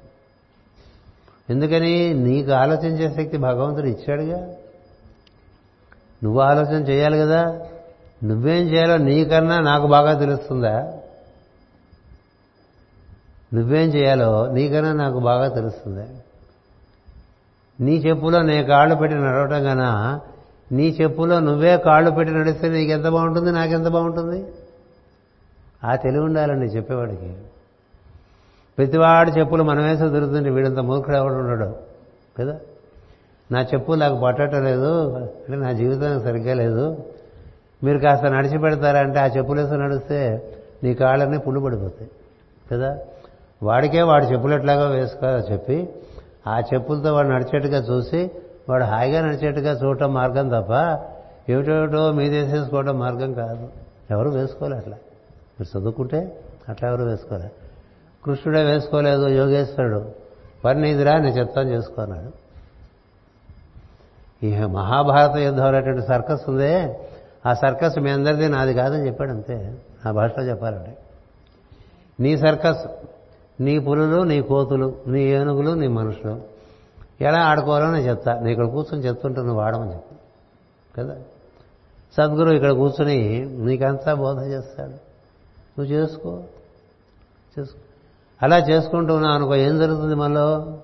[1.49, 2.13] ఎందుకని?
[2.13, 4.53] నీకు ఆలోచించే శక్తి భగవంతుడు ఇచ్చాడుగా.
[6.23, 7.59] నువ్వు ఆలోచన చేయాలి కదా.
[8.23, 10.93] నువ్వేం చేయాలో నీకన్నా నాకు బాగా తెలుస్తుందా?
[13.53, 16.05] నువ్వేం చేయాలో నీకన్నా నాకు బాగా తెలుస్తుంది?
[17.79, 20.19] నీ చెప్పులో నే కాళ్ళు పెట్టి నడవటం కన్నా
[20.71, 24.45] నీ చెప్పులో నువ్వే కాళ్ళు పెట్టి నడిస్తే నీకెంత బాగుంటుంది నాకెంత బాగుంటుంది?
[25.83, 27.33] ఆ తెలివి ఉండాలండి చెప్పేవాడికి.
[28.77, 31.75] ప్రతివాడి చెప్పులు మనం దొరుకుతుంది వీడంత మూర్ఖుడు ఎవడు ఉండడు
[32.39, 32.59] కదా?
[33.51, 36.97] నా చెప్పు నాకు పట్టడం లేదు అంటే నా జీవితం సరిగ్గా లేదు.
[37.83, 40.47] మీరు కాస్త నడిచి పెడతారంటే ఆ చెప్పులేసి నడిస్తే
[40.83, 42.11] నీ కాళ్ళన్నీ పుల్లు పడిపోతాయి
[42.71, 42.97] కదా?
[43.63, 45.89] వాడికే వాడు చెప్పులు ఎట్లాగో వేసుకోవాలో చెప్పి
[46.47, 48.31] ఆ చెప్పులతో వాడు నడిచేట్టుగా చూసి
[48.69, 50.99] వాడు హాయిగా నడిచేట్టుగా చూడటం మార్గం తప్ప
[51.51, 53.69] ఏమిటేమిటో మీదేసేసుకోవడం మార్గం కాదు.
[54.11, 54.97] ఎవరు వేసుకోవాలి అట్లా.
[55.61, 56.39] మీరు చదువుకుంటే
[56.69, 57.51] అట్లా ఎవరు వేసుకోలే.
[58.25, 60.11] కృష్ణుడే వేసుకోలేదు యోగేశ్వరుడు.
[60.65, 62.31] వారిని ఇదిరా నేను చెప్తాను చేసుకున్నాడు
[64.45, 66.99] ఈ మహాభారత యుద్ధం అనేటువంటి సర్కస్ ఉందే.
[67.45, 69.75] ఆ సర్కస్ మీ అందరిది నాది కాదని చెప్పాడు అంతే.
[70.05, 70.97] నా భాషలో చెప్పాలంటే.
[72.19, 72.87] నీ సర్కస్
[73.61, 76.41] నీ పులులు నీ కోతులు నీ ఏనుగులు నీ మనుషులు.
[77.21, 78.33] ఎలా ఆడుకోవాలో నేను చెప్తా.
[78.33, 80.15] నేను ఇక్కడ కూర్చొని చెప్తుంటే నువ్వు ఆడమని చెప్పు.
[80.97, 81.15] కదా?
[82.17, 85.10] సద్గురు ఇక్కడ కూర్చొని నీకంతా బోధ చేస్తాడు.
[85.79, 86.39] నువ్వు చేసుకో.
[87.59, 87.79] చేసుకో.
[88.43, 90.77] అలా చేసుకుంటూ ఉన్నావు అనుకో ఏం జరుగుతుంది మనలో?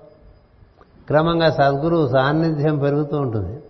[1.06, 3.60] క్రమంగా సద్గురువు సాన్నిధ్యం పెరుగుతూ ఉంటుంది.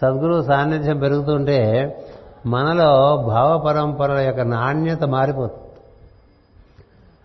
[0.00, 1.96] సద్గురువు సాన్నిధ్యం పెరుగుతుంటే
[2.46, 5.62] మనలో భావ పరంపరల యొక్క నాణ్యత మారిపోతుంది.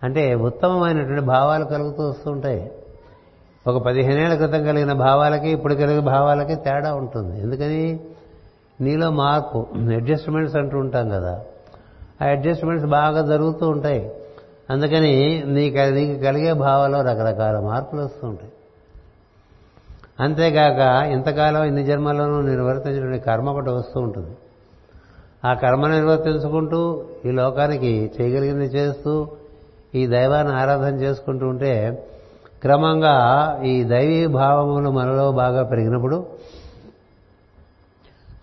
[0.02, 2.72] అంటే ఉత్తమమైనటువంటి భావాలు కలుగుతూ వస్తుంటాయి
[3.66, 7.40] ఒక పదిహేనేళ్ళ క్రితం కలిగిన భావాలకి ఇప్పుడు కలిగిన భావాలకి తేడా ఉంటుంది.
[7.40, 8.00] ఎందుకని?
[8.80, 11.40] నీలో మార్పు అడ్జస్ట్మెంట్స్ అంటూ ఉంటాం కదా.
[12.22, 14.12] ఆ అడ్జస్ట్మెంట్స్ బాగా జరుగుతూ ఉంటాయి.
[14.70, 18.52] అందుకని నీకు నీకు కలిగే భావాల్లో రకరకాల మార్పులు వస్తూ ఉంటాయి.
[20.20, 24.36] అంతేకాక ఇంతకాలం ఇన్ని జన్మల్లోనూ నిర్వర్తించిన కర్మ ఒకటి వస్తూ ఉంటుంది.
[25.44, 29.28] ఆ కర్మ నిర్వర్తించుకుంటూ ఈ లోకానికి చేయగలిగింది చేస్తూ
[29.94, 32.06] ఈ దైవాన్ని ఆరాధన చేసుకుంటూ ఉంటే
[32.62, 33.16] క్రమంగా
[33.64, 36.26] ఈ దైవీ భావములు మనలో బాగా పెరిగినప్పుడు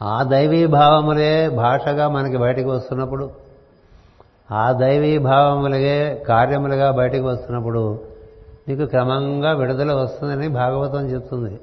[0.02, 3.45] ఆ దైవీ భావములే భాషగా మనకి బయటకు వస్తున్నప్పుడు
[4.52, 8.00] ఆ దైవీ భావములగే కార్యములుగా బయటకు వస్తున్నప్పుడు
[8.68, 11.60] నీకు క్రమంగా విడుదల వస్తుందని భాగవతం చెప్తుంది.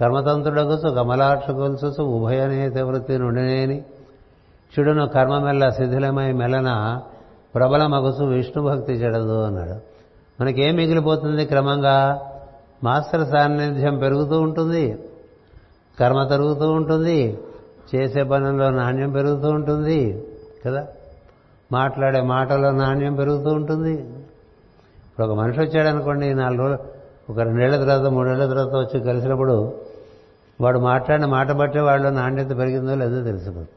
[0.00, 3.84] కర్మతంత్రుడగుసు కమలాక్షకుల్సు ఉభయనేత వృత్తి నుండినేని.
[4.78, 7.00] చెడును కర్మమెల్ల శిథిలమై మెలన
[7.54, 9.74] ప్రబల మగసు విష్ణు భక్తి చెడదు అన్నాడు.
[10.42, 11.46] మనకేం మిగిలిపోతుంది?
[11.46, 12.20] క్రమంగా
[12.84, 14.98] మాస్టర్ సాన్నిధ్యం పెరుగుతూ ఉంటుంది.
[16.00, 17.38] కర్మ తరుగుతూ ఉంటుంది.
[17.94, 20.26] చేసే పనుల్లో నాణ్యం పెరుగుతూ ఉంటుంది.
[20.66, 20.86] కదా?
[21.72, 23.92] మాట్లాడే మాటలో నాణ్యం పెరుగుతూ ఉంటుంది.
[25.06, 26.78] ఇప్పుడు ఒక మనిషి వచ్చాడు అనుకోండి నాలుగు రోజులు
[27.32, 29.74] ఒక రెండేళ్ళ తర్వాత మూడేళ్ళ తర్వాత వచ్చి కలిసినప్పుడు
[30.60, 33.68] వాడు మాట్లాడిన మాట బట్టే వాళ్ళు నాణ్యత పెరిగిందో లేదో తెలిసిపోతుంది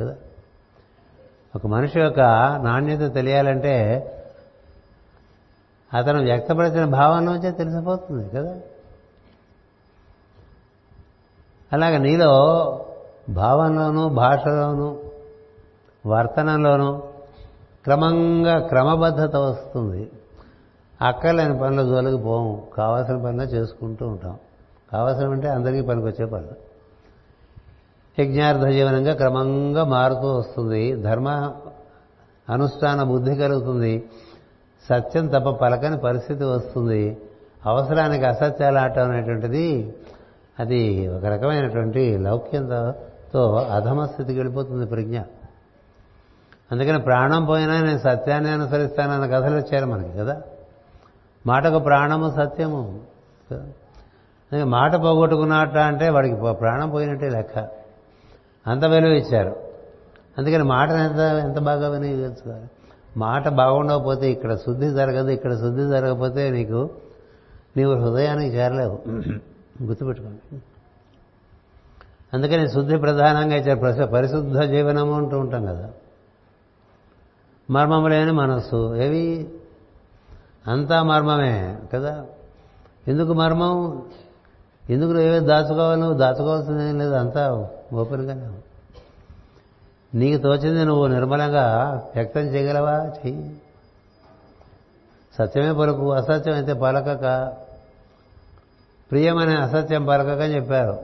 [0.00, 0.14] కదా?
[1.56, 2.20] ఒక మనిషి యొక్క
[2.62, 3.74] నాణ్యత తెలియాలంటే
[5.94, 8.58] అతను వ్యక్తపరిచిన భావనలోంచే తెలిసిపోతుంది కదా?
[11.72, 12.30] అలాగే నీలో
[13.28, 14.98] భావంలోనూ భాషలోనూ
[16.06, 17.02] వర్తనంలోనూ
[17.90, 20.10] క్రమంగా క్రమబద్ధత వస్తుంది.
[21.02, 22.66] అక్కర్లేని పనులు జోలికి పోము.
[22.74, 24.36] కావాల్సిన పనులు చేసుకుంటూ ఉంటాం.
[24.92, 26.70] కావాల్సిన అంటే అందరికీ పనికొచ్చే పనులు.
[28.22, 31.02] యజ్ఞార్థ జీవనంగా క్రమంగా మారుతూ వస్తుంది.
[31.02, 31.52] ధర్మ
[32.48, 34.04] అనుష్ఠాన బుద్ధి కలుగుతుంది.
[34.88, 37.18] సత్యం తప్ప పలకని పరిస్థితి వస్తుంది.
[37.66, 39.94] అవసరానికి అసత్యాలు ఆటం అనేటువంటిది
[40.60, 45.20] అది ఒక రకమైనటువంటి లౌక్యంతో అధమ స్థితికి వెళ్ళిపోతుంది ప్రజ్ఞ.
[46.72, 50.42] అందుకని ప్రాణం పోయినా నేను సత్యాన్ని అనుసరిస్తానన్న కథలు వచ్చారు మనకి కదా?
[51.46, 53.00] మాటకు ప్రాణము సత్యము.
[53.52, 57.68] అందుకే మాట పోగొట్టుకున్నట్ట అంటే వాడికి ప్రాణం పోయినట్టే లెక్క.
[58.66, 59.56] అంత విలువ ఇచ్చారు.
[60.38, 62.64] అందుకని మాటను ఎంత ఎంత బాగా వినియోగించుకోవాలి
[63.16, 66.90] మాట బాగుండకపోతే ఇక్కడ శుద్ధి జరగదు ఇక్కడ శుద్ధి జరగకపోతే నీకు
[67.76, 68.98] నీవు హృదయానికి చేరలేవు.
[69.82, 70.60] గుర్తుపెట్టుకోండి.
[72.34, 74.06] అందుకని శుద్ధి ప్రధానంగా ఇచ్చారు.
[74.06, 75.90] పరిశుద్ధ జీవనము అంటూ ఉంటాం కదా?
[77.70, 78.96] మర్మము లేని మనస్సు.
[78.96, 79.48] ఏవి?
[80.66, 82.26] అంతా మర్మమే కదా?
[83.08, 84.02] ఎందుకు మర్మం?
[84.90, 86.00] ఎందుకు నువ్వు దాచుకోవాలి?
[86.00, 88.48] నువ్వు దాచుకోవాల్సిందేం లేదు అంతా ఓపెన్గానే
[90.14, 93.06] నీకు తోచింది నువ్వు నిర్మలంగా వ్యక్తం చేయగలవా?
[93.06, 93.56] చెయ్యి.
[95.38, 97.52] సత్యమే పలుకు అసత్యం అయితే పలకక.
[99.10, 100.98] ప్రియమనే అసత్యం పలకక అని చెప్పారు.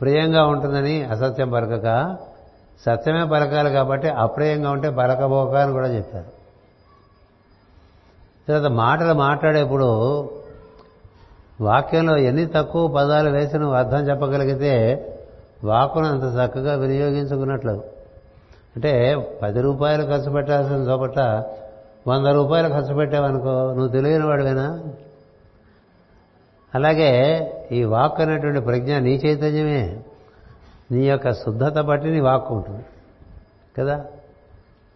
[0.00, 2.16] ప్రియంగా ఉంటుందని అసత్యం పలకక.
[2.80, 6.44] సత్యమే పలకాలి కాబట్టి అప్రయంగా ఉంటే పలకబోక అని కూడా చెప్పారు
[8.48, 9.86] తర్వాత మాటలు మాట్లాడేప్పుడు
[11.60, 14.74] వాక్యంలో ఎన్ని తక్కువ పదాలు వేసి నువ్వు అర్థం చెప్పగలిగితే
[15.64, 17.82] వాక్కును అంత చక్కగా వినియోగించుకున్నట్లు
[18.76, 18.92] అంటే
[19.42, 21.18] పది రూపాయలు ఖర్చు పెట్టాల్సిన చోపట
[22.08, 24.82] వంద రూపాయలు ఖర్చు పెట్టావనుకో నువ్వు తెలియని వాడివేనా?
[26.74, 27.12] అలాగే
[27.72, 29.98] ఈ వాక్ అనేటువంటి ప్రజ్ఞ నీ చైతన్యమే.
[30.92, 32.84] నీ యొక్క శుద్ధత బట్టి నీ వాక్కు ఉంటుంది.
[33.78, 34.06] కదా?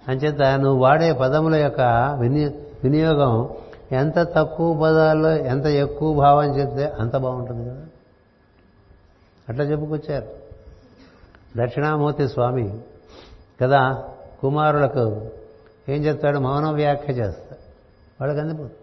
[0.09, 1.81] అంచేత నువ్వు వాడే పదముల యొక్క
[2.21, 2.45] విని
[2.85, 3.49] వినియోగం
[3.93, 7.85] ఎంత తక్కువ పదాల్లో ఎంత ఎక్కువ భావం చెప్తే అంత బాగుంటుంది కదా?
[9.49, 10.27] అట్లా చెప్పుకొచ్చారు.
[11.57, 12.81] దక్షిణామూర్తి స్వామి
[13.63, 14.05] కదా
[14.41, 15.27] కుమారులకు
[15.89, 16.39] ఏం చెప్తాడు?
[16.39, 17.59] మౌన వ్యాఖ్య చేస్తాడు
[18.21, 18.75] వాళ్ళకి అందిపోతుంది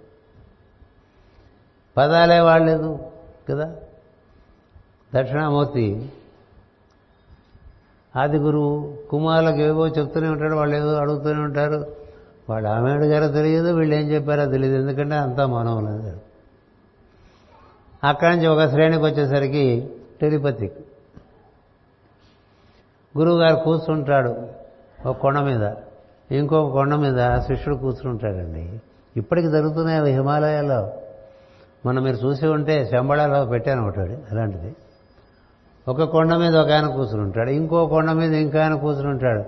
[1.98, 3.00] పదాలే వాడలేదు
[3.50, 3.76] కదా?
[5.16, 6.12] దక్షిణామూర్తి
[8.18, 11.88] ఆది గురువు కుమారులకు ఏవో చెప్తూనే ఉంటాడు వాళ్ళు ఏదో అడుగుతూనే ఉంటారు.
[12.50, 14.76] వాళ్ళు ఆమె అడిగారో తెలియదు వీళ్ళు ఏం చెప్పారో తెలియదు.
[14.76, 16.20] ఎందుకంటే అంతా మౌనం లేదు
[18.04, 19.90] అక్కడి నుంచి ఒక శ్రేణికి వచ్చేసరికి
[20.22, 20.78] టెలిపతిక్
[23.18, 24.36] గురువుగారు కూర్చుంటాడు
[25.06, 25.74] ఒక కొండ మీద.
[26.32, 28.82] ఇంకో కొండ మీద శిష్యుడు కూర్చుంటాడండి.
[29.18, 30.94] ఇప్పటికి జరుగుతున్నాయి అవి హిమాలయాల్లో.
[31.86, 34.76] మనం మీరు చూసి ఉంటే శంబళాలో పెట్టాను ఒకటి అలాంటిది.
[35.88, 39.44] ఒక కొండ మీద ఒక ఆయన కూర్చుని ఉంటాడు ఇంకో కొండ మీద ఇంకో ఆయన కూర్చుని ఉంటాడు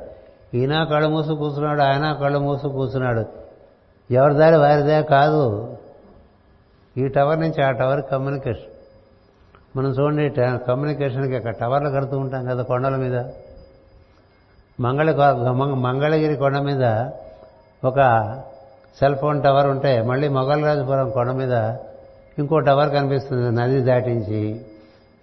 [0.58, 3.26] ఈయన కళ్ళు మూసు కూర్చున్నాడు ఆయన కళ్ళు మూసు కూర్చున్నాడు.
[4.12, 5.78] ఎవరి దారి వారిదే కాదు.
[6.98, 8.72] ఈ టవర్ నుంచి ఆ టవర్ కమ్యూనికేషన్.
[9.78, 10.30] మనం చూడండి
[10.68, 13.18] కమ్యూనికేషన్కి అక్కడ టవర్లు కడుతూ ఉంటాం కదా కొండల మీద.
[14.80, 15.32] మంగళ
[15.74, 16.84] మంగళగిరి కొండ మీద
[17.86, 18.00] ఒక
[19.00, 21.54] సెల్ ఫోన్ టవర్ ఉంటే మళ్ళీ మొగలరాజపురం కొండ మీద
[22.40, 24.66] ఇంకో టవర్ కనిపిస్తుంది నది దాటించి.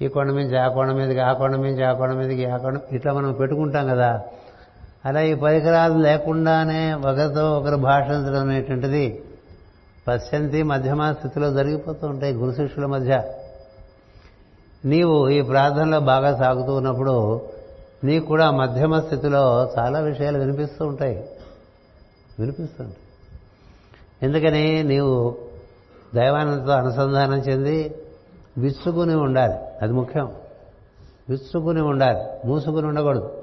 [0.01, 3.13] ఈ కొండ నుంచి ఆ కొండ మీదకి ఆ కొండ నుంచి ఆ కొండ మీదకి ఆ కొండ ఇట్లా
[3.13, 4.21] మనం పెట్టుకుంటాం కదా.
[5.05, 9.23] అలా ఈ పరికరాలు లేకుండానే ఒకరితో ఒకరు భాషించడం అనేటువంటిది
[10.09, 13.23] పశ్చంతి మధ్యమ స్థితిలో జరిగిపోతూ ఉంటాయి గురు శిష్యుల మధ్య.
[14.85, 17.41] నీవు ఈ ప్రార్థనలో బాగా సాగుతూ ఉన్నప్పుడు
[18.05, 21.25] నీకు కూడా మధ్యమ స్థితిలో చాలా విషయాలు వినిపిస్తూ ఉంటాయి.
[22.41, 23.01] వినిపిస్తుంటాయి
[24.23, 25.37] ఎందుకని నీవు
[26.15, 27.95] దైవానందతో అనుసంధానం చెంది
[28.59, 29.55] విచ్చుకుని ఉండాలి.
[29.83, 30.33] అది ముఖ్యం.
[31.29, 32.49] విచ్చుకుని ఉండాలి.
[32.49, 33.43] మూసుకుని ఉండకూడదు.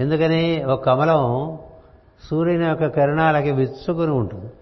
[0.00, 1.58] ఎందుకని ఒక కమలం
[2.30, 4.52] సూర్యుని యొక్క కిరణాలకి విచ్చుకుని ఉంటుంది.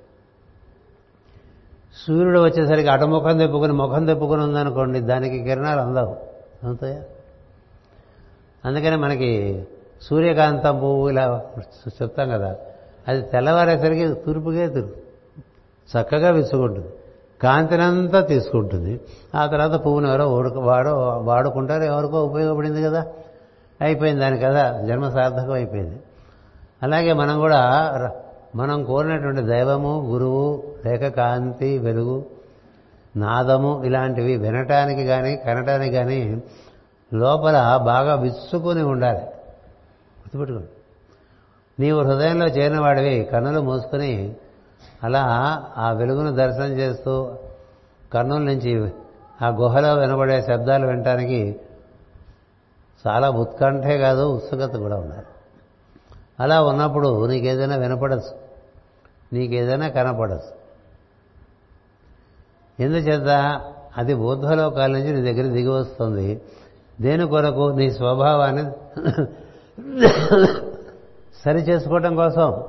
[2.06, 6.16] సూర్యుడు వచ్చేసరికి అటు ముఖం తెప్పుకుని ముఖం తెప్పుకుని ఉందనుకోండి దానికి కిరణాలు అందవు.
[6.66, 7.02] అవుతాయా
[8.64, 9.64] అందుకని మనకి
[10.02, 11.50] సూర్యకాంతం పువ్వు ఇలా
[11.88, 12.56] చెప్తాం కదా.
[13.08, 14.94] అది తెల్లవారేసరికి తూర్పుగే తిరుగు
[15.84, 16.88] చక్కగా విసుకుంటుంది
[17.44, 19.00] కాంతినంతా తీసుకుంటుంది.
[19.34, 23.06] ఆ తర్వాత పువ్వును ఎవరో ఓడుకు వాడో వాడుకుంటారు ఎవరికో ఉపయోగపడింది కదా.
[23.80, 26.00] అయిపోయింది దాని కదా జన్మ సార్థకం అయిపోయింది.
[26.82, 28.10] అలాగే మనం కూడా ర-
[28.58, 32.24] మనం కోరినటువంటి దైవము గురువు లేక కాంతి వెలుగు
[33.16, 36.42] నాదము ఇలాంటివి వినటానికి కానీ కనటానికి కానీ
[37.14, 39.18] లోపల బాగా విచ్చుకుని ఉండాలి.
[39.18, 40.68] గుర్తుపెట్టుకోండి.
[41.80, 44.36] నీవు హృదయంలో చేరిన వాడివి కన్నులు మూసుకొని
[45.04, 45.22] అలా
[45.76, 47.34] ఆ వెలుగును దర్శనం చేస్తూ
[48.12, 48.92] కన్నుల నుంచి
[49.42, 51.60] ఆ గుహలో వినబడే శబ్దాలు వినటానికి
[53.06, 55.26] చాలా ఉత్కంఠే కాదు ఉత్సుకత కూడా ఉండాలి.
[56.40, 58.34] అలా ఉన్నప్పుడు నీకేదైనా వినపడచ్చు
[59.32, 60.52] నీకేదైనా కనపడచ్చు
[62.80, 63.60] ఎందుచేత
[63.96, 66.42] అది బోధలోకాల నుంచి నీ దగ్గర దిగి వస్తుంది.
[67.00, 67.70] దేని కొరకు?
[67.70, 68.64] నీ స్వభావాన్ని
[71.44, 72.62] సరి చేసుకోవటం కోసం.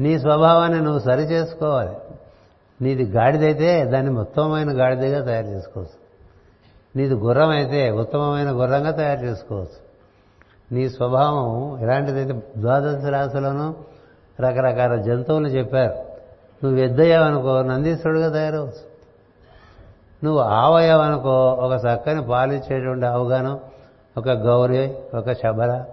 [0.00, 1.96] నీ స్వభావాన్ని నువ్వు సరి చేసుకోవాలి
[2.82, 6.06] నీది గాడిదైతే దాన్ని ఉత్తమమైన గాడిదగా తయారు చేసుకోవచ్చు.
[6.96, 9.86] నీది గుర్రం అయితే ఉత్తమమైన గుర్రంగా తయారు చేసుకోవచ్చు.
[10.72, 13.74] నీ స్వభావం ఎలాంటిదైతే ద్వాదశ రాశులను
[14.40, 15.94] రకరకాల జంతువులు చెప్పారు.
[16.64, 18.96] నువ్వు ఎద్దయ్యావనుకో నందీశ్వరుడుగా తయారవచ్చు
[20.24, 23.60] నువ్వు ఆవయ్యావనుకో ఒక చక్కని పాలిచ్చేటువంటి ఆవుగాను
[24.16, 25.84] ఒక గౌరి ఒక శబర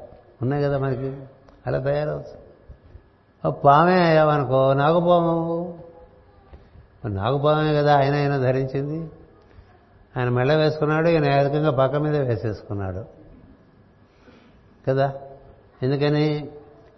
[0.41, 1.13] ఉన్నాయి కదా మనకి.
[1.67, 2.42] అలా తయారవచ్చు
[3.49, 5.73] పామే అయ్యావనుకో నాగుపాము.
[7.05, 9.09] నాగుపామే కదా ఆయన ఆయన ధరించింది.
[10.17, 13.05] ఆయన మెళ్ళ వేసుకున్నాడు ఈయన ఏకంగా పక్క మీద వేసేసుకున్నాడు.
[14.87, 15.13] కదా?
[15.83, 16.47] ఎందుకని?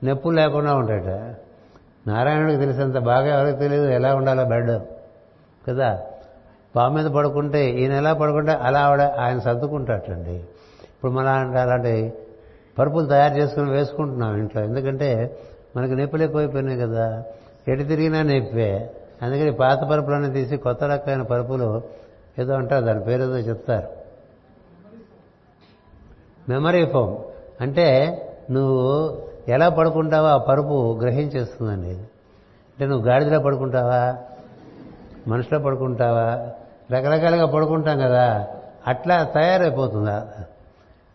[0.03, 1.35] నొప్పులు లేకుండా ఉంటాట
[2.07, 4.71] నారాయణుడికి తెలిసినంత బాగా ఎవరికి తెలియదు ఎలా ఉండాలో బెడ్.
[5.69, 6.01] కదా?
[6.75, 10.33] పాము మీద పడుకుంటే ఈయన ఎలా పడుకుంటే అలా ఆవిడ ఆయన సర్దుకుంటాటండి
[10.83, 12.13] ఇప్పుడు మన అలాంటి
[12.79, 14.63] పరుపులు తయారు చేసుకుని వేసుకుంటున్నాం ఇంట్లో.
[14.63, 15.39] ఎందుకంటే
[15.77, 17.23] మనకి నొప్పులు ఎక్కువైపోయినాయి కదా.
[17.67, 18.91] ఎటు తిరిగినా నొప్పే
[19.21, 21.81] అందుకని పాత పరుపులన్నీ తీసి కొత్త రకమైన పరుపులు
[22.39, 23.87] ఏదో అంటారు దాని పేరు ఏదో చెప్తారు.
[26.49, 27.17] మెమరీ ఫోమ్
[27.61, 28.17] అంటే
[28.51, 31.89] నువ్వు ఎలా పడుకుంటావో ఆ పరుపు గ్రహించేస్తుందండి.
[31.89, 34.15] అంటే నువ్వు గాడిదలో పడుకుంటావా?
[35.27, 36.47] మనిషిలో పడుకుంటావా?
[36.91, 38.47] రకరకాలుగా పడుకుంటాం కదా.
[38.87, 40.27] అట్లా తయారైపోతుందా?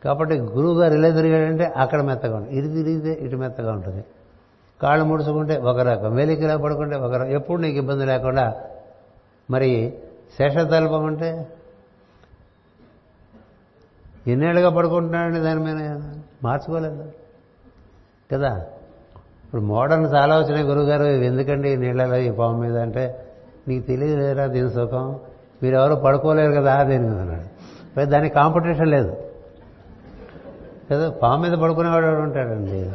[0.05, 2.57] కాబట్టి గురువు గారు ఇలా తిరిగాడంటే అక్కడ మెత్తగా ఉంటుంది.
[2.59, 4.05] ఇది తిరిగితే ఇటు మెత్తగా ఉంటుంది.
[4.83, 7.31] కాళ్ళు ముడుచుకుంటే ఒక రకం వెలికిలా పడుకుంటే ఒక రకం.
[7.31, 8.55] ఎప్పుడు నీకు ఇబ్బంది లేకుండా
[9.51, 9.95] మరి
[10.39, 11.47] శేషతల్పం అంటే
[14.27, 16.01] ఎన్నేళ్ళుగా పడుకుంటున్నాడండి దాని మీద?
[16.45, 17.13] మార్చుకోలేదు.
[18.33, 18.67] కదా?
[19.45, 22.79] ఇప్పుడు మోడర్న్ చాలా వచ్చినాయి గురువుగారు ఇవి ఎందుకండి నీళ్ళలో ఈ పాము మీద?
[22.79, 23.27] అంటే
[23.69, 25.19] నీకు తెలియలేరా దీని సుఖం?
[25.63, 28.05] మీరు ఎవరు పడుకోలేరు కదా దీని మీద అన్నాడు.
[28.05, 29.17] దానికి కాంపిటీషన్ లేదు.
[30.93, 31.11] కదా?
[31.11, 32.93] పాము మీద పడుకునేవాడు ఎవడు ఉంటాడండి?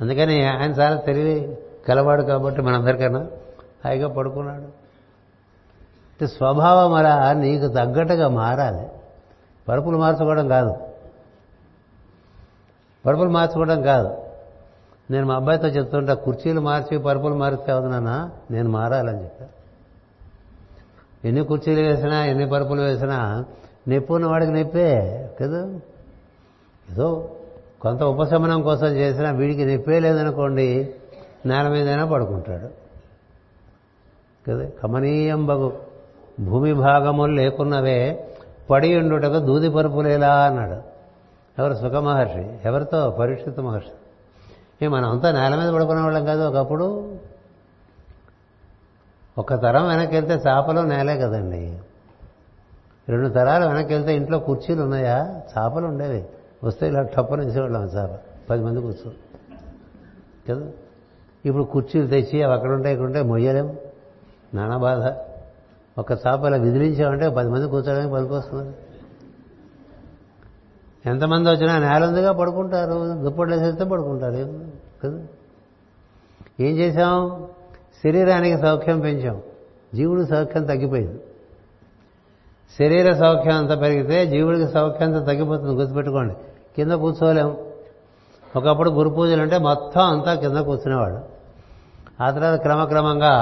[0.00, 1.58] అందుకని ఆయన చాలా తెలివి
[1.88, 3.26] కలవాడు కాబట్టి మనందరికన్నా
[3.84, 4.80] హాయిగా పడుకున్నాడు.
[6.26, 8.88] స్వభావం అలా నీకు తగ్గట్టుగా మారాలి.
[9.68, 10.74] పరుపులు మార్చుకోవడం కాదు.
[13.06, 14.16] పరుపులు మార్చుకోవడం కాదు.
[15.10, 19.46] నేను మా అబ్బాయితో చెప్తుంటా కుర్చీలు మార్చి పరుపులు మారిస్తే అవుతున్నానా నేను మారాలని చెప్పా.
[21.24, 23.44] ఎన్ని కుర్చీలు వేసినా ఎన్ని పరుపులు వేసినా
[23.88, 25.66] నొప్పి ఉన్న వాడికి నొప్పే కదా?
[26.92, 27.30] ఏదో
[27.80, 30.94] కొంత ఉపశమనం కోసం చేసినా వీడికి నొప్పే లేదనుకోండి
[31.46, 32.68] నేల మీదైనా పడుకుంటాడు.
[34.50, 34.70] కదా?
[34.82, 35.78] కమనీయం బగు.
[36.40, 38.28] భూమి భాగములు లేకున్నవే
[38.70, 40.82] పడి ఉండుటకు దూది పరుపులేలా అన్నాడు.
[41.58, 41.74] ఎవరు?
[41.74, 43.10] సుఖ మహర్షి ఎవరితో?
[43.10, 43.90] పరీక్షిత మహర్షి.
[44.84, 47.16] ఏ మనం అంతా నేల మీద పడుకునే వాళ్ళం కాదు ఒకప్పుడు.
[49.38, 50.40] ఒక తరం వెనక్కి వెళ్తే
[50.82, 51.78] నేలే కదండి.
[53.08, 55.24] రెండు తరాలు వెనక్కి వెళ్తే ఇంట్లో కుర్చీలు ఉన్నాయా?
[55.28, 56.24] చేపలు ఉండేవి.
[56.64, 58.10] వస్తే ఇలా టప్పని వేసేవాళ్ళం సార్.
[58.50, 59.12] పది మంది కూర్చో.
[60.48, 60.70] కదా?
[61.46, 63.76] ఇప్పుడు కుర్చీలు తెచ్చి అవి అక్కడ ఉంటాయి ఇక్కడ ఉంటాయి మొయ్యలేము
[64.54, 65.12] నానా బాధ.
[66.00, 68.74] ఒక చాప ఇలా విదిలించామంటే పది మంది కూర్చోడానికి పనికొస్తుంది
[71.06, 73.22] ఎంతమంది వచ్చినా నేలందుగా పడుకుంటారు.
[73.22, 74.32] దుప్పట్లు వేసేస్తే పడుకుంటారు.
[74.32, 74.72] ఏం
[75.04, 75.26] కదా?
[76.60, 77.46] ఏం చేశాం?
[78.04, 79.42] శరీరానికి సౌఖ్యం పెంచాం.
[79.94, 81.20] జీవుడు సౌఖ్యం తగ్గిపోయింది.
[82.78, 85.70] శరీర సౌఖ్యం అంత పెరిగితే జీవుడికి సౌఖ్యం అంత తగ్గిపోతుంది.
[85.70, 86.34] గుర్తుపెట్టుకోండి.
[86.76, 87.56] కింద కూర్చోలేము.
[88.56, 91.18] ఒకప్పుడు గురు పూజలు అంటే మొత్తం అంతా కింద కూర్చునేవాడు
[92.22, 93.34] ఆ తర్వాత క్రమక్రమంగా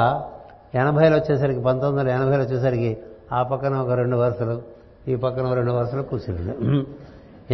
[0.75, 2.91] ఎనభైలు వచ్చేసరికి పంతొమ్మిది వందల ఎనభైలు వచ్చేసరికి
[3.33, 4.63] ఆ పక్కన ఒక రెండు వరుసలు
[5.09, 6.87] ఈ పక్కన ఒక రెండు వరుసలు కూర్చున్నాడు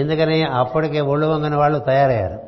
[0.00, 0.42] ఎందుకని?
[0.42, 2.38] అప్పటికే ఒళ్ళు వంగని వాళ్ళు తయారయ్యారు.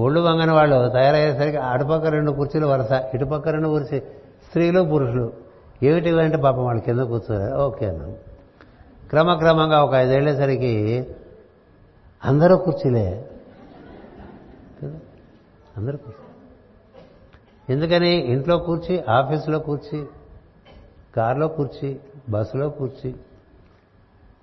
[0.00, 4.00] ఒళ్ళు వంగని వాళ్ళు తయారయ్యేసరికి అటుపక్క రెండు కుర్చీలు వరుస ఇటుపక్క రెండు కుర్చీ
[4.46, 5.32] స్త్రీలు పురుషులు.
[5.82, 8.14] ఏమిటి అంటే పాపం వాళ్ళు కింద కూర్చోలేరు ఓకే అన్నాం
[9.10, 11.06] క్రమక్రమంగా ఒక ఐదేళ్ళేసరికి
[12.24, 13.30] అందరూ కుర్చీలే.
[15.76, 16.24] అందరూ కుర్చీ.
[17.74, 18.10] ఎందుకని?
[18.10, 20.06] ఇంట్లో కూర్చి ఆఫీసులో కూర్చి
[21.16, 23.14] కారులో కూర్చి బస్సులో కూర్చి.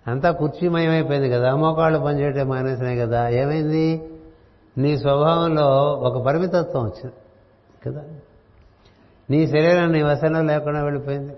[0.07, 1.55] అంతా కుర్చీమయమైపోయింది కదా.
[1.55, 3.29] మోకాళ్ళు పనిచేయటం మానేసినాయి కదా.
[3.29, 4.11] ఏమైంది?
[4.77, 7.15] నీ స్వభావంలో ఒక పరిమితత్వం వచ్చింది.
[7.85, 8.03] కదా?
[9.29, 11.33] నీ శరీరం నీ వసనం లేకుండా వెళ్ళిపోయింది.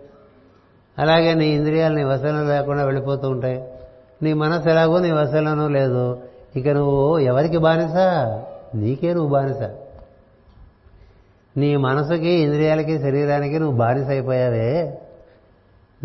[0.99, 3.73] అలాగే నీ ఇంద్రియాలు నీ వసనం లేకుండా వెళ్ళిపోతూ ఉంటాయి.
[4.21, 6.28] నీ మనసు ఎలాగో నీ వసనం లేదు.
[6.55, 7.95] ఇక నువ్వు ఎవరికి బానిస?
[8.75, 9.69] నీకే నువ్వు బానిస.
[11.57, 14.99] నీ మనసుకి ఇంద్రియాలకి శరీరానికి నువ్వు బానిస అయిపోయావే.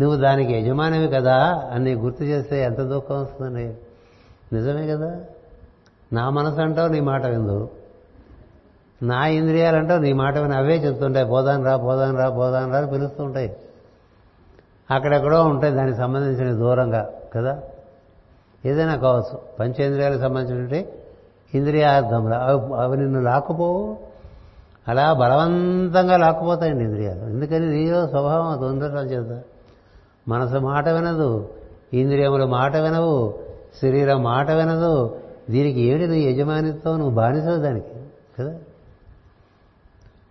[0.01, 3.73] నువ్వు దానికి యజమానివి కదా అని గుర్తు చేస్తే ఎంత దుఃఖం వస్తుందండి.
[4.53, 5.19] నిజమే కదా?
[6.13, 7.69] నా మనసు అంటావు నీ మాట విందు.
[9.03, 11.25] నా ఇంద్రియాలంటావు నీ మాట విని అవే చెప్తుంటాయి.
[11.25, 13.49] పోదాను రా పోదాను రా పోదాను రా అని
[14.91, 17.59] అక్కడెక్కడో ఉంటాయి దానికి సంబంధించిన దూరంగా కదా?
[18.65, 19.39] ఏదైనా కావచ్చు.
[19.59, 20.89] పంచేంద్రియాలకు సంబంధించినటువంటి
[21.53, 22.33] ఇంద్రియార్థములు.
[22.33, 23.97] అవి అవి నిన్ను లాక్కుపోవు.
[24.87, 27.19] అలా బలవంతంగా లాక్కుపోతాయండి ఇంద్రియాలు.
[27.19, 27.69] ఎందుకని?
[27.69, 29.43] నీలో స్వభావం అది ఉండటం చేత
[30.27, 31.49] మనసు మాట వినదు.
[31.93, 33.39] ఇంద్రియములు మాట వినవు.
[33.81, 35.19] శరీరం మాట వినదు.
[35.49, 36.07] దీనికి ఏమిటి?
[36.07, 37.85] నీ యజమానితో నువ్వు బానిసవు దానికి
[38.39, 38.51] కదా?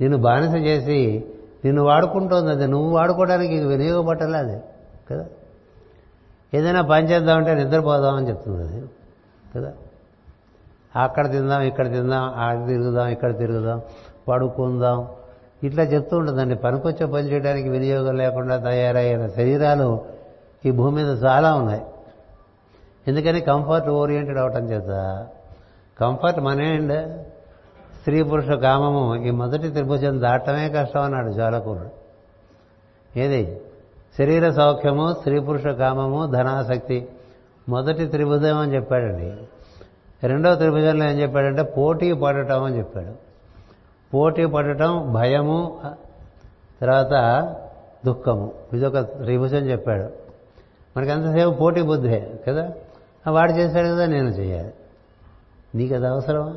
[0.00, 1.24] నిన్ను బానిస చేసి
[1.64, 2.66] నిన్ను వాడుకుంటోంది అది.
[2.66, 4.62] నువ్వు వాడుకోవడానికి వినియోగపట్టాలి అది
[5.10, 5.26] కదా?
[6.54, 8.86] ఏదైనా పని చేద్దామంటే నిద్రపోదామని చెప్తుంది అది
[9.56, 9.72] కదా?
[11.02, 13.82] అక్కడ తిందాం ఇక్కడ తిందాం ఆడ తిరుగుదాం ఇక్కడ తిరుగుదాం
[14.28, 15.08] పడుకుందాం.
[15.64, 16.54] ఇట్లా చెప్తూ ఉంటుందండి.
[16.54, 20.04] పనికొచ్చే పని చేయడానికి వినియోగం లేకుండా తయారయ్యే శరీరాలు
[20.66, 21.82] ఈ భూమి మీద చాలా ఉన్నాయి.
[23.08, 25.26] ఎందుకని కంఫర్ట్ ఓరియంటెడ్ అవటం చేత.
[26.00, 27.18] కంఫర్ట్ మన అండ్
[27.98, 29.16] స్త్రీ పురుష కామము.
[29.16, 32.04] ఈ మొదటి త్రిభుజం దాటమే కష్టం అన్నాడు జ్వాలకూరుడు
[33.18, 33.60] ఏది?
[34.18, 37.08] శరీర సౌఖ్యము స్త్రీ పురుష కామము ధనాసక్తి.
[37.68, 39.36] మొదటి త్రిభుజం అని చెప్పాడండి.
[40.26, 43.12] రెండవ త్రిభుజంలో ఏం చెప్పాడంటే పోటీ పడటం అని చెప్పాడు.
[44.14, 45.80] పోటీ పడటం భయము
[46.80, 47.10] తర్వాత
[48.06, 48.52] దుఃఖము.
[48.72, 50.10] ఇదొక త్రిభుజం చెప్పాడు.
[50.96, 52.72] మనకి అంతసేపు పోటీ బుద్ధే కదా?
[53.30, 54.74] వాడు చేశాడు కదా నేను చేయాలి.
[55.74, 56.54] నీకు అది అవసరమా?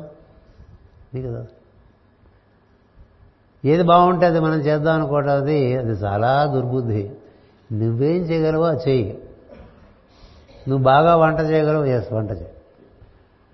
[1.14, 1.58] నీకు అది అవసరం.
[3.64, 7.10] ఏది బాగుంటే అది మనం చేద్దాం అనుకోవటం అది అది చాలా దుర్బుద్ధి.
[7.72, 9.18] నువ్వేం చేయగలవో అది చెయ్యి.
[10.68, 12.48] నువ్వు బాగా వంట చేయగలవు ఎస్ వంట చేయి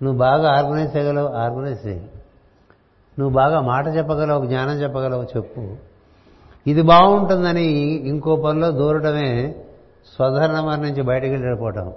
[0.03, 1.99] నువ్వు బాగా ఆర్గనైజ్ చేయగలవు ఆర్గనైజ్ చేయి
[3.19, 5.75] నువ్వు బాగా మాట చెప్పగలవు జ్ఞానం చెప్పగలవు చెప్పు.
[6.67, 9.55] ఇది బాగుంటుందని ఇంకో పనిలో దూరటమే
[10.15, 11.93] స్వధర్మం నుంచి బయటకు వెళ్ళిపోవటం.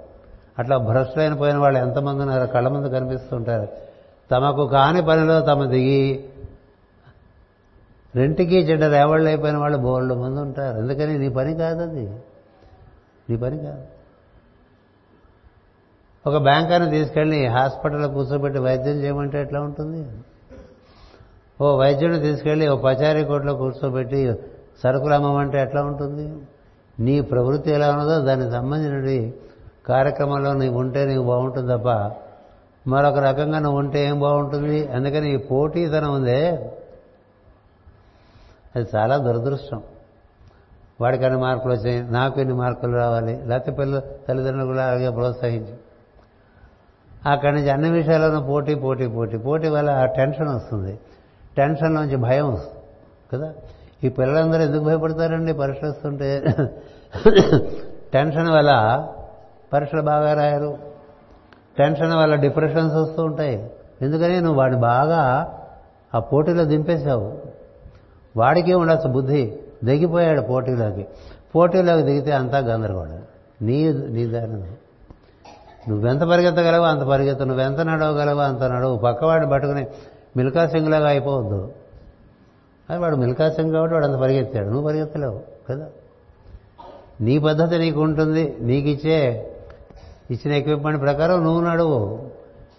[0.59, 3.67] అట్లా భ్రష్టులైన పోయిన వాళ్ళు ఎంతమంది ఉన్నారో కళ్ళ ముందు కనిపిస్తుంటారు.
[4.31, 6.25] తమకు కాని పనిలో తమ దిగి
[8.15, 10.77] రెంటికి చెడ్డ రేవాళ్ళు అయిపోయిన వాళ్ళు బోళ్ళు మంది ఉంటారు.
[10.77, 12.09] అందుకని నీ పని కాదు అది.
[13.29, 13.81] నీ పని కాదు.
[16.27, 20.07] ఒక బ్యాంకర్ని తీసుకెళ్ళి హాస్పిటల్లో కూర్చోబెట్టి వైద్యం చేయమంటే ఎట్లా ఉంటుంది?
[21.61, 24.33] ఓ వైద్యుడిని తీసుకెళ్ళి ఓ పచారీ కోట్లో కూర్చోబెట్టి
[24.83, 26.37] సరుకులు అమ్మమంటే ఎట్లా ఉంటుంది?
[26.99, 29.31] నీ ప్రవృత్తి ఎలా ఉన్నదో దానికి సంబంధించిన
[29.87, 31.87] కార్యక్రమంలో నీవు ఉంటే నీకు బాగుంటుంది తప్ప
[32.89, 34.87] మరొక రకంగా నువ్వు ఉంటే ఏం బాగుంటుంది?
[34.87, 36.71] అందుకని ఈ పోటీతనం ఉందే.
[38.75, 39.83] అది చాలా దురదృష్టం.
[41.01, 43.41] వాడికి అన్ని మార్కులు వచ్చాయి నాకు ఎన్ని మార్కులు రావాలి?
[43.45, 45.73] లేకపోతే పిల్లలు తల్లిదండ్రులు కూడా అలాగే ప్రోత్సహించి.
[47.29, 49.37] అక్కడి నుంచి అన్ని విషయాల్లోనూ పోటీ పోటీ పోటీ.
[49.37, 50.99] పోటీ వల్ల టెన్షన్ వస్తుంది.
[51.57, 52.79] టెన్షన్ నుంచి భయం వస్తుంది
[53.33, 53.53] కదా?
[54.03, 56.43] ఈ పిల్లలందరూ ఎందుకు భయపడతారండి పరీక్షలు వస్తుంటే
[58.13, 59.07] టెన్షన్ వల్ల
[59.73, 60.77] పరీక్షలు బాగా రాయరు.
[61.77, 63.71] టెన్షన్ వల్ల డిప్రెషన్స్ వస్తూ ఉంటాయి.
[64.01, 64.41] ఎందుకని?
[64.41, 65.53] నువ్వు వాడిని బాగా
[66.15, 67.48] ఆ పోటీలో దింపేశావు.
[68.37, 71.07] వాడికి ఉండొచ్చు బుద్ధి దిగిపోయాడు పోటీలోకి.
[71.55, 73.21] పోటీలోకి దిగితే అంతా గందరగోళం.
[73.61, 74.51] నీ నీ దారి
[75.89, 77.43] నువ్వెంత పరిగెత్తగలవో అంత పరిగెత్తు.
[77.43, 78.97] నువ్వెంత నడవగలవో అంత నడవు.
[78.97, 79.87] పక్కవాడిని పట్టుకుని
[80.37, 81.71] మిల్కా సింగ్లాగా అయిపోవద్దు.
[82.89, 84.67] అది వాడు మిల్కా సింగ్ కాబట్టి వాడు అంత పరిగెత్తాడు.
[84.67, 85.87] నువ్వు పరిగెత్తలేవు కదా?
[87.21, 89.51] నీ పద్ధతి నీకు ఉంటుంది నీకు ఇచ్చే
[90.31, 92.19] ఇచ్చిన ఎక్విప్మెంట్ ప్రకారం నువ్వు నడువు.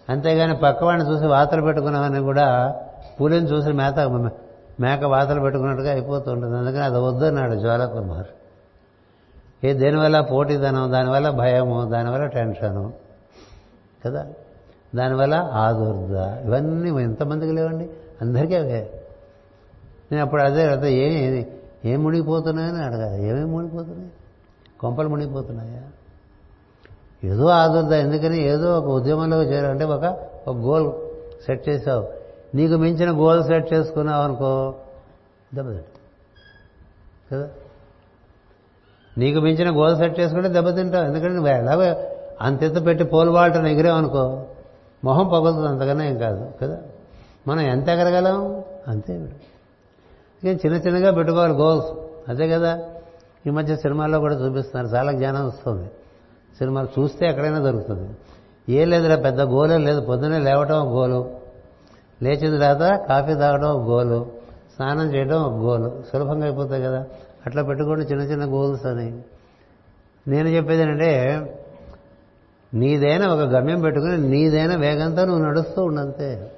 [0.08, 2.76] అంతేగాని పక్కవాడిని చూసి వాతలు పెట్టుకున్నావని కూడా
[3.20, 3.98] పులిని చూసి మేత
[4.80, 6.56] మేక వాతలు పెట్టుకున్నట్టుగా అయిపోతుంటుంది.
[6.56, 8.26] అందుకని అది వద్దన్నాడు జ్వాలకుమార్.
[9.66, 12.92] ఏ దేనివల్ల పోటీదనం దానివల్ల భయము దానివల్ల టెన్షను
[14.06, 14.26] కదా?
[14.94, 16.46] దానివల్ల ఆదుర్ద.
[16.46, 17.90] ఇవన్నీ ఎంతమందికి లేవండి?
[18.20, 19.02] అందరికీ అవే.
[20.12, 21.46] నేను అప్పుడు అదే అదే ఏం
[21.84, 23.28] ఏం మునిగిపోతున్నాయని అడగాలి.
[23.28, 24.10] ఏమేమి మునిగిపోతున్నాయి?
[24.80, 25.82] కొంపలు మునిగిపోతున్నాయా?
[27.24, 27.92] ఏదో ఆదుర్ద.
[27.92, 28.42] ఎందుకని?
[28.42, 30.04] ఏదో ఒక ఉద్యమంలో చేరాలంటే ఒక
[30.48, 30.92] ఒక గోల్
[31.46, 32.19] సెట్ చేసావు.
[32.54, 34.74] నీకు మించిన గోల్ సెట్ చేసుకున్నావు అనుకో
[35.54, 36.00] దెబ్బతింటావు
[37.34, 37.48] కదా?
[39.18, 42.10] నీకు మించిన గోల్ సెట్ చేసుకుంటే దెబ్బతింటావు ఎందుకంటే నువ్వు ఎలాగో
[42.40, 44.46] అంతెత్త పెట్టి పోల్ వాల్టర్ని ఎగిరావనుకో
[45.04, 46.52] మొహం పగులుతుంది అంతకన్నా ఏం కాదు.
[46.62, 46.78] కదా?
[47.48, 48.64] మనం ఎంత ఎగరగలం?
[48.88, 49.14] అంతే.
[50.44, 51.86] ఇంకా చిన్న చిన్నగా పెట్టుకోవాలి గోల్స్.
[52.28, 52.80] అదే కదా?
[53.46, 54.96] ఈ మధ్య సినిమాల్లో కూడా చూపిస్తున్నారు.
[54.96, 55.90] చాలా జ్ఞానం వస్తుంది.
[56.58, 58.16] సినిమాలు చూస్తే ఎక్కడైనా దొరుకుతుంది.
[58.72, 60.00] ఏ లేదురా పెద్ద గోలే లేదు.
[60.00, 61.39] పొద్దునే లేవటం గోలు.
[62.22, 64.26] లేచిన తర్వాత కాఫీ తాగడం ఒక గోలు
[64.76, 67.06] స్నానం చేయడం ఒక గోలు సులభంగా అయిపోతాయి కదా.
[67.46, 69.22] అట్లా పెట్టుకోండి చిన్న చిన్న గోల్స్ అని.
[70.28, 71.10] నేను చెప్పేది ఏంటంటే
[72.74, 76.52] నీదైనా ఒక గమ్యం పెట్టుకుని నీదైనా వేగంతో నువ్వు నడుస్తూ ఉండంతే.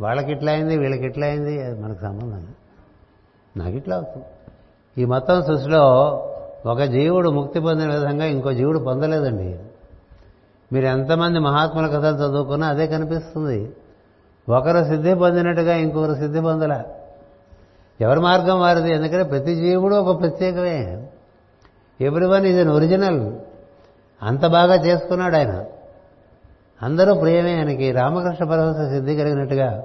[0.00, 2.46] వాళ్ళకి ఇట్లా అయింది వీళ్ళకి ఇట్లా అయింది అది మనకు సంబంధం
[3.56, 4.26] నాకు ఇట్లా అవుతుంది.
[5.02, 5.84] ఈ మొత్తం సృష్టిలో
[6.66, 9.58] ఒక జీవుడు ముక్తి పొందిన విధంగా ఇంకో జీవుడు పొందలేదండి.
[10.72, 13.72] మీరు ఎంతమంది మహాత్ముల కథలు చదువుకున్నా అదే కనిపిస్తుంది.
[14.48, 16.82] ఒకరు సిద్ధి పొందినట్టుగా ఇంకొకరు సిద్ధి పొందల.
[18.00, 18.92] ఎవరి మార్గం వారిది?
[18.92, 21.08] ఎందుకంటే ప్రతి జీవుడు ఒక ప్రత్యేకమే.
[22.00, 23.32] ఎవ్రీ వన్ ఇది ఒరిజినల్
[24.22, 25.64] అంత బాగా చేసుకున్నాడు ఆయన.
[26.82, 27.92] అందరూ ప్రియమే ఆయనకి.
[27.92, 29.82] రామకృష్ణ పరమహంస సిద్ధి కలిగినట్టుగా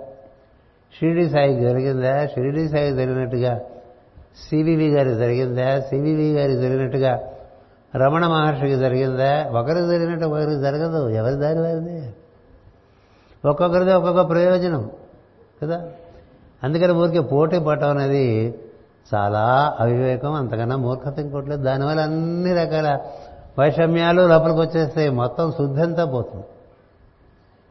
[1.00, 2.26] షిరిడి సాయికి జరిగిందా?
[2.26, 3.60] షిరిడి సాయి జరిగినట్టుగా
[4.50, 5.80] సివివి గారికి జరిగిందా?
[5.80, 7.20] సివివి గారికి జరిగినట్టుగా
[7.96, 9.50] రమణ మహర్షికి జరిగిందా?
[9.50, 11.10] ఒకరికి జరిగినట్టు ఒకరికి జరగదు.
[11.10, 12.14] ఎవరి దారి వారిదే?
[13.46, 14.90] ఒక్కొక్కరిది ఒక్కొక్క ప్రయోజనం
[15.64, 15.90] కదా?
[16.64, 18.56] అందుకని ఊరికే పోటీ పడటం అనేది
[19.14, 23.00] చాలా అవివేకం అంతకన్నా మూర్ఖత ఇంకోట్లేదు దానివల్ల అన్ని రకాల
[23.60, 25.10] వైషమ్యాలు లోపలికి వచ్చేస్తాయి.
[25.10, 26.46] మొత్తం శుద్ధి అంతా పోతుంది.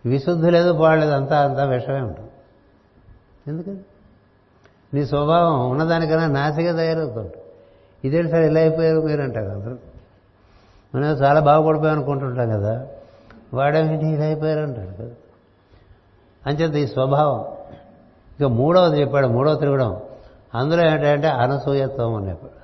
[0.09, 2.31] విశుద్ధి లేదు పోవలేదు అంతా అంతా విషమే ఉంటుంది.
[3.49, 3.79] ఎందుకని?
[4.95, 7.33] నీ స్వభావం ఉన్నదానికన్నా నాసిగా తయారవుతుంది
[8.05, 9.77] ఇదేంటి సార్ ఇలా అయిపోయారు మీరు అంటారు అందరూ?
[10.95, 12.87] మనం చాలా బాగుపడిపోయాం అనుకుంటుంటాం కదా.
[13.55, 15.11] వాడేమిటి ఇలా అయిపోయారు అంటాడు కదా?
[16.47, 17.45] అంచేత ఈ స్వభావం.
[18.41, 20.01] ఇక మూడవది చెప్పాడు మూడవ తిరగడం
[20.55, 22.63] అందులో ఏంటంటే అనసూయత్వం అని చెప్పాడు.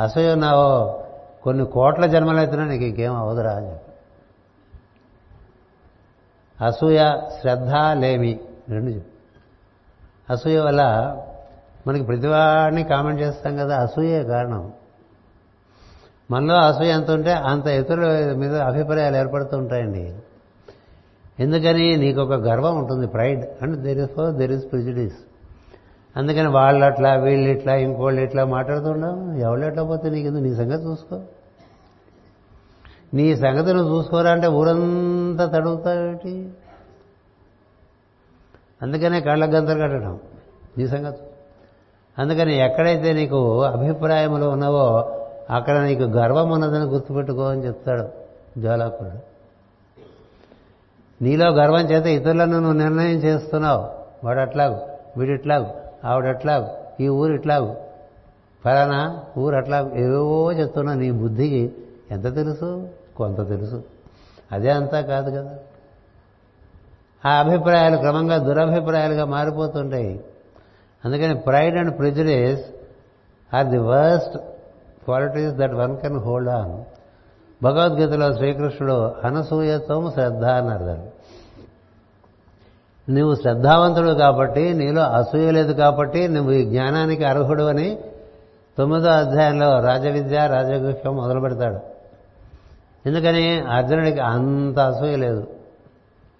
[0.00, 1.00] అసూయ ఉన్నావో
[1.42, 3.90] కొన్ని కోట్ల జన్మలైతున్నా నీకు ఇంకేం అవదురా అని చెప్పాడు.
[6.64, 9.10] అసూయ శ్రద్ధ లేమి రెండు చెప్పు
[10.32, 10.82] అసూయ వల్ల
[11.86, 14.72] మనకి ప్రతివాడిని కామెంట్ చేస్తాం కదా అసూయే కారణం.
[16.30, 20.14] మనలో అసూయ ఎంత ఉంటే అంత ఇతరుల మీద అభిప్రాయాలు ఏర్పడుతూ ఉంటాయండి.
[21.40, 25.18] ఎందుకని నీకు ఒక గర్వం ఉంటుంది pride and there is for there is prejudice
[26.16, 29.38] అందుకని వాళ్ళు అట్లా వీళ్ళు ఇట్లా ఇంకోళ్ళు ఇట్లా మాట్లాడుతుండవు.
[29.38, 31.20] ఎవరు ఎట్లా పోతే నీకు నీ సంగతి చూసుకో.
[33.14, 36.48] నీ సంగతి నువ్వు చూసుకోరా అంటే ఊరంతా తడుగుతావేటి
[38.82, 40.20] అందుకనే కళ్ళ గంతలు కట్టడం.
[40.78, 41.22] నీ సంగతి
[42.18, 45.16] అందుకని ఎక్కడైతే నీకు అభిప్రాయములు ఉన్నావో
[45.50, 48.08] అక్కడ నీకు గర్వం ఉన్నదని గుర్తుపెట్టుకో అని చెప్తాడు
[48.60, 49.29] జ్వాలాకుడు.
[51.22, 53.88] నీలో గర్వం చేత ఇతరులను నువ్వు నిర్ణయం చేస్తున్నావు.
[54.26, 54.80] వాడు అట్లాగు
[55.16, 55.66] వీడిట్లాగు
[56.04, 56.66] ఆవిడట్లాగు
[57.00, 57.76] ఈ ఊరు ఇట్లాగు
[58.64, 61.72] ఫలానా ఊరు అట్లా ఏవేవో చెప్తున్నా నీ బుద్ధికి
[62.10, 62.88] ఎంత తెలుసు?
[63.16, 63.84] కొంత తెలుసు.
[64.52, 65.58] అదే అంతా కాదు కదా.
[67.26, 70.24] ఆ అభిప్రాయాలు క్రమంగా దురభిప్రాయాలుగా మారిపోతుంటాయి.
[71.04, 72.64] అందుకని pride and prejudices
[73.56, 74.36] are the worst
[75.04, 76.84] qualities that one can hold on.
[77.64, 80.84] భగవద్గీతలో శ్రీకృష్ణుడు అనసూయత్వం శ్రద్ధ అన్నారు.
[80.84, 81.09] దాన్ని
[83.10, 87.98] నువ్వు శ్రద్ధావంతుడు కాబట్టి నీలో అసూయ లేదు కాబట్టి నువ్వు ఈ జ్ఞానానికి అర్హుడు అని
[88.78, 91.78] తొమ్మిదో అధ్యాయంలో రాజవిద్య రాజగుహ్యం మొదలు పెడతాడు.
[93.08, 93.60] ఎందుకని?
[93.60, 95.46] అర్జునుడికి అంత అసూయ లేదు.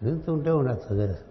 [0.02, 1.30] ఎంత ఉండదు తెలుసు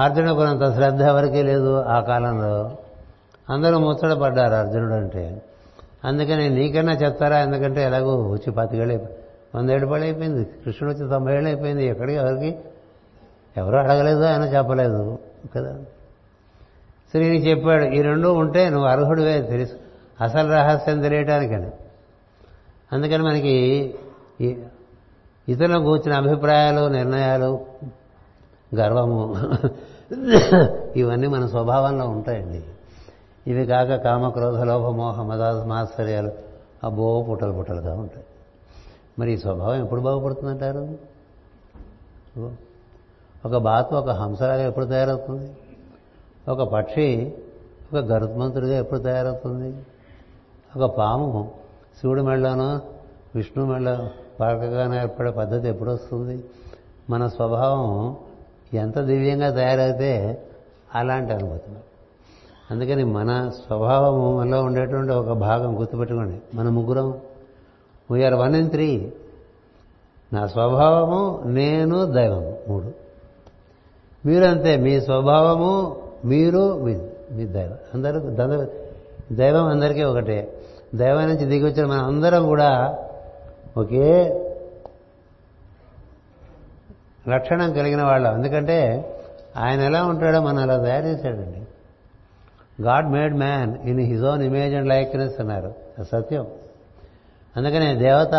[0.00, 2.76] అర్జునుడు అంత శ్రద్ధ ఎవరికీ లేదు ఆ కాలంలో.
[3.50, 5.42] అందరూ ముచ్చట పడ్డారు అర్జునుడు అంటే.
[6.04, 7.38] అందుకని నీకన్నా చెప్తారా?
[7.38, 9.06] ఎందుకంటే ఎలాగో వచ్చి పతికేళ్ళు
[9.54, 11.86] వంద ఏడు పళ్ళు అయిపోయింది కృష్ణుడు వచ్చి తొంభై ఏళ్ళు అయిపోయింది.
[11.86, 12.58] ఎక్కడికి ఎవరికి?
[13.58, 15.18] ఎవరు అడగలేదు ఆయన చెప్పలేదు
[15.56, 15.78] కదా?
[17.12, 19.76] సరే నీకు చెప్పాడు ఈ రెండు ఉంటే నువ్వు అర్హుడివే తెలుసు.
[20.20, 21.70] అసలు రహస్యం తెలియటానికని.
[22.92, 23.94] అందుకని మనకి
[24.40, 24.56] ఈ
[25.54, 27.66] కూర్చిన అభిప్రాయాలు నిర్ణయాలు
[28.76, 29.34] గర్వము
[30.96, 32.64] ఇవన్నీ మన స్వభావంలో ఉంటాయండి.
[33.46, 35.42] ఇవి కాక కామక్రోధ లోభ మోహ మద
[36.84, 38.24] అబ్బో పుట్టలు పుట్టలుగా ఉంటాయి.
[39.18, 40.98] మరి ఈ స్వభావం ఎప్పుడు బాగుపడుతుందంటారు?
[43.46, 45.56] ఒక బాతు ఒక హంసలాగా ఎప్పుడు తయారవుతుంది?
[46.48, 47.32] ఒక పక్షి
[47.92, 49.76] ఒక గరుత్మంతుడిగా ఎప్పుడు తయారవుతుంది?
[50.76, 51.50] ఒక పాము
[52.00, 52.80] శివుడి మెళ్ళలోనో
[53.34, 54.08] విష్ణు మెళ్ళ
[54.40, 56.44] పాకగానే ఏర్పడే పద్ధతి ఎప్పుడు వస్తుంది?
[57.10, 58.16] మన స్వభావం
[58.74, 60.42] ఎంత దివ్యంగా తయారైతే
[60.94, 61.76] అలాంటి అనుభూతులు
[62.70, 66.56] అందుకని మన స్వభావంలో ఉండేటువంటి ఒక భాగం గుర్తుపెట్టుకోండి.
[66.56, 67.18] మన ముగ్గురం.
[68.10, 69.12] వీఆర్ వన్ అండ్ త్రీ
[70.32, 72.92] నా స్వభావము నేను దైవము మూడు.
[74.26, 76.98] మీరంతే మీ స్వభావము మీరు మీ
[77.32, 77.76] మీ దైవం.
[77.94, 78.66] అందరూ
[79.32, 80.58] దైవం అందరికీ ఒకటే.
[80.94, 82.98] దైవం నుంచి దిగి వచ్చిన మనం అందరం కూడా
[83.76, 84.44] ఒకే
[87.28, 88.34] లక్షణం కలిగిన వాళ్ళం.
[88.34, 89.08] ఎందుకంటే
[89.56, 91.62] ఆయన ఎలా ఉంటాడో మనం అలా తయారు చేశాడండి.
[92.82, 95.74] God made man in his own image and likeness అన్నారు.
[96.02, 96.46] సత్యం.
[97.56, 98.30] అందుకనే దేవత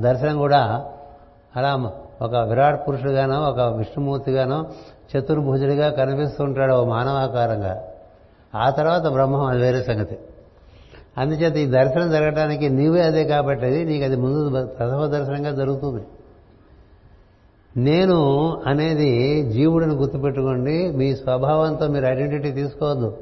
[0.00, 0.92] దర్శనం కూడా
[1.56, 1.76] అలా
[2.22, 4.66] ఒక విరాట్ పురుషుడుగానో ఒక విష్ణుమూర్తిగానో
[5.16, 7.82] చతుర్భుజుడిగా కనిపిస్తుంటాడు ఓ మానవాకారంగా.
[8.54, 10.18] ఆ తర్వాత బ్రహ్మం అది వేరే సంగతి.
[11.18, 16.04] అందుచేత ఈ దర్శనం జరగడానికి నీవే అదే కాబట్టి నీకు అది ముందు ప్రథమ దర్శనంగా జరుగుతుంది.
[17.76, 23.18] నేను అనేది జీవుడిని గుర్తుపెట్టుకోండి మీ స్వభావంతో మీరు ఐడెంటిటీ తీసుకోవద్దు.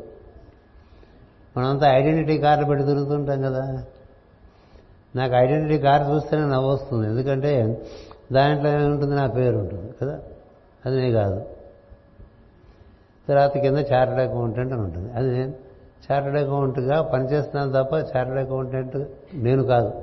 [1.57, 3.85] మనంతా ఐడెంటిటీ కార్డు పెట్టి తిరుగుతుంటాం కదా.
[5.17, 7.07] నాకు ఐడెంటిటీ కార్డు చూస్తేనే నవ్వు వస్తుంది.
[7.07, 7.83] ఎందుకంటే
[8.33, 9.15] దాంట్లో ఏముంటుంది?
[9.15, 10.21] నా పేరు ఉంటుంది కదా?
[10.87, 11.45] అది నేను కాదు.
[13.29, 15.13] తర్వాత కింద చార్టెడ్ అకౌంటెంట్ అని ఉంటుంది.
[15.13, 15.55] అది నేను
[16.13, 18.97] చార్టెడ్ అకౌంట్గా పనిచేస్తున్నాను తప్ప చార్టెడ్ అకౌంటెంట్
[19.35, 20.03] నేను కాదు.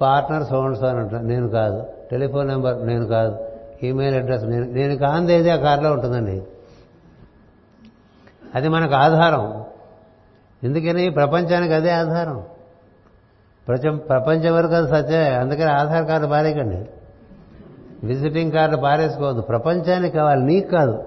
[0.00, 1.86] పార్ట్నర్ సోన్స్ అని అంటాను నేను కాదు.
[2.10, 3.48] టెలిఫోన్ నెంబర్ నేను కాదు.
[3.82, 6.42] ఈమెయిల్ అడ్రస్ నేను నేను కాంది ఏది ఆ కార్లో ఉంటుందండి.
[8.54, 9.64] అది మనకు ఆధారం.
[10.64, 11.10] ఎందుకని?
[11.10, 12.44] ప్రపంచానికి అదే ఆధారం.
[13.70, 15.30] ప్రపంచం ప్రపంచం వరకు అది సత్యమే.
[15.30, 16.90] అందుకని ఆధార్ కార్డు పారేయకండి.
[18.06, 19.42] విజిటింగ్ కార్డు పారేసుకోవద్దు.
[19.42, 20.42] ప్రపంచానికి కావాలి.
[20.42, 21.04] నీకు కాదు.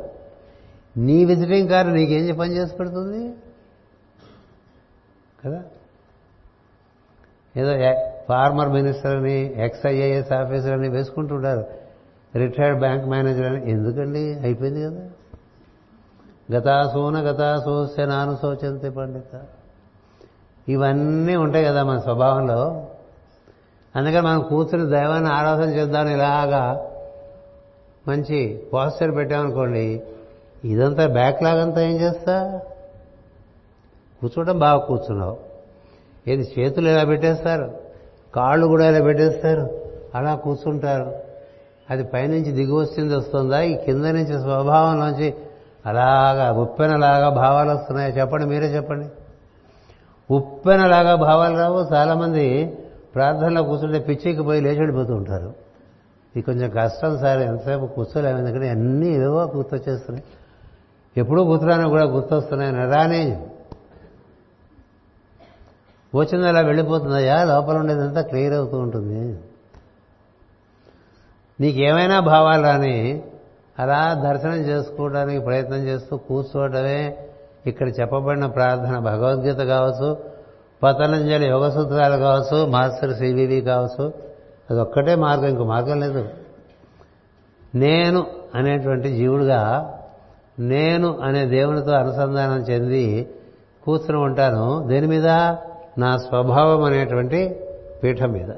[0.97, 3.33] నీ విజిటింగ్ కార్డు నీకేం పని చేసి పెడుతుంది?
[5.45, 5.63] కదా?
[7.57, 7.93] ఏదో
[8.29, 11.65] ఫార్మర్ మినిస్టర్ అని ఎక్స్ఐఏఎస్ ఆఫీసర్ అని వేసుకుంటుంటారు.
[12.35, 13.71] రిటైర్డ్ బ్యాంక్ మేనేజర్ అని.
[13.71, 14.33] ఎందుకండి?
[14.33, 15.09] అయిపోయింది కదా.
[16.57, 19.41] గతాసూన గతాసూస్య నాను శోచంతి పండిత.
[20.69, 22.85] ఇవన్నీ ఉంటాయి కదా మన స్వభావంలో.
[23.95, 26.89] అందుకని మనం కూర్చుని దైవాన్ని ఆరాధన చేద్దాం ఇలాగా
[28.07, 30.01] మంచి పోస్టర్ పెట్టామనుకోండి
[30.65, 32.59] ఇదంతా బ్యాక్లాగ్ అంతా ఏం చేస్తా?
[34.21, 35.37] కూర్చోవడం బాగా కూర్చున్నావు.
[36.27, 37.73] ఏది చేతులు ఇలా పెట్టేస్తారు?
[38.35, 39.81] కాళ్ళు కూడా ఇలా పెట్టేస్తారు?
[40.15, 41.15] అలా కూర్చుంటారు.
[41.89, 43.61] అది పైనుంచి దిగి వస్తుంది వస్తుందా?
[43.61, 45.33] ఈ కింద నుంచి స్వభావంలోంచి
[45.85, 48.11] అలాగా ఉప్పెనలాగా భావాలు వస్తున్నాయో?
[48.11, 49.09] చెప్పండి మీరే చెప్పండి.
[50.33, 51.87] ఉప్పెనలాగా భావాలు రావు.
[51.93, 52.77] చాలామంది
[53.15, 55.47] ప్రార్థనలో కూర్చుంటే పిచ్చికి పోయి లేచిడిపోతూ ఉంటారు.
[56.35, 58.37] ఇది కొంచెం కష్టం సార్ ఎంతసేపు కూర్చోలేము.
[58.37, 60.23] ఎందుకంటే అన్నీ ఏవో గుర్తొచ్చేస్తున్నాయి.
[61.17, 62.71] ఎప్పుడూ గుర్తురాని కూడా గుర్తొస్తున్నాయి.
[62.71, 63.47] రానే
[66.15, 67.43] వచ్చింది అలా వెళ్ళిపోతుందయ్యా?
[67.43, 69.39] లోపల ఉండేదంతా క్లియర్ అవుతూ ఉంటుంది.
[71.59, 73.23] నీకేమైనా భావాలు రాని
[73.79, 77.29] అలా దర్శనం చేసుకోవడానికి ప్రయత్నం చేస్తూ కూర్చోవడమే
[77.67, 80.17] ఇక్కడ చెప్పబడిన ప్రార్థన భగవద్గీత కావచ్చు
[80.83, 84.13] పతనంజలి యోగ సూత్రాలు కావచ్చు మాస్టర్ సివివి కావచ్చు
[84.71, 86.29] అది ఒక్కటే మార్గం ఇంకో మార్గం లేదు.
[87.75, 89.93] నేను అనేటువంటి జీవుడుగా
[90.59, 93.29] నేను అనే దేవునితో అనుసంధానం చెంది
[93.83, 95.27] కూర్చుని ఉంటాను దేని మీద?
[95.97, 97.59] నా స్వభావం అనేటువంటి
[98.03, 98.49] పీఠం మీద.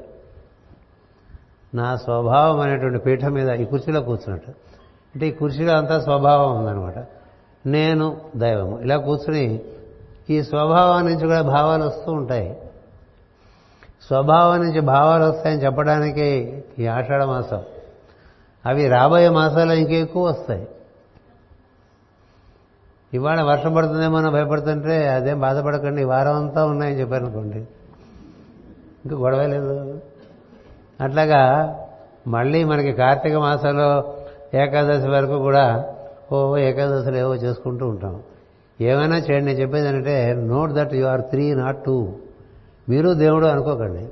[1.74, 4.50] నా స్వభావం అనేటువంటి పీఠం మీద ఈ కుర్చీలో కూర్చున్నట్టు.
[5.14, 6.94] అంటే ఈ కుర్చీలో అంతా స్వభావం ఉందనమాట
[7.66, 8.80] నేను దైవము.
[8.80, 9.60] ఇలా కూర్చుని
[10.30, 12.60] ఈ స్వభావం నుంచి కూడా భావాలు వస్తూ ఉంటాయి.
[14.06, 17.62] స్వభావం నుంచి భావాలు వస్తాయని చెప్పడానికి ఈ ఆషాఢ మాసం.
[18.66, 20.68] అవి రాబోయే మాసాల్లో ఇంకెక్కువ వస్తాయి.
[23.14, 27.58] ఇవాళ వర్షం పడుతుందేమో భయపడుతుంటే అదేం బాధపడకండి ఈ వారం అంతా ఉన్నాయని చెప్పారనుకోండి.
[29.04, 30.00] ఇంకా గొడవ లేదు.
[31.00, 31.74] అట్లాగా
[32.28, 34.14] మళ్ళీ మనకి కార్తీక మాసంలో
[34.54, 35.95] ఏకాదశి వరకు కూడా
[36.32, 38.22] ఓ ఏకాదశలు ఏవో చేసుకుంటూ ఉంటాం.
[38.80, 42.12] ఏమైనా చేయండి నేను చెప్పేది ఏంటంటే note that you are three not two
[42.88, 44.08] మీరు దేవుడు అనుకోకండి.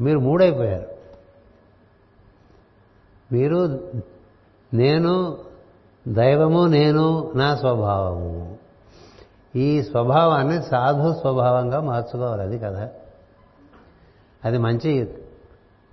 [0.00, 0.86] మీరు మూడైపోయారు.
[3.32, 3.80] మీరు
[4.74, 5.36] నేను
[6.08, 8.56] దైవము నేను నా స్వభావము.
[9.56, 12.88] ఈ స్వభావాన్ని సాధు స్వభావంగా మార్చుకోవాలి అది కదా
[14.44, 15.14] అది మంచి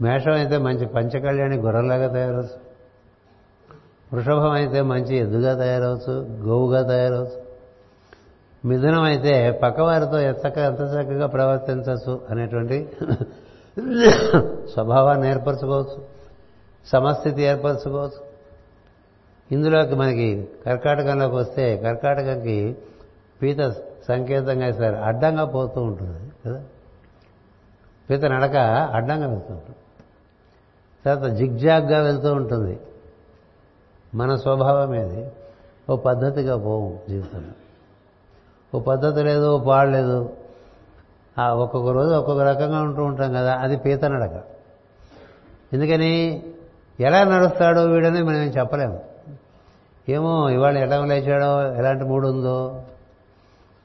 [0.02, 2.61] మేషం అయితే మంచి పంచకళ్యాణి గుర్రంలాగా తయారు
[4.14, 6.14] వృషభం అయితే మంచి ఎద్దుగా తయారవచ్చు
[6.48, 7.42] గోవుగా తయారవచ్చు.
[8.66, 12.90] మిథునం అయితే పక్కవారితో ఎత్తక ఎంత చక్కగా ప్రవర్తించవచ్చు అనేటువంటి
[14.74, 16.04] స్వభావాన్ని ఏర్పరచుకోవచ్చు
[16.86, 18.32] సమస్థితి ఏర్పరచుకోవచ్చు.
[19.52, 22.78] ఇందులోకి మనకి కర్కాటకంలోకి వస్తే కర్కాటకంకి
[23.42, 23.70] పీత
[24.08, 26.64] సంకేతంగా సార్ అడ్డంగా పోతూ ఉంటుంది కదా.
[28.10, 28.56] పీత నడక
[28.94, 29.76] అడ్డంగా వెళ్తూ ఉంటుంది.
[31.06, 32.80] తర్వాత జిగ్జాగ్గా వెళ్తూ ఉంటుంది.
[34.16, 35.32] మన స్వభావం ఏది?
[35.90, 37.54] ఓ పద్ధతిగా పోవు జీవితంలో.
[38.78, 40.34] ఓ పద్ధతి లేదు ఓ పాడలేదు
[41.52, 44.44] ఒక్కొక్క రోజు ఒక్కొక్క రకంగా ఉంటూ ఉంటాం కదా అది పీత నడక
[45.74, 46.44] ఎందుకని?
[47.00, 49.00] ఎలా నడుస్తాడో వీడని మనం చెప్పలేము.
[50.10, 52.82] ఏమో ఇవాళ ఎలా లేచాడో ఎలాంటి మూడు ఉందో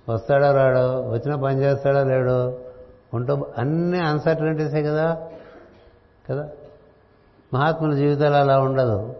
[0.08, 2.58] వస్తాడో రాడో వచ్చిన పని చేస్తాడో లేడో
[3.14, 5.28] ఉంటూ అన్ని అన్సర్టనిటీసే కదా
[6.30, 6.48] కదా?
[7.54, 9.14] మహాత్ముల జీవితాలు అలా ఉండదు.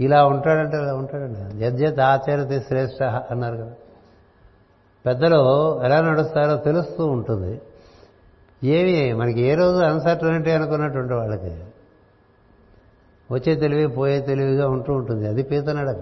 [0.00, 1.64] ఇలా ఉంటాడంటే ఇలా ఉంటాడండి.
[1.64, 3.72] యద్యత్ ఆచరతి శ్రేష్ట అన్నారు కదా.
[5.06, 7.60] పెద్దలు ఎలా నడుస్తారో తెలుస్తూ ఉంటుంది.
[8.64, 11.64] ఏమి మనకి ఏ రోజు అన్సర్టనిటీ అనుకున్నటువంటి వాళ్ళకి.
[13.30, 15.28] వచ్చే తెలివి పోయే తెలివిగా ఉంటూ ఉంటుంది.
[15.28, 15.96] అది పీతనడక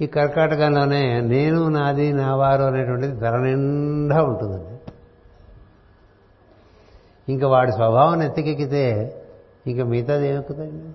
[0.00, 4.92] ఈ కర్కాటకంలోనే నేను నాది నా వారు అనేటువంటిది ధర నిండా ఉంటుందండి.
[7.32, 9.16] ఇంకా వాడి స్వభావం ఎత్తికెక్కితే
[9.66, 10.94] ఇంకా మిగతాది ఏమెక్కుతాయండి?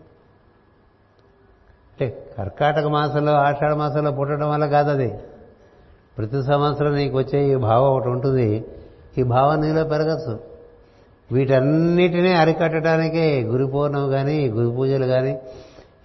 [1.92, 5.14] అంటే కర్కాటక మాసంలో ఆషాఢ మాసంలో పుట్టడం వల్ల కాదు అది
[6.18, 8.66] ప్రతి సంవత్సరం నీకు వచ్చే ఈ భావం ఒకటి ఉంటుంది.
[9.18, 10.40] ఈ భావం నీలో పెరగచ్చు.
[11.32, 15.40] వీటన్నిటినీ అరికట్టడానికే గురు పౌర్ణమి కానీ గురు పూజలు కానీ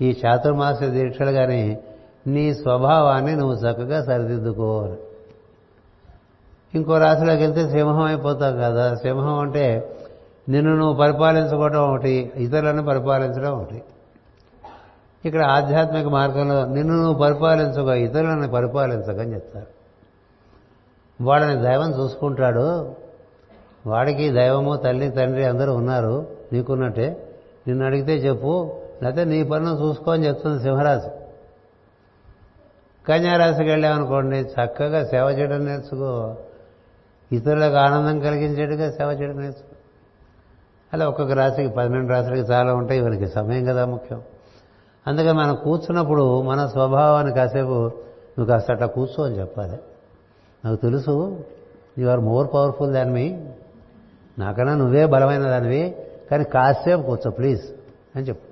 [0.03, 1.79] ఈ చాతుర్మాస దీక్షలు కానీ
[2.27, 4.97] నీ స్వభావాన్ని నువ్వు చక్కగా సరిదిద్దుకోవాలి
[6.75, 8.95] ఇంకో రాశిలోకి వెళ్తే సింహం అయిపోతావు కదా.
[8.95, 9.97] సింహం అంటే
[10.49, 13.83] నిన్ను నువ్వు పరిపాలించుకోవడం ఒకటి ఇతరులను పరిపాలించడం ఒకటి.
[15.27, 19.67] ఇక్కడ ఆధ్యాత్మిక మార్గంలో నిన్ను నువ్వు పరిపాలించుకో ఇతరులను పరిపాలించకని చెప్తారు.
[21.25, 22.95] వాడిని దైవం చూసుకుంటాడు.
[23.87, 26.27] వాడికి దైవము తల్లి తండ్రి అందరూ ఉన్నారు.
[26.53, 27.35] నీకున్నట్టే.
[27.69, 28.77] నిన్ను అడిగితే చెప్పు.
[29.03, 31.11] లేకపోతే నీ పనులు చూసుకో అని చెప్తుంది సింహరాశి.
[33.09, 36.37] కన్యారాశికి వెళ్ళామనుకోండి చక్కగా సేవ చేయడం నేర్చుకో.
[37.33, 39.77] ఇతరులకు ఆనందం కలిగించేట్టుగా సేవ చేయడం నేర్చుకో.
[40.95, 43.01] అలా ఒక్కొక్క రాశికి పన్నెండు రాశులకి చాలా ఉంటాయి.
[43.01, 44.23] ఇవరికి సమయం కదా ముఖ్యం.
[45.07, 47.87] అందుకని మనం కూర్చున్నప్పుడు మన స్వభావాన్ని కాసేపు
[48.39, 49.79] నువ్వు కాస్త అట్లా కూర్చో అని చెప్పాలి.
[50.65, 51.41] నాకు తెలుసు
[51.99, 53.45] you are more powerful than me
[54.39, 55.97] నాకన్నా నువ్వే బలమైన దానివి
[56.31, 57.63] కానీ కాసేపు కూర్చో ప్లీజ్
[58.17, 58.47] అని చెప్పు.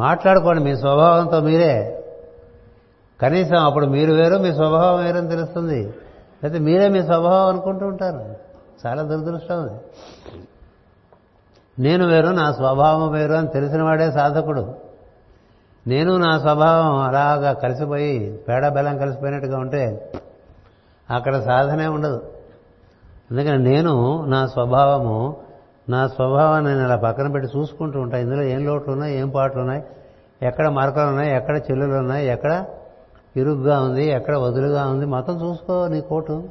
[0.00, 2.04] మాట్లాడుకోండి మీ స్వభావంతో మీరే.
[3.20, 5.94] కనీసం అప్పుడు మీరు వేరు మీ స్వభావం వేరని తెలుస్తుంది.
[6.42, 8.34] అయితే మీరే మీ స్వభావం అనుకుంటూ ఉంటారు.
[8.86, 9.80] చాలా దురదృష్టం అది.
[11.78, 14.74] నేను వేరు నా స్వభావం వేరు అని తెలిసిన వాడే సాధకుడు.
[15.86, 20.12] నేను నా స్వభావం అలాగా కలిసిపోయి పేడ బెల్లం కలిసిపోయినట్టుగా ఉంటే
[21.10, 22.32] అక్కడ సాధనే ఉండదు.
[23.30, 25.36] అందుకని నేను నా స్వభావము
[25.88, 29.82] నా స్వభావాన్ని నేను అలా పక్కన పెట్టి చూసుకుంటూ ఉంటాను ఇందులో ఏం లోట్లు ఉన్నాయి ఏం పాటలు ఉన్నాయి
[30.42, 32.64] ఎక్కడ మరకలు ఉన్నాయి ఎక్కడ చెల్లులు ఉన్నాయి ఎక్కడ
[33.36, 36.48] ఇరుగ్గా ఉంది ఎక్కడ వదులుగా ఉంది మొత్తం చూసుకో నీ కోటు.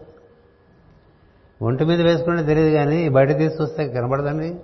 [1.61, 4.55] ఒంటి మీద వేసుకుంటే తెలియదు కానీ బయట తీసి చూస్తే కనబడదండి.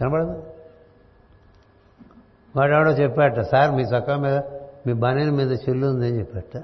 [0.00, 0.42] కనబడదు.
[2.56, 4.40] వాడెవడో చెప్పాట సార్ మీ చొక్కా మీద
[4.86, 6.62] మీ బనీని మీద చిల్లు ఉందని చెప్పాట.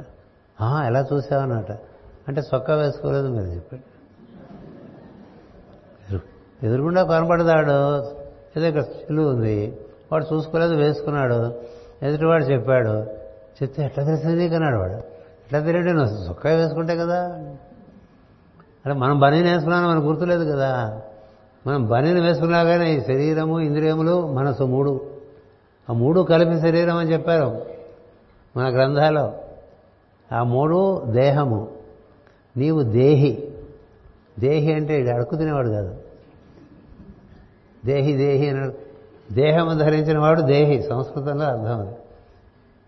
[0.86, 1.72] ఎలా చూసావన్నట
[2.28, 3.98] అంటే చొక్కా వేసుకోలేదు మీరు చెప్పాడు
[6.66, 7.98] ఎదురుగుండా కనపడతాడు.
[8.56, 9.78] ఏదో ఇక్కడ చిల్లు ఉంది.
[10.12, 11.54] వాడు చూసుకోలేదు వేసుకున్నాడు.
[12.02, 13.02] ఎదుటివాడు చెప్పాడు.
[13.62, 14.92] చెప్తే ఎట్లా తెలిసింది కన్నాడు వాడు.
[14.92, 17.22] ఎట్లా తెలియదు నువ్వు చొక్కా వేసుకుంటే కదా.
[18.86, 21.02] అంటే మనం బనీని వేసుకున్నాను మనకు గుర్తులేదు కదా.
[21.66, 25.07] మనం బనీని వేసుకున్నాగానే ఈ శరీరము ఇంద్రియములు మనసు మూడు
[25.90, 27.66] ఆ మూడు కలిపి శరీరం అని చెప్పారు.
[28.56, 29.32] మన గ్రంథాలు
[30.34, 31.68] ఆ మూడు దేహము.
[32.56, 33.48] నీవు దేహి.
[34.38, 35.94] దేహి అంటే ఇది అడుక్కు తినేవాడు కాదు.
[37.86, 38.72] దేహి దేహి అన్నాడు
[39.32, 40.82] దేహము ధరించిన వాడు దేహి.
[40.82, 41.96] సంస్కృతంలో అర్థం అది.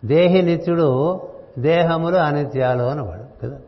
[0.04, 1.20] దేహి నిత్యుడు
[1.58, 3.58] దేహములు అనిత్యాలు అన్నవాడు కదా.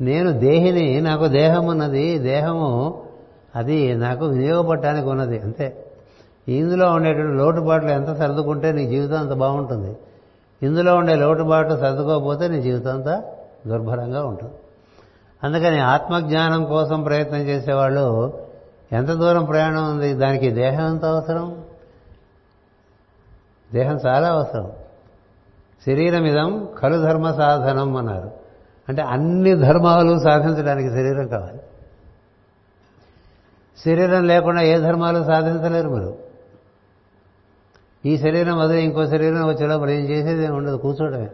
[0.00, 3.02] నేను దేహిని నాకు దేహం ఉన్నది దేహము
[3.56, 5.85] అది నాకు వినియోగపడటానికి ఉన్నది అంతే.
[6.48, 9.96] ఇందులో ఉండేటువంటి లోటుబాట్లు ఎంత సర్దుకుంటే నీ జీవితం అంత బాగుంటుంది.
[10.62, 13.22] ఇందులో ఉండే లోటుబాట్లు సర్దుకోకపోతే నీ జీవితం అంతా
[13.66, 14.52] దుర్భరంగా ఉంటుంది.
[15.44, 18.32] అందుకని ఆత్మజ్ఞానం కోసం ప్రయత్నం చేసేవాళ్ళు
[18.92, 20.14] ఎంత దూరం ప్రయాణం ఉంది?
[20.14, 21.64] దానికి దేహం ఎంత అవసరం?
[23.74, 24.70] దేహం చాలా అవసరం.
[25.86, 28.30] శరీరం ఇదం కలు ధర్మ సాధనం అన్నారు.
[28.88, 31.60] అంటే అన్ని ధర్మాలు సాధించడానికి శరీరం కావాలి.
[33.84, 36.25] శరీరం లేకుండా ఏ ధర్మాలు సాధించలేరు మీరు.
[38.04, 41.28] ఈ శరీరం వదిలి ఇంకో శరీరం వచ్చేటప్పుడు ఏం చేసేది ఏమి ఉండదు కూర్చోడమే.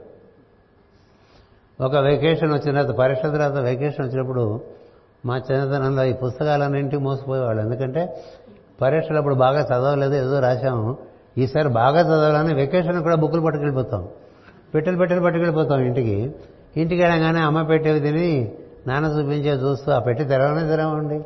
[1.81, 4.61] ఒక వెకేషన్ వచ్చిన తర్వాత పరీక్ష తర్వాత వెకేషన్ వచ్చినప్పుడు
[5.27, 7.63] మా చిన్నతనంలో ఈ పుస్తకాలన్నింటికి మోసపోయేవాళ్ళు.
[7.63, 8.21] ఎందుకంటే
[8.83, 10.97] పరీక్షలు అప్పుడు బాగా చదవలేదు ఏదో రాశాము.
[11.39, 14.09] ఈసారి బాగా చదవాలని వెకేషన్ కూడా బుక్కులు పట్టుకెళ్ళిపోతాం.
[14.75, 16.35] పెట్టెలు పెట్టెలు పట్టుకెళ్ళిపోతాం ఇంటికి.
[16.77, 18.53] ఇంటికి వెళ్ళగానే అమ్మ పెట్టేవి తిని
[18.87, 21.25] నాన్న చూపించే చూస్తూ ఆ పెట్టి తెరవనే తెరవండి.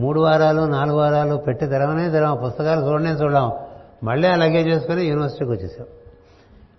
[0.00, 2.38] మూడు వారాలు నాలుగు వారాలు పెట్టి తెరవనే తెరవం.
[2.46, 3.52] పుస్తకాలు చూడనే చూడడం.
[4.02, 5.86] మళ్ళీ అలాగే చేసుకుని యూనివర్సిటీకి వచ్చేసాం.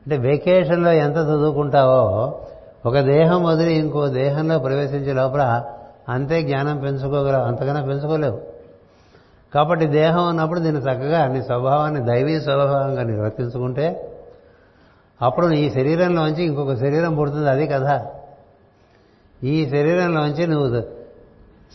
[0.05, 2.39] అంటే వెకేషన్లో ఎంత చదువుకుంటావో
[2.85, 5.63] ఒక దేహం వదిలి ఇంకో దేహంలో ప్రవేశించే లోపల
[6.09, 8.41] అంతే జ్ఞానం పెంచుకోగలవు అంతకన్నా పెంచుకోలేవు.
[9.53, 14.09] కాబట్టి దేహం ఉన్నప్పుడు దీన్ని చక్కగా నీ స్వభావాన్ని దైవీ స్వభావంగా నిర్వర్తించుకుంటే
[15.21, 18.05] అప్పుడు ఈ శరీరంలోంచి ఇంకొక శరీరం పుడుతుంది అది కదా
[19.43, 20.81] ఈ శరీరంలోంచి నువ్వు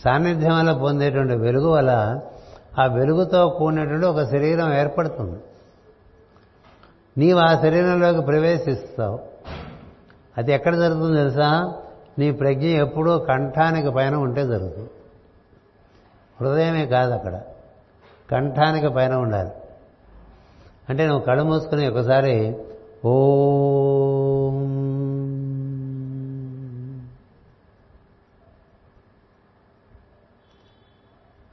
[0.03, 2.19] సాన్నిధ్యం వల్ల పొందేటువంటి వెలుగు వల్ల
[2.79, 5.39] ఆ వెలుగుతో కూడినటువంటి ఒక శరీరం ఏర్పడుతుంది.
[7.17, 9.19] నీవు ఆ శరీరంలోకి ప్రవేశిస్తావు.
[10.37, 11.73] అది ఎక్కడ జరుగుతుంది తెలుసా?
[12.19, 14.89] నీ ప్రజ్ఞ ఎప్పుడూ కంఠానికి పైన ఉంటే జరుగుతుంది.
[16.41, 17.41] హృదయమే కాదు అక్కడ.
[18.31, 19.49] కంఠానికి పైన ఉండాలి.
[20.89, 22.57] అంటే నువ్వు కళ్ళు మూసుకుని ఒకసారి
[23.05, 23.35] ఓ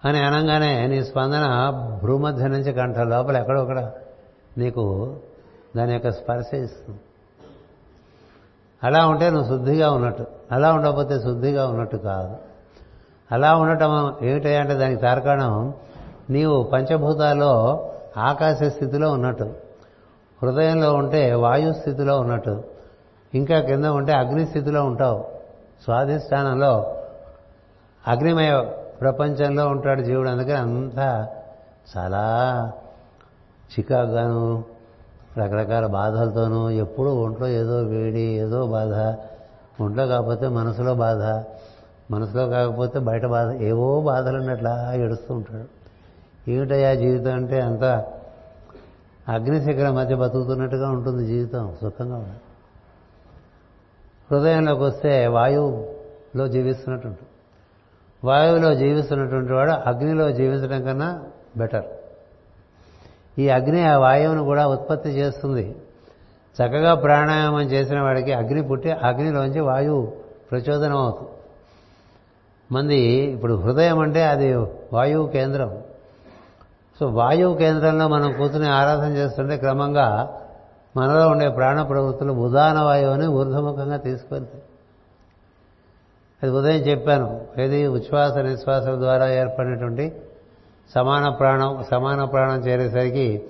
[0.07, 1.71] అని అనగానే నీ స్పందన
[2.03, 3.91] భ్రూమధ్య నుంచి కంఠ లోపల ఎక్కడొక్కడ
[4.59, 5.17] నీకు
[5.77, 7.01] దాని యొక్క స్పర్శ ఇస్తుంది.
[8.83, 10.27] అలా ఉంటే నువ్వు శుద్ధిగా ఉన్నట్టు.
[10.53, 12.37] అలా ఉండకపోతే శుద్ధిగా ఉన్నట్టు కాదు.
[13.33, 15.75] అలా ఉండటం ఏమిటంటే దానికి తార్కాణం
[16.31, 17.53] నీవు పంచభూతాల్లో
[18.17, 19.55] ఆకాశ స్థితిలో ఉన్నట్టు.
[20.43, 22.65] హృదయంలో ఉంటే వాయు స్థితిలో ఉన్నట్టు.
[23.35, 25.25] ఇంకా కింద ఉంటే అగ్ని స్థితిలో ఉంటావు.
[25.85, 26.97] స్వాధిష్టానంలో
[28.09, 28.65] అగ్నిమయ
[29.01, 30.29] ప్రపంచంలో ఉంటాడు జీవుడు.
[30.29, 31.29] అందుకని అంతా
[31.97, 32.25] చాలా
[33.79, 34.65] చికాగాను
[35.39, 39.17] రకరకాల బాధలతోనూ ఎప్పుడూ ఒంట్లో ఏదో వేడి ఏదో బాధ.
[39.83, 41.45] ఒంట్లో కాకపోతే మనసులో బాధ.
[42.11, 43.53] మనసులో కాకపోతే బయట బాధ.
[43.53, 45.65] ఏవో బాధలు అట్లా ఏడుస్తూ ఉంటాడు.
[46.51, 47.85] ఏమిటయ్యా జీవితం అంటే అంత
[49.29, 51.77] అగ్నిశిఖరం మధ్య బతుకుతున్నట్టుగా ఉంటుంది జీవితం.
[51.81, 52.47] సుఖంగా ఉండదు
[54.31, 57.26] హృదయంలోకి వస్తే వాయువులో జీవిస్తున్నట్టు ఉంటుంది.
[58.25, 61.23] వాయువులో జీవిస్తున్నటువంటి వాడు అగ్నిలో జీవించడం కన్నా
[61.57, 61.85] బెటర్
[63.39, 65.77] ఈ అగ్ని ఆ వాయువును కూడా ఉత్పత్తి చేస్తుంది.
[66.57, 70.13] చక్కగా ప్రాణాయామం చేసిన వాడికి అగ్ని పుట్టి అగ్నిలోంచి వాయువు
[70.51, 71.31] ప్రచోదనం అవుతుంది
[72.73, 74.55] మంది ఇప్పుడు హృదయం అంటే అది
[74.93, 75.79] వాయువు కేంద్రం.
[77.01, 80.41] సో వాయువు కేంద్రంలో మనం కూర్చుని ఆరాధన చేస్తుంటే క్రమంగా
[80.97, 84.63] మనలో ఉండే ప్రాణ ప్రవృత్తులు ఉదాన వాయువుని ఊర్ధముఖంగా తీసుకెళ్తాయి.
[86.43, 87.47] అది ఉదయం చెప్పాను.
[87.61, 87.87] ఏది?
[87.87, 90.13] ఉచ్ఛ్వాస నిశ్వాస ద్వారా ఏర్పడినటువంటి
[90.95, 93.43] సమాన ప్రాణం సమాన ప్రాణం చేరేసరికి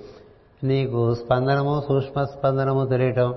[0.65, 3.35] నీకు స్పందనము సూక్ష్మ స్పందనము తెలియటం.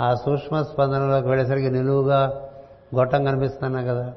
[0.00, 2.48] ఆ సూక్ష్మ స్పందనలోకి వెళ్ళేసరికి నిలువుగా
[2.96, 4.12] గొట్టం కనిపిస్తున్నా కదా.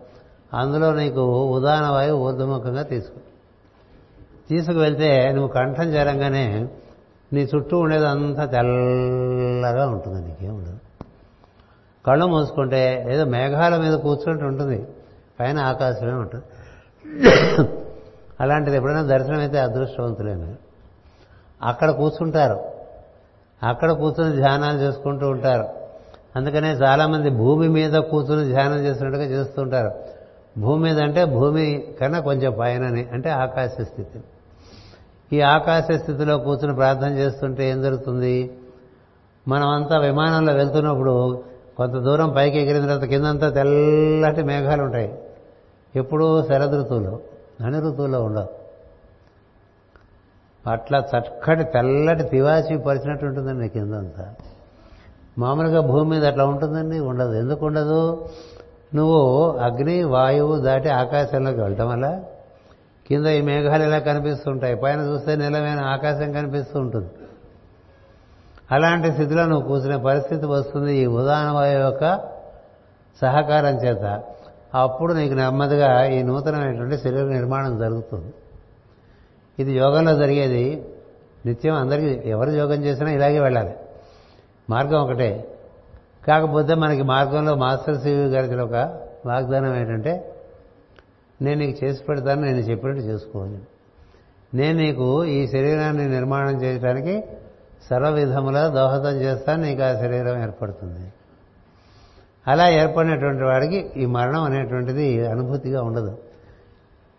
[0.53, 3.19] అందులో నీకు ఉదాహరణ వాయువు ఊర్ధముఖంగా తీసుకు
[4.49, 6.67] తీసుకువెళ్తే నువ్వు కంఠం చేరంగానే
[7.33, 10.27] నీ చుట్టూ ఉండేది అంతా తెల్లగా ఉంటుంది.
[10.27, 10.86] నీకేం ఉండదు.
[12.07, 14.87] కళ్ళు మూసుకుంటే ఏదో మేఘాల మీద కూర్చుంటూ ఉంటుంది.
[15.39, 16.45] పైన ఆకాశమే ఉంటుంది.
[18.39, 20.55] అలాంటిది ఎప్పుడైనా దర్శనం అయితే అదృష్టవంతులేను
[21.63, 22.59] అక్కడ కూర్చుంటారు.
[23.63, 25.65] అక్కడ కూర్చుని ధ్యానాలు చేసుకుంటూ ఉంటారు.
[26.35, 29.91] అందుకనే చాలామంది భూమి మీద కూర్చుని ధ్యానం చేస్తున్నట్టుగా చేస్తుంటారు
[30.59, 34.19] భూమి మీద అంటే భూమి కన్నా కొంచెం పైనని అంటే ఆకాశ స్థితి.
[35.35, 38.57] ఈ ఆకాశ స్థితిలో కూర్చుని ప్రార్థన చేస్తుంటే ఏం జరుగుతుంది?
[39.47, 41.43] మనమంతా విమానంలో వెళ్తున్నప్పుడు
[41.77, 45.19] కొంత దూరం పైకి ఎగిరిన తర్వాత కిందంతా తెల్లటి మేఘాలు ఉంటాయి.
[45.95, 47.19] ఎప్పుడూ శరద్ ఋతువులో
[47.61, 48.67] అన్ని ఋతువుల్లో ఉండవు.
[50.69, 54.33] అట్లా చక్కటి తెల్లటి తివాచి పరిచినట్టు ఉంటుందండి కిందంతా.
[55.37, 57.33] మామూలుగా భూమి మీద అట్లా ఉంటుందండి ఉండదు.
[57.33, 58.29] ఎందుకు ఉండదు?
[58.95, 62.23] నువ్వు అగ్ని వాయువు దాటి ఆకాశంలోకి వెళ్ళటం వల్ల
[63.07, 64.75] కింద ఈ మేఘాలు ఇలా కనిపిస్తుంటాయి?
[64.75, 67.09] పైన చూస్తే నిలమైన ఆకాశం కనిపిస్తూ ఉంటుంది.
[68.71, 72.19] అలాంటి స్థితిలో నువ్వు కూర్చునే పరిస్థితి వస్తుంది ఈ ఉదాహరణ యొక్క
[73.21, 74.23] సహకారం చేత.
[74.73, 78.33] అప్పుడు నీకు నెమ్మదిగా ఈ నూతనమైనటువంటి శరీర నిర్మాణం జరుగుతుంది.
[79.59, 80.87] ఇది యోగంలో జరిగేది.
[81.45, 83.73] నిత్యం అందరికీ ఎవరు యోగం చేసినా ఇలాగే వెళ్ళాలి.
[84.69, 85.47] మార్గం ఒకటే.
[86.27, 90.33] కాకపోతే మనకి మార్గంలో మాస్టర్ సివి గారికి ఒక వాగ్దానం ఏంటంటే
[91.41, 93.59] నేను నీకు చేసి పెడతాను నేను చెప్పినట్టు చేసుకోవాలి
[94.53, 97.23] నేను నీకు ఈ శరీరాన్ని నిర్మాణం చేయడానికి
[97.89, 101.11] సర్వ విధముల దోహదం చేస్తాను నీకు ఆ శరీరం ఏర్పడుతుంది.
[102.47, 106.17] అలా ఏర్పడినటువంటి వాడికి ఈ మరణం అనేటువంటిది అనుభూతిగా ఉండదు.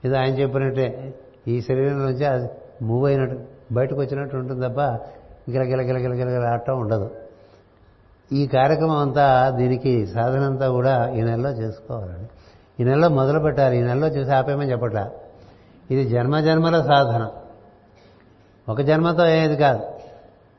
[0.04, 1.14] ఇది ఆయన చెప్పినట్టే
[1.48, 2.48] ఈ శరీరం నుంచి అది
[2.82, 3.38] మూవ్ అయినట్టు
[3.72, 4.80] బయటకు వచ్చినట్టు ఉంటుంది తప్ప
[5.50, 7.10] గిలగిల ఆడటం ఉండదు.
[8.32, 12.28] ఈ కార్యక్రమం అంతా దీనికి సాధన అంతా కూడా ఈ నెలలో చేసుకోవాలండి.
[12.80, 13.78] ఈ నెలలో మొదలు పెట్టాలి.
[13.78, 15.10] ఈ నెలలో చేసి ఆపేమని చెప్పట్లా.
[15.90, 17.30] ఇది జన్మ జన్మల సాధన.
[18.68, 19.97] ఒక జన్మతో ఏది కాదు.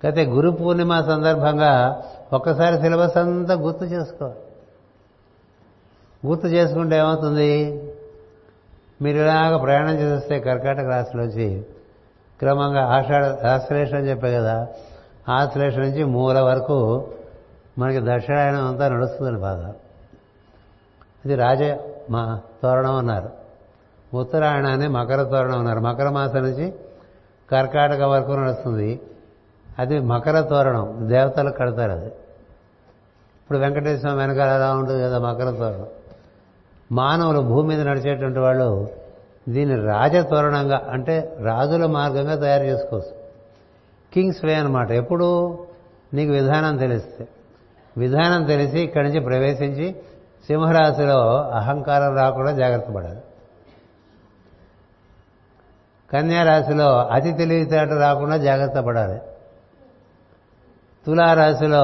[0.04, 2.04] అయితే గురు పూర్ణిమ సందర్భంగా
[2.34, 4.40] ఒక్కసారి సిలబస్ అంతా గుర్తు చేసుకోవాలి.
[6.28, 7.82] గుర్తు చేసుకుంటే ఏమవుతుంది?
[9.02, 11.66] మీరు ఇలాగ ప్రయాణం చేస్తే కర్కాటక రాశిలోంచి
[12.40, 14.68] క్రమంగా ఆషాఢ ఆశ్లేష అని చెప్పే కదా
[15.30, 17.08] ఆశ్లేష నుంచి మూల వరకు
[17.78, 19.74] మనకి దక్షిణాయనం అంతా నడుస్తుందని బాగా
[21.26, 21.64] ఇది రాజ
[22.10, 23.30] మా తోరణం అన్నారు.
[24.14, 25.80] ఉత్తరాయణాన్ని మకర తోరణం అన్నారు.
[25.80, 26.74] మకర మాసం నుంచి
[27.52, 29.02] కర్కాటక వరకు నడుస్తుంది.
[29.80, 32.06] అది మకర తోరణం దేవతలకు కడతారు అది.
[32.06, 35.88] ఇప్పుడు వెంకటేశ్వరం వెనకాల ఎలా ఉంటుంది కదా మకర తోరణం?
[36.92, 38.88] మానవులు భూమి మీద నడిచేటువంటి వాళ్ళు
[39.50, 43.16] దీన్ని రాజతోరణంగా అంటే రాజుల మార్గంగా తయారు చేసుకోవచ్చు.
[44.14, 45.60] కింగ్స్ వే అనమాట ఎప్పుడు?
[46.14, 47.28] నీకు విధానం తెలిస్తే.
[47.98, 49.96] విధానం తెలిసి ఇక్కడి నుంచి ప్రవేశించి
[50.48, 53.20] సింహరాశిలో అహంకారం రాకుండా జాగ్రత్త పడాలి.
[56.14, 59.20] కన్యారాశిలో అతి తెలివితేట రాకుండా జాగ్రత్త పడాలి.
[61.10, 61.84] తులారాశిలో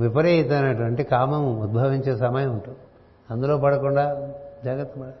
[0.00, 2.78] విపరీతమైనటువంటి కామం ఉద్భవించే సమయం ఉంటుంది.
[3.30, 4.28] అందులో పడకుండా
[4.64, 5.12] జాగ్రత్త పడ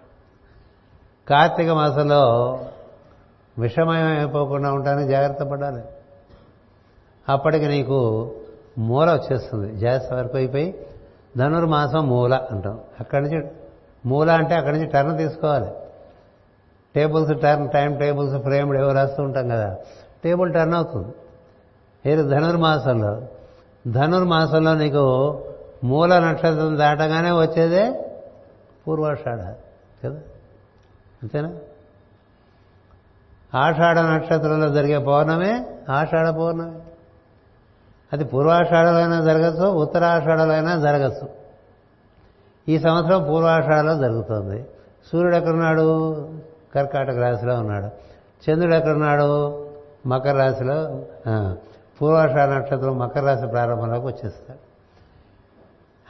[1.28, 2.58] కార్తీక మాసంలో
[3.58, 5.82] విషమయం అయిపోకుండా ఉండడానికి జాగ్రత్త పడాలి.
[7.28, 8.30] అప్పటికి నీకు
[8.78, 9.76] మూల వచ్చేస్తుంది.
[9.76, 10.86] జాస్ వరకు అయిపోయి
[11.36, 12.80] ధనుర్మాసం మూల అంటాం.
[13.00, 13.50] అక్కడి నుంచి
[14.06, 15.70] మూల అంటే అక్కడి నుంచి టర్న్ తీసుకోవాలి.
[16.94, 19.76] Tables turn time tables framed ఏవో రాస్తూ ఉంటాం కదా.
[20.24, 21.14] టేబుల్ టర్న్ అవుతుంది.
[22.06, 23.22] నేను ధనుర్మాసంలో.
[23.92, 25.38] ధనుర్మాసంలో నీకు
[25.84, 28.14] మూల నక్షత్రం దాటగానే వచ్చేదే
[28.88, 29.38] పూర్వాషాఢ
[30.06, 30.20] కదా?
[31.22, 31.52] అంతేనా?
[33.54, 36.78] ఆషాఢ నక్షత్రంలో జరిగే పౌర్ణమే ఆషాఢ పౌర్ణమి.
[38.12, 41.28] అది పూర్వాషాఢలో అయినా జరగచ్చు ఉత్తరాషాఢలో అయినా జరగచ్చు.
[42.68, 44.66] ఈ సంవత్సరం పూర్వాషాఢలో జరుగుతుంది.
[45.12, 46.28] సూర్యుడు ఎక్కడున్నాడు?
[46.74, 47.86] కర్కాటక రాశిలో ఉన్నాడు.
[48.50, 49.62] చంద్రుడు ఎక్కడున్నాడు?
[50.06, 51.04] మకర రాశిలో
[52.02, 54.72] పూర్వాష నక్షత్రం మకర రాశి ప్రారంభంలోకి వచ్చేస్తాడు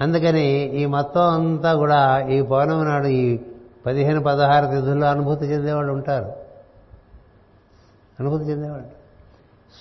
[0.04, 3.40] అందుకని ఈ మొత్తం అంతా కూడా ఈ పౌర్ణమి నాడు ఈ
[3.86, 6.32] పదిహేను పదహారు తిథుల్లో అనుభూతి చెందేవాళ్ళు ఉంటారు.
[8.20, 8.86] అనుభూతి చెందేవాళ్ళు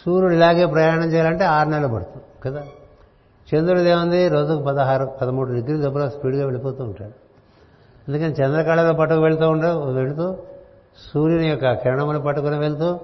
[0.06, 2.64] సూర్యుడు ఇలాగే ప్రయాణం చేయాలంటే ఆరు నెలలు పడుతుంది కదా?
[3.56, 4.28] చంద్రుడు ఏముంది?
[4.28, 7.12] రోజుకు పదహారు పదమూడు డిగ్రీ దెబ్బలో స్పీడ్గా వెళ్ళిపోతూ ఉంటాడు.
[8.08, 10.36] అందుకని చంద్రకళలో పట్టుకు వెళ్తూ ఉండ వెళుతూ
[11.14, 13.00] సూర్యుని యొక్క కిరణములు పట్టుకుని వెళ్తూ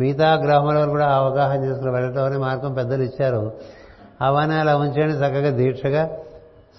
[0.00, 3.52] మిగతా గ్రహముల కూడా అవగాహన చేసుకుని వెళ్ళటం అనే మార్గం పెద్దలు ఇచ్చారు.
[4.22, 6.10] అవన్నీ అలా ఉంచండి చక్కగా దీక్షగా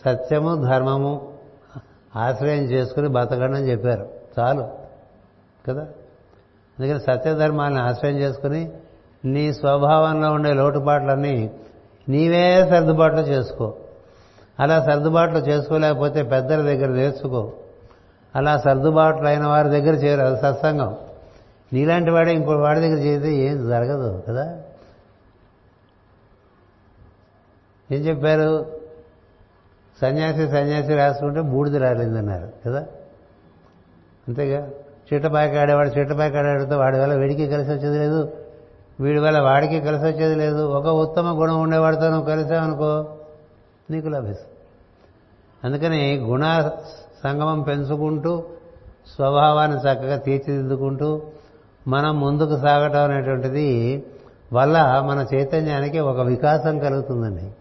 [0.05, 1.33] సత్యము ధర్మము
[2.15, 4.09] ఆశ్రయం చేసుకుని బతకండి అని చెప్పారు.
[4.39, 4.69] చాలు.
[5.67, 5.81] కదా?
[6.79, 8.71] అందుకని సత్యధర్మాలను ఆశ్రయం చేసుకుని
[9.25, 11.51] నీ స్వభావంలో ఉండే లోటుపాట్లన్నీ
[12.09, 13.73] నీవే సర్దుబాట్లు చేసుకో.
[14.59, 17.53] అలా సర్దుబాట్లు చేసుకోలేకపోతే పెద్దల దగ్గర నేర్చుకో.
[18.35, 20.97] అలా సర్దుబాట్లు అయిన వారి దగ్గర చేరు అది సత్సంగం.
[21.73, 24.61] నీలాంటి వాడే ఇంకో వాడి దగ్గర చేస్తే ఏం జరగదు కదా?
[27.91, 28.79] ఏం చెప్పారు?
[30.01, 32.85] సన్యాసి సన్యాసి రాసుకుంటే బూడిద రాలేదన్నారు కదా?
[34.27, 34.69] అంతేగా?
[35.13, 38.33] చీటపాయకి ఆడేవాడు చీటపాయకి ఆడేవాడితో వాడి వల్ల వీడికి కలిసి వచ్చేది లేదు.
[38.99, 40.61] వీడి వల్ల వాడికి కలిసి వచ్చేది లేదు.
[40.61, 43.17] ఒక ఉత్తమ గుణం ఉండేవాడితో నువ్వు కలిసావనుకో
[43.89, 44.55] నీకు లభిస్తుంది.
[45.63, 46.69] అందుకని గుణ
[47.23, 48.43] సంగమం పెంచుకుంటూ
[49.15, 51.21] స్వభావాన్ని చక్కగా తీర్చిదిద్దుకుంటూ
[51.87, 54.03] మనం ముందుకు సాగటం అనేటువంటిది
[54.53, 57.51] వల్ల మన చైతన్యానికి ఒక వికాసం కలుగుతుందండి.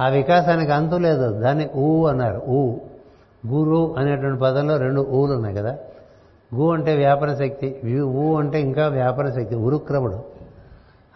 [0.00, 1.32] ఆ వికాసానికి అంతు లేదు.
[1.32, 2.42] దాన్ని ఊ అన్నారు.
[2.48, 2.76] ఊ.
[3.46, 5.78] గురు అనేటువంటి పదంలో రెండు ఊలు ఉన్నాయి కదా.
[6.54, 10.24] గు అంటే వ్యాపార శక్తి ఊ అంటే ఇంకా వ్యాపార శక్తి ఉరుక్రముడు.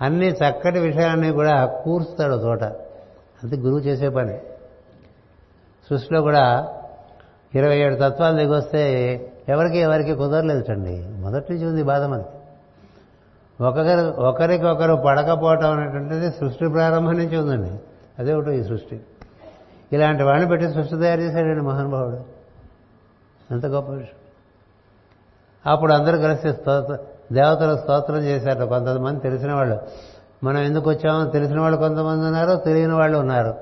[0.01, 2.65] అన్ని చక్కటి విషయాన్ని కూడా కూర్చుతాడు తోట
[3.45, 4.39] అది గురువు చేసే పని.
[5.91, 6.69] సృష్టిలో కూడా
[7.55, 11.09] ఇరవై ఏడు తత్వాలు దిగొస్తే ఎవరికి ఎవరికి కుదరలేదుటండి.
[11.09, 12.29] మొదటి నుంచి ఉంది బాధ మనకి
[13.63, 17.71] ఒకరి ఒకరికొకరు పడకపోవటం అనేటువంటిది సృష్టి ప్రారంభం నుంచి ఉందండి.
[18.19, 19.01] అదే ఒకటి ఈ సృష్టి.
[19.93, 22.39] ఇలాంటి వాళ్ళని పెట్టి సృష్టి తయారు చేశాడండి మహానుభావుడు
[23.51, 24.15] ఎంత గొప్ప విషయం.
[25.73, 26.99] అప్పుడు అందరూ కలిసి స్తోత్ర
[27.33, 28.67] దేవతల స్తోత్రం చేశారు.
[28.67, 29.79] కొంతమంది తెలిసిన వాళ్ళు.
[30.45, 33.55] మనం ఎందుకు వచ్చామో తెలిసిన వాళ్ళు కొంతమంది ఉన్నారు తెలియని వాళ్ళు ఉన్నారు.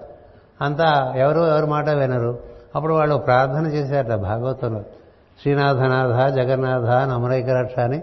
[0.61, 2.39] అంతా ఎవరు ఎవరి మాట వినరు.
[2.77, 4.85] అప్పుడు వాళ్ళు ప్రార్థన చేశారట భాగవతంలో.
[5.43, 8.03] శ్రీనాథనాథ జగన్నాథ అని అమరైకరక్ష అని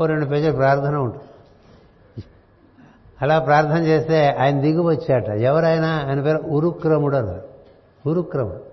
[0.00, 1.24] ఓ రెండు పేజీల ప్రార్థన ఉంటుంది.
[3.22, 7.42] అలా ప్రార్థన చేస్తే ఆయన దిగి వచ్చాట ఎవరైనా ఆయన పేరు ఉరుక్రముడు అన్నారు.
[8.08, 8.68] ఉరుక్రముడు.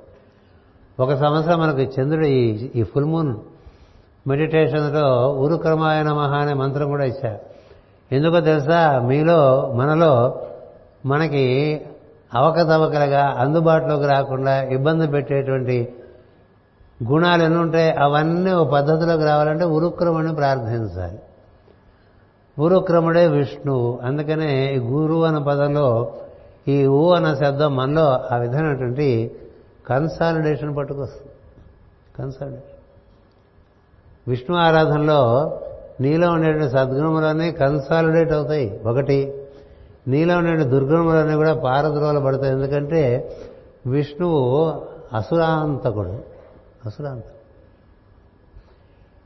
[1.01, 3.35] ఒక సంవత్సరం మనకు చంద్రుడు ఈ ఈ ఫుల్ మూన్
[4.27, 7.39] మెడిటేషన్లో ఉరుక్రమాయ నమః అనే మంత్రం కూడా ఇచ్చారు.
[8.11, 8.99] ఎందుకో తెలుసా?
[8.99, 10.41] మీలో మనలో
[11.05, 11.81] మనకి
[12.33, 15.93] అవకతవకలుగా అందుబాటులోకి రాకుండా ఇబ్బంది పెట్టేటువంటి
[17.03, 21.19] గుణాలు ఎన్ని ఉంటాయి అవన్నీ ఒక పద్ధతిలోకి రావాలంటే ఉరుక్రముని ప్రార్థించాలి.
[22.59, 23.99] ఉరుక్రముడే విష్ణువు.
[24.03, 26.13] అందుకనే ఈ గురు అన్న పదంలో
[26.67, 29.31] ఈ ఊ అన్న శబ్దం మనలో ఆ విధమైనటువంటి
[29.87, 31.31] కన్సాలిడేషన్ పట్టుకొస్తుంది.
[32.19, 32.75] కన్సాలిడేషన్
[34.27, 35.53] విష్ణు ఆరాధనలో
[36.01, 38.81] నీలో ఉండేటువంటి సద్గుణములన్నీ కన్సాలిడేట్ అవుతాయి.
[38.85, 39.33] ఒకటి
[40.07, 43.31] నీలో ఉండే దుర్గుణములన్నీ కూడా పారద్రోల పడతాయి ఎందుకంటే
[43.87, 44.81] విష్ణువు
[45.13, 46.34] అసురాంతకుడు.
[46.85, 47.23] అసురాంత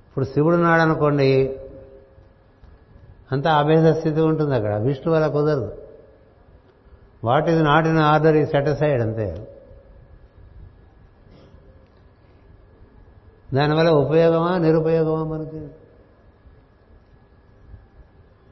[0.07, 1.59] ఇప్పుడు శివుడు నాడనుకోండి
[3.31, 5.77] అంతా అభేద స్థితి ఉంటుంది అక్కడ విష్ణు వల్ల కుదరదు.
[7.23, 9.47] What is not in order ఈ సెటిసైడ్ అంతే.
[13.53, 15.67] దానివల్ల ఉపయోగమా నిరుపయోగమా మనకి?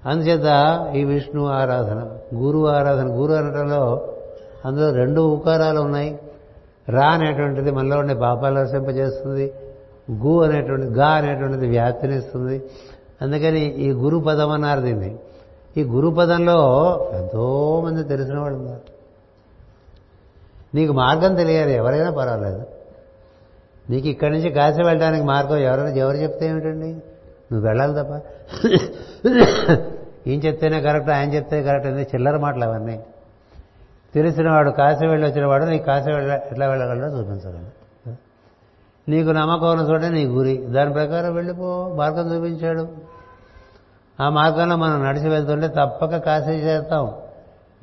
[0.05, 0.47] అందుచేత
[0.95, 4.13] ఈ విష్ణు ఆరాధన గురువు ఆరాధన గురు అనటంలో
[4.65, 6.19] అందులో రెండు ఉకారాలు ఉన్నాయి.
[6.89, 9.53] రా అనేటువంటిది మనలో ఉండే పాపాలు రసింపజేస్తుంది
[10.21, 12.63] గు అనేటువంటిది గా అనేటువంటిది వ్యాప్తినిస్తుంది.
[13.21, 15.15] అందుకని ఈ గురు పదం అన్నారు దీన్ని.
[15.77, 16.59] ఈ గురు పదంలో
[17.13, 18.97] ఎంతోమంది తెలిసిన వాళ్ళు ఉన్నారు.
[20.75, 22.63] నీకు మార్గం తెలియాలి ఎవరైనా పర్వాలేదు.
[23.89, 26.89] నీకు ఇక్కడి నుంచి కాశీ వెళ్ళడానికి మార్గం ఎవరైనా ఎవరు చెప్తే ఏమిటండి?
[27.51, 28.13] నువ్వు వెళ్ళాలి తప్ప.
[30.27, 32.99] ఈయన చెప్తేనే కరెక్ట్ ఆయన చెప్తే కరెక్ట్ అనేది చిల్లర మాటలు అవన్నీ.
[34.17, 37.87] తెలిసినవాడు కాశీ వెళ్ళి వచ్చినవాడు నీకు కాశీ వెళ్ళ ఎట్లా వెళ్ళగలడో చూపించగలడు.
[39.09, 40.57] నీకు నమ్మకం ఉన్న నీ గురి.
[40.57, 42.87] దాని ప్రకారం వెళ్ళిపో మార్గం చూపించాడు.
[44.19, 47.13] ఆ మార్గంలో మనం నడిచి వెళ్తుంటే తప్పక కాశీ చేస్తాం.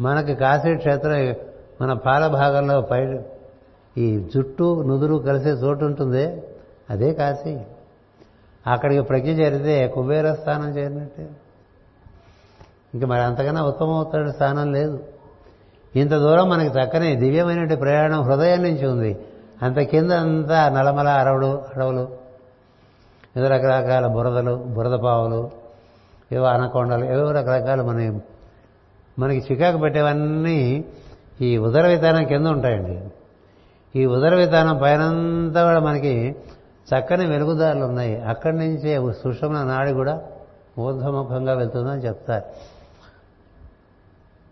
[0.00, 1.34] మనకి కాశీ క్షేత్రం
[1.80, 3.18] మన పాల భాగంలో పై
[3.98, 6.42] ఈ జుట్టు నుదురు కలిసే చోటు ఉంటుంది.
[6.90, 7.60] అదే కాశీ.
[8.66, 11.28] అక్కడికి ప్రజ్ఞ చేరితే కుబేర స్థానం చేరినట్టే.
[12.94, 15.00] ఇంకా మరి అంతకన్నా ఉత్తమవుతాడు స్థానం లేదు.
[15.96, 19.18] ఇంత దూరం మనకి చక్కని దివ్యమైనటువంటి ప్రయాణం హృదయం నుంచి ఉంది.
[19.62, 22.08] అంత కింద అంతా నలమల అరవులు అడవులు.
[23.36, 25.50] ఏదో రకరకాల బురదలు బురద పావులు
[26.32, 28.20] ఏవో అనకొండలు ఏవో రకరకాలు మన
[29.18, 30.84] మనకి చికాకు పెట్టేవన్నీ
[31.40, 33.00] ఈ ఉదర విధానం కింద ఉంటాయండి.
[34.00, 36.36] ఈ ఉదర విధానం పైనంతా కూడా మనకి
[36.94, 38.22] చక్కని వెలుగుదారులు ఉన్నాయి.
[38.22, 40.22] అక్కడి నుంచే సుషమ నాడి కూడా
[40.78, 42.44] ఊర్ధముఖంగా వెళ్తుందని చెప్తారు.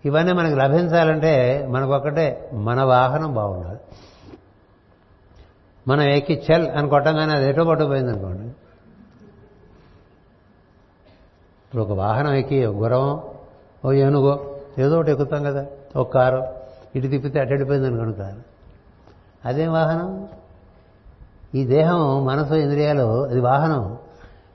[0.05, 3.79] ఇవన్నీ మనకి లభించాలంటే మనకొక్కటే మన వాహనం బాగుండాలి.
[5.89, 8.47] మనం ఎక్కి చెల్ అని కొట్టంగానే అది ఎటో పట్టుకుపోయింది అనుకోండి
[11.63, 12.93] ఇప్పుడు ఒక వాహనం ఎక్కి ఒక
[13.85, 15.67] ఓ ఏనుగో ఏదో ఒకటి ఎక్కుతాం కదా
[15.97, 16.47] ఒక కారు
[16.97, 18.43] ఇటు తిప్పితే అటు వెళ్ళిపోయింది అనుకోండి కారు.
[19.49, 20.29] అదేం వాహనం?
[21.55, 23.99] ఈ దేహం మనసు ఇంద్రియాలు అది వాహనం.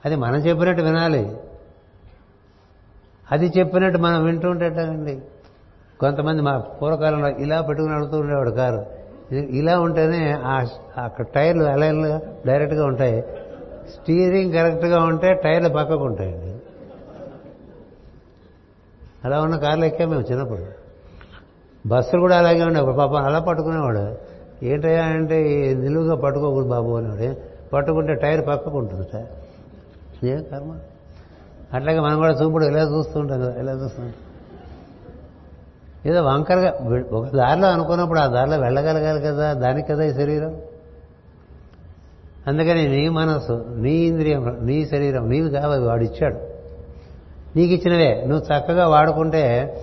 [0.05, 1.37] అది మనం చెప్పినట్టు వినాలి.
[3.31, 4.69] అది చెప్పినట్టు మనం వింటూ ఉంటే
[6.01, 8.85] కొంతమంది మా పూర్వకాలంలో ఇలా పెట్టుకుని అడుగుతూ ఉండేవాడు కారు.
[9.33, 10.65] ఇలా ఉంటేనే ఆ
[11.03, 13.21] అక్కడ టైర్లు అలైన్లుగా డైరెక్ట్గా ఉంటాయి.
[13.93, 16.53] స్టీరింగ్ కరెక్ట్గా ఉంటే టైర్లు పక్కకు ఉంటాయండి
[19.25, 20.65] అలా ఉన్న కార్లు ఎక్కాం మేము చిన్నప్పుడు.
[21.87, 24.17] బస్సులు కూడా అలాగే ఉండేవి పాపం అలా పట్టుకునేవాడు.
[24.65, 25.37] ఏంటయ్యా అంటే
[25.77, 27.35] నిలువుగా పట్టుకోకూడదు బాబు అనేవాడు.
[27.73, 29.07] పట్టుకుంటే టైర్ పక్కకు ఉంటుంది
[30.29, 30.79] ఏం కర్మ?
[31.73, 34.13] అట్లాగే మనం కూడా చూపుడు ఇలా చూస్తుంటాం కదా ఇలా చూస్తుంటాం
[36.05, 36.73] ఏదో వంకరగా
[37.11, 40.55] ఒక దారిలో అనుకున్నప్పుడు ఆ దారిలో వెళ్ళగలగాలి కదా దానికి కదా ఈ శరీరం?
[42.47, 46.35] అందుకని నీ మనసు నీ ఇంద్రియం నీ శరీరం నీవి కావాలి వాడు ఇచ్చాడు.
[47.55, 48.25] నీకు ఇచ్చినవే.
[48.27, 49.73] నువ్వు చక్కగా వాడుకుంటే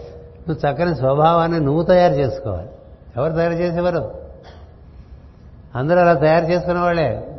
[0.48, 2.68] నువ్వు చక్కని స్వభావాన్ని నువ్వు తయారు చేసుకోవాలి.
[3.16, 4.14] ఎవరు తయారు చేసేవారు?
[5.74, 7.38] అందరూ అలా తయారు చేసుకునేవాళ్ళే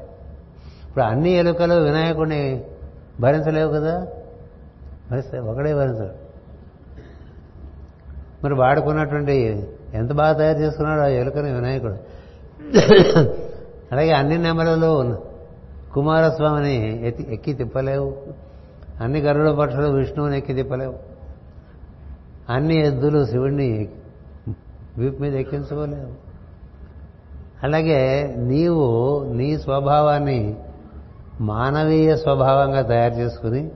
[0.90, 2.64] ఇప్పుడు అన్ని ఎలుకలు వినాయకుడిని
[3.20, 4.08] భరించలేవు కదా?
[5.12, 6.25] భరిస్తే ఒకడే భరించడు
[8.46, 11.96] మరి వాడుకున్నటువంటి ఎంత బాగా తయారు చేసుకున్నాడు ఆ ఎలుకని వినాయకుడు.
[13.92, 15.18] అలాగే అన్ని నెమలలో
[15.94, 18.16] కుమారస్వామిని ఎత్తి ఎక్కి తిప్పలేవు.
[19.02, 20.94] అన్ని గరుడ పక్షులు విష్ణువుని ఎక్కి తిప్పలేవు.
[22.50, 23.90] అన్ని ఎద్దులు శివుణ్ణి
[24.98, 26.26] వీపు మీద ఎక్కించుకోలేవు.
[27.64, 28.86] అలాగే నీవు
[29.34, 30.56] నీ స్వభావాన్ని
[31.42, 33.72] మానవీయ స్వభావంగా తయారు చేసుకుని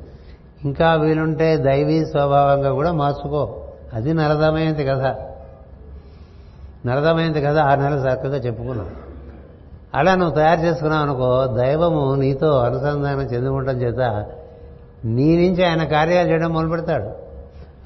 [0.63, 3.58] ఇంకా వీలుంటే దైవీ స్వభావంగా కూడా మార్చుకో.
[3.93, 5.15] అది నరదమయంతి కథ.
[6.87, 8.89] నరదమయంతి కథ ఆరు నెలలు చక్కగా చెప్పుకున్నాం.
[9.95, 14.25] అలా నువ్వు తయారు చేసుకున్నావు అనుకో దైవము నీతో అనుసంధానం చెందుకుంటాం చేత
[15.05, 17.09] నీ నుంచి ఆయన కార్యాలు చేయడం మొదలు పెడతాడు.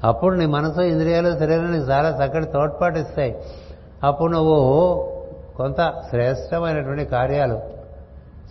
[0.06, 3.36] అప్పుడు నీ మనసు ఇంద్రియాలు శరీరం నీకు చాలా చక్కటి తోడ్పాటు ఇస్తాయి.
[4.04, 4.56] అప్పుడు నువ్వు
[5.56, 7.60] కొంత శ్రేష్టమైనటువంటి కార్యాలు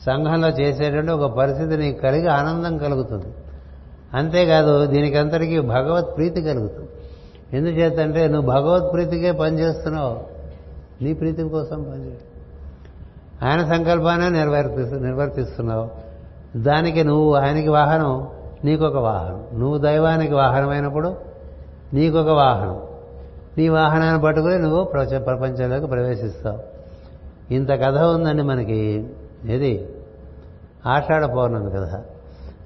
[0.05, 3.25] సంఘంలో చేసేటువంటి ఒక పరిస్థితి నీకు కలిగి ఆనందం కలుగుతుంది.
[4.13, 6.89] అంతేకాదు దీనికంతటికీ భగవత్ ప్రీతి కలుగుతుంది.
[7.53, 10.19] ఎందుచేతంటే నువ్వు భగవత్ ప్రీతికే పనిచేస్తున్నావు.
[11.03, 12.17] నీ ప్రీతి కోసం పనిచే
[13.47, 15.89] ఆయన సంకల్పాన్ని నిర్వర్తి నిర్వర్తిస్తున్నావు.
[16.57, 18.27] దానికి నువ్వు ఆయనకి వాహనం
[18.65, 19.59] నీకొక వాహనం.
[19.59, 21.15] నువ్వు దైవానికి వాహనమైనప్పుడు
[21.93, 22.81] నీకొక వాహనం.
[23.57, 26.59] నీ వాహనాన్ని పట్టుకుని నువ్వు ప్రపంచ ప్రపంచంలోకి ప్రవేశిస్తావు.
[27.53, 29.09] ఇంత కథ ఉందండి మనకి.
[29.45, 29.89] ఏది?
[30.85, 32.01] ఆషాఢ పౌర్ణమి కథ.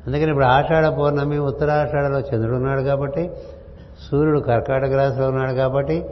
[0.08, 3.32] అందుకని ఇప్పుడు ఆషాఢ పౌర్ణమి ఉత్తరాషాఢలో చంద్రుడు ఉన్నాడు కాబట్టి
[4.10, 6.06] సూర్యుడు కర్కాటక రాశిలో ఉన్నాడు కాబట్టి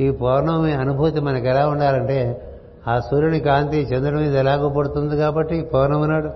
[0.00, 2.42] ఈ పౌర్ణమి అనుభూతి మనకు ఎలా ఉండాలంటే
[2.88, 6.30] ఆ సూర్యుని కాంతి చంద్రుడి మీద ఎలాగో పడుతుంది కాబట్టి పౌర్ణమి నాడు.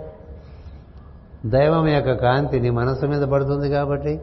[1.48, 4.20] దైవం యొక్క కాంతి నీ మనసు మీద పడుతుంది కాబట్టి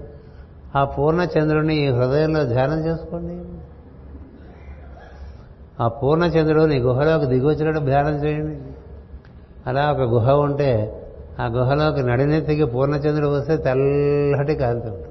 [0.75, 3.35] ఆ పూర్ణ చంద్రుడిని ఈ హృదయంలో ధ్యానం చేసుకోండి.
[5.83, 8.57] ఆ పూర్ణ చంద్రుడు నీ గుహలోకి దిగొచ్చినట్టు ధ్యానం చేయండి.
[9.67, 11.01] అలా ఒక గుహ ఉంటే
[11.39, 15.10] ఆ గుహలోకి నడినెత్తికి పూర్ణచంద్రుడు వస్తే తెల్లటి కాంతి ఉంటుంది.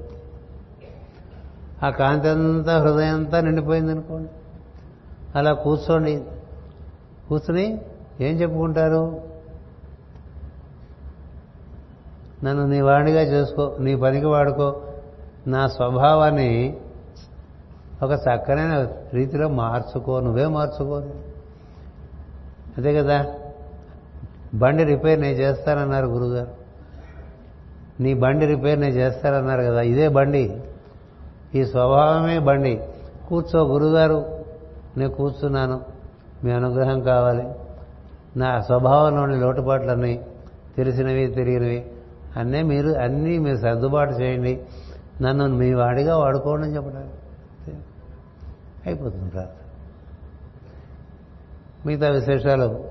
[1.83, 4.29] ఆ కాంతి అంతా హృదయం అంతా నిండిపోయింది అనుకోండి.
[5.35, 6.23] అలా కూర్చోండి.
[7.29, 7.81] కూర్చుని
[8.21, 9.21] ఏం చెప్పుకుంటారు?
[12.43, 14.81] నన్ను నీ వాడిగా చేసుకో నీ పనికి వాడుకో.
[15.47, 16.77] నా స్వభావాన్ని
[18.03, 21.01] ఒక చక్కనైన రీతిలో మార్చుకో నువ్వే మార్చుకో.
[22.77, 23.25] అదే కదా.
[24.53, 26.51] బండి రిపేర్ నేను చేస్తానన్నారు గురుగారు.
[27.99, 30.61] నీ బండి రిపేర్ నేను చేస్తానన్నారు కదా ఇదే బండి.
[31.55, 32.81] ఈ స్వభావమే బండి.
[33.29, 34.45] కూర్చో గురుగారు
[34.97, 35.81] నేను కూర్చున్నాను.
[36.43, 37.49] మీ అనుగ్రహం కావాలి.
[38.37, 40.25] నా స్వభావంలోని లోటుపాట్లన్నీ
[40.77, 41.85] తెలిసినవి తిరిగినవి
[42.37, 44.61] అన్నీ మీరు అన్నీ మీరు సర్దుబాటు చేయండి.
[45.21, 47.13] నన్ను మీ వాడిగా వాడుకోండి అని చెప్పడానికి
[48.85, 49.55] అయిపోతుంది ప్రార్థన.
[51.85, 52.85] మిగతా విశేషాలు?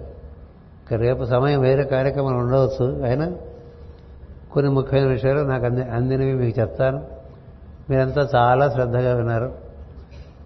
[0.96, 3.32] రేపు సమయం వేరే కార్యక్రమాలు ఉండవచ్చు అయినా?
[4.52, 7.19] కొన్ని ముఖ్యమైన విషయాలు నాకు అంది అందినవి మీకు చెప్తాను.
[7.90, 9.52] మీరంతా చాలా శ్రద్ధగా విన్నారు.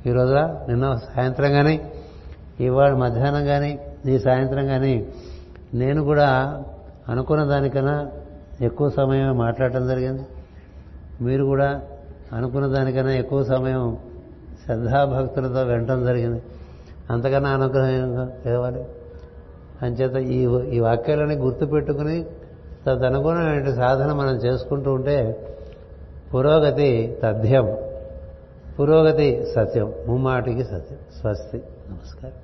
[0.07, 1.93] ఈ రోజున నిన్న సాయంత్రం కానీ
[2.61, 5.07] ఇవాళ మధ్యాహ్నం కానీ ఈ సాయంత్రం కానీ
[5.75, 6.29] నేను కూడా
[7.09, 8.11] అనుకున్న దానికన్నా
[8.63, 10.23] ఎక్కువ సమయం మాట్లాడటం జరిగింది.
[11.21, 11.81] మీరు కూడా
[12.33, 13.99] అనుకున్న దానికన్నా ఎక్కువ సమయం
[14.65, 16.43] శ్రద్ధాభక్తులతో వినటం జరిగింది.
[17.11, 18.85] అంతకన్నా అనుగ్రహం కావాలి
[19.83, 20.41] అంచేత ఈ
[20.77, 22.27] ఈ వాక్యాలని గుర్తుపెట్టుకుని
[22.87, 25.47] తదనుగుణమైన సాధన మనం చేసుకుంటూ ఉంటే
[26.35, 27.77] పురోగతి తథ్యం.
[28.81, 29.93] పురోగతి సత్యం.
[30.07, 30.99] ముమ్మాటికి సత్యం.
[31.21, 31.57] స్వస్తి.
[31.57, 32.44] నమస్కారం.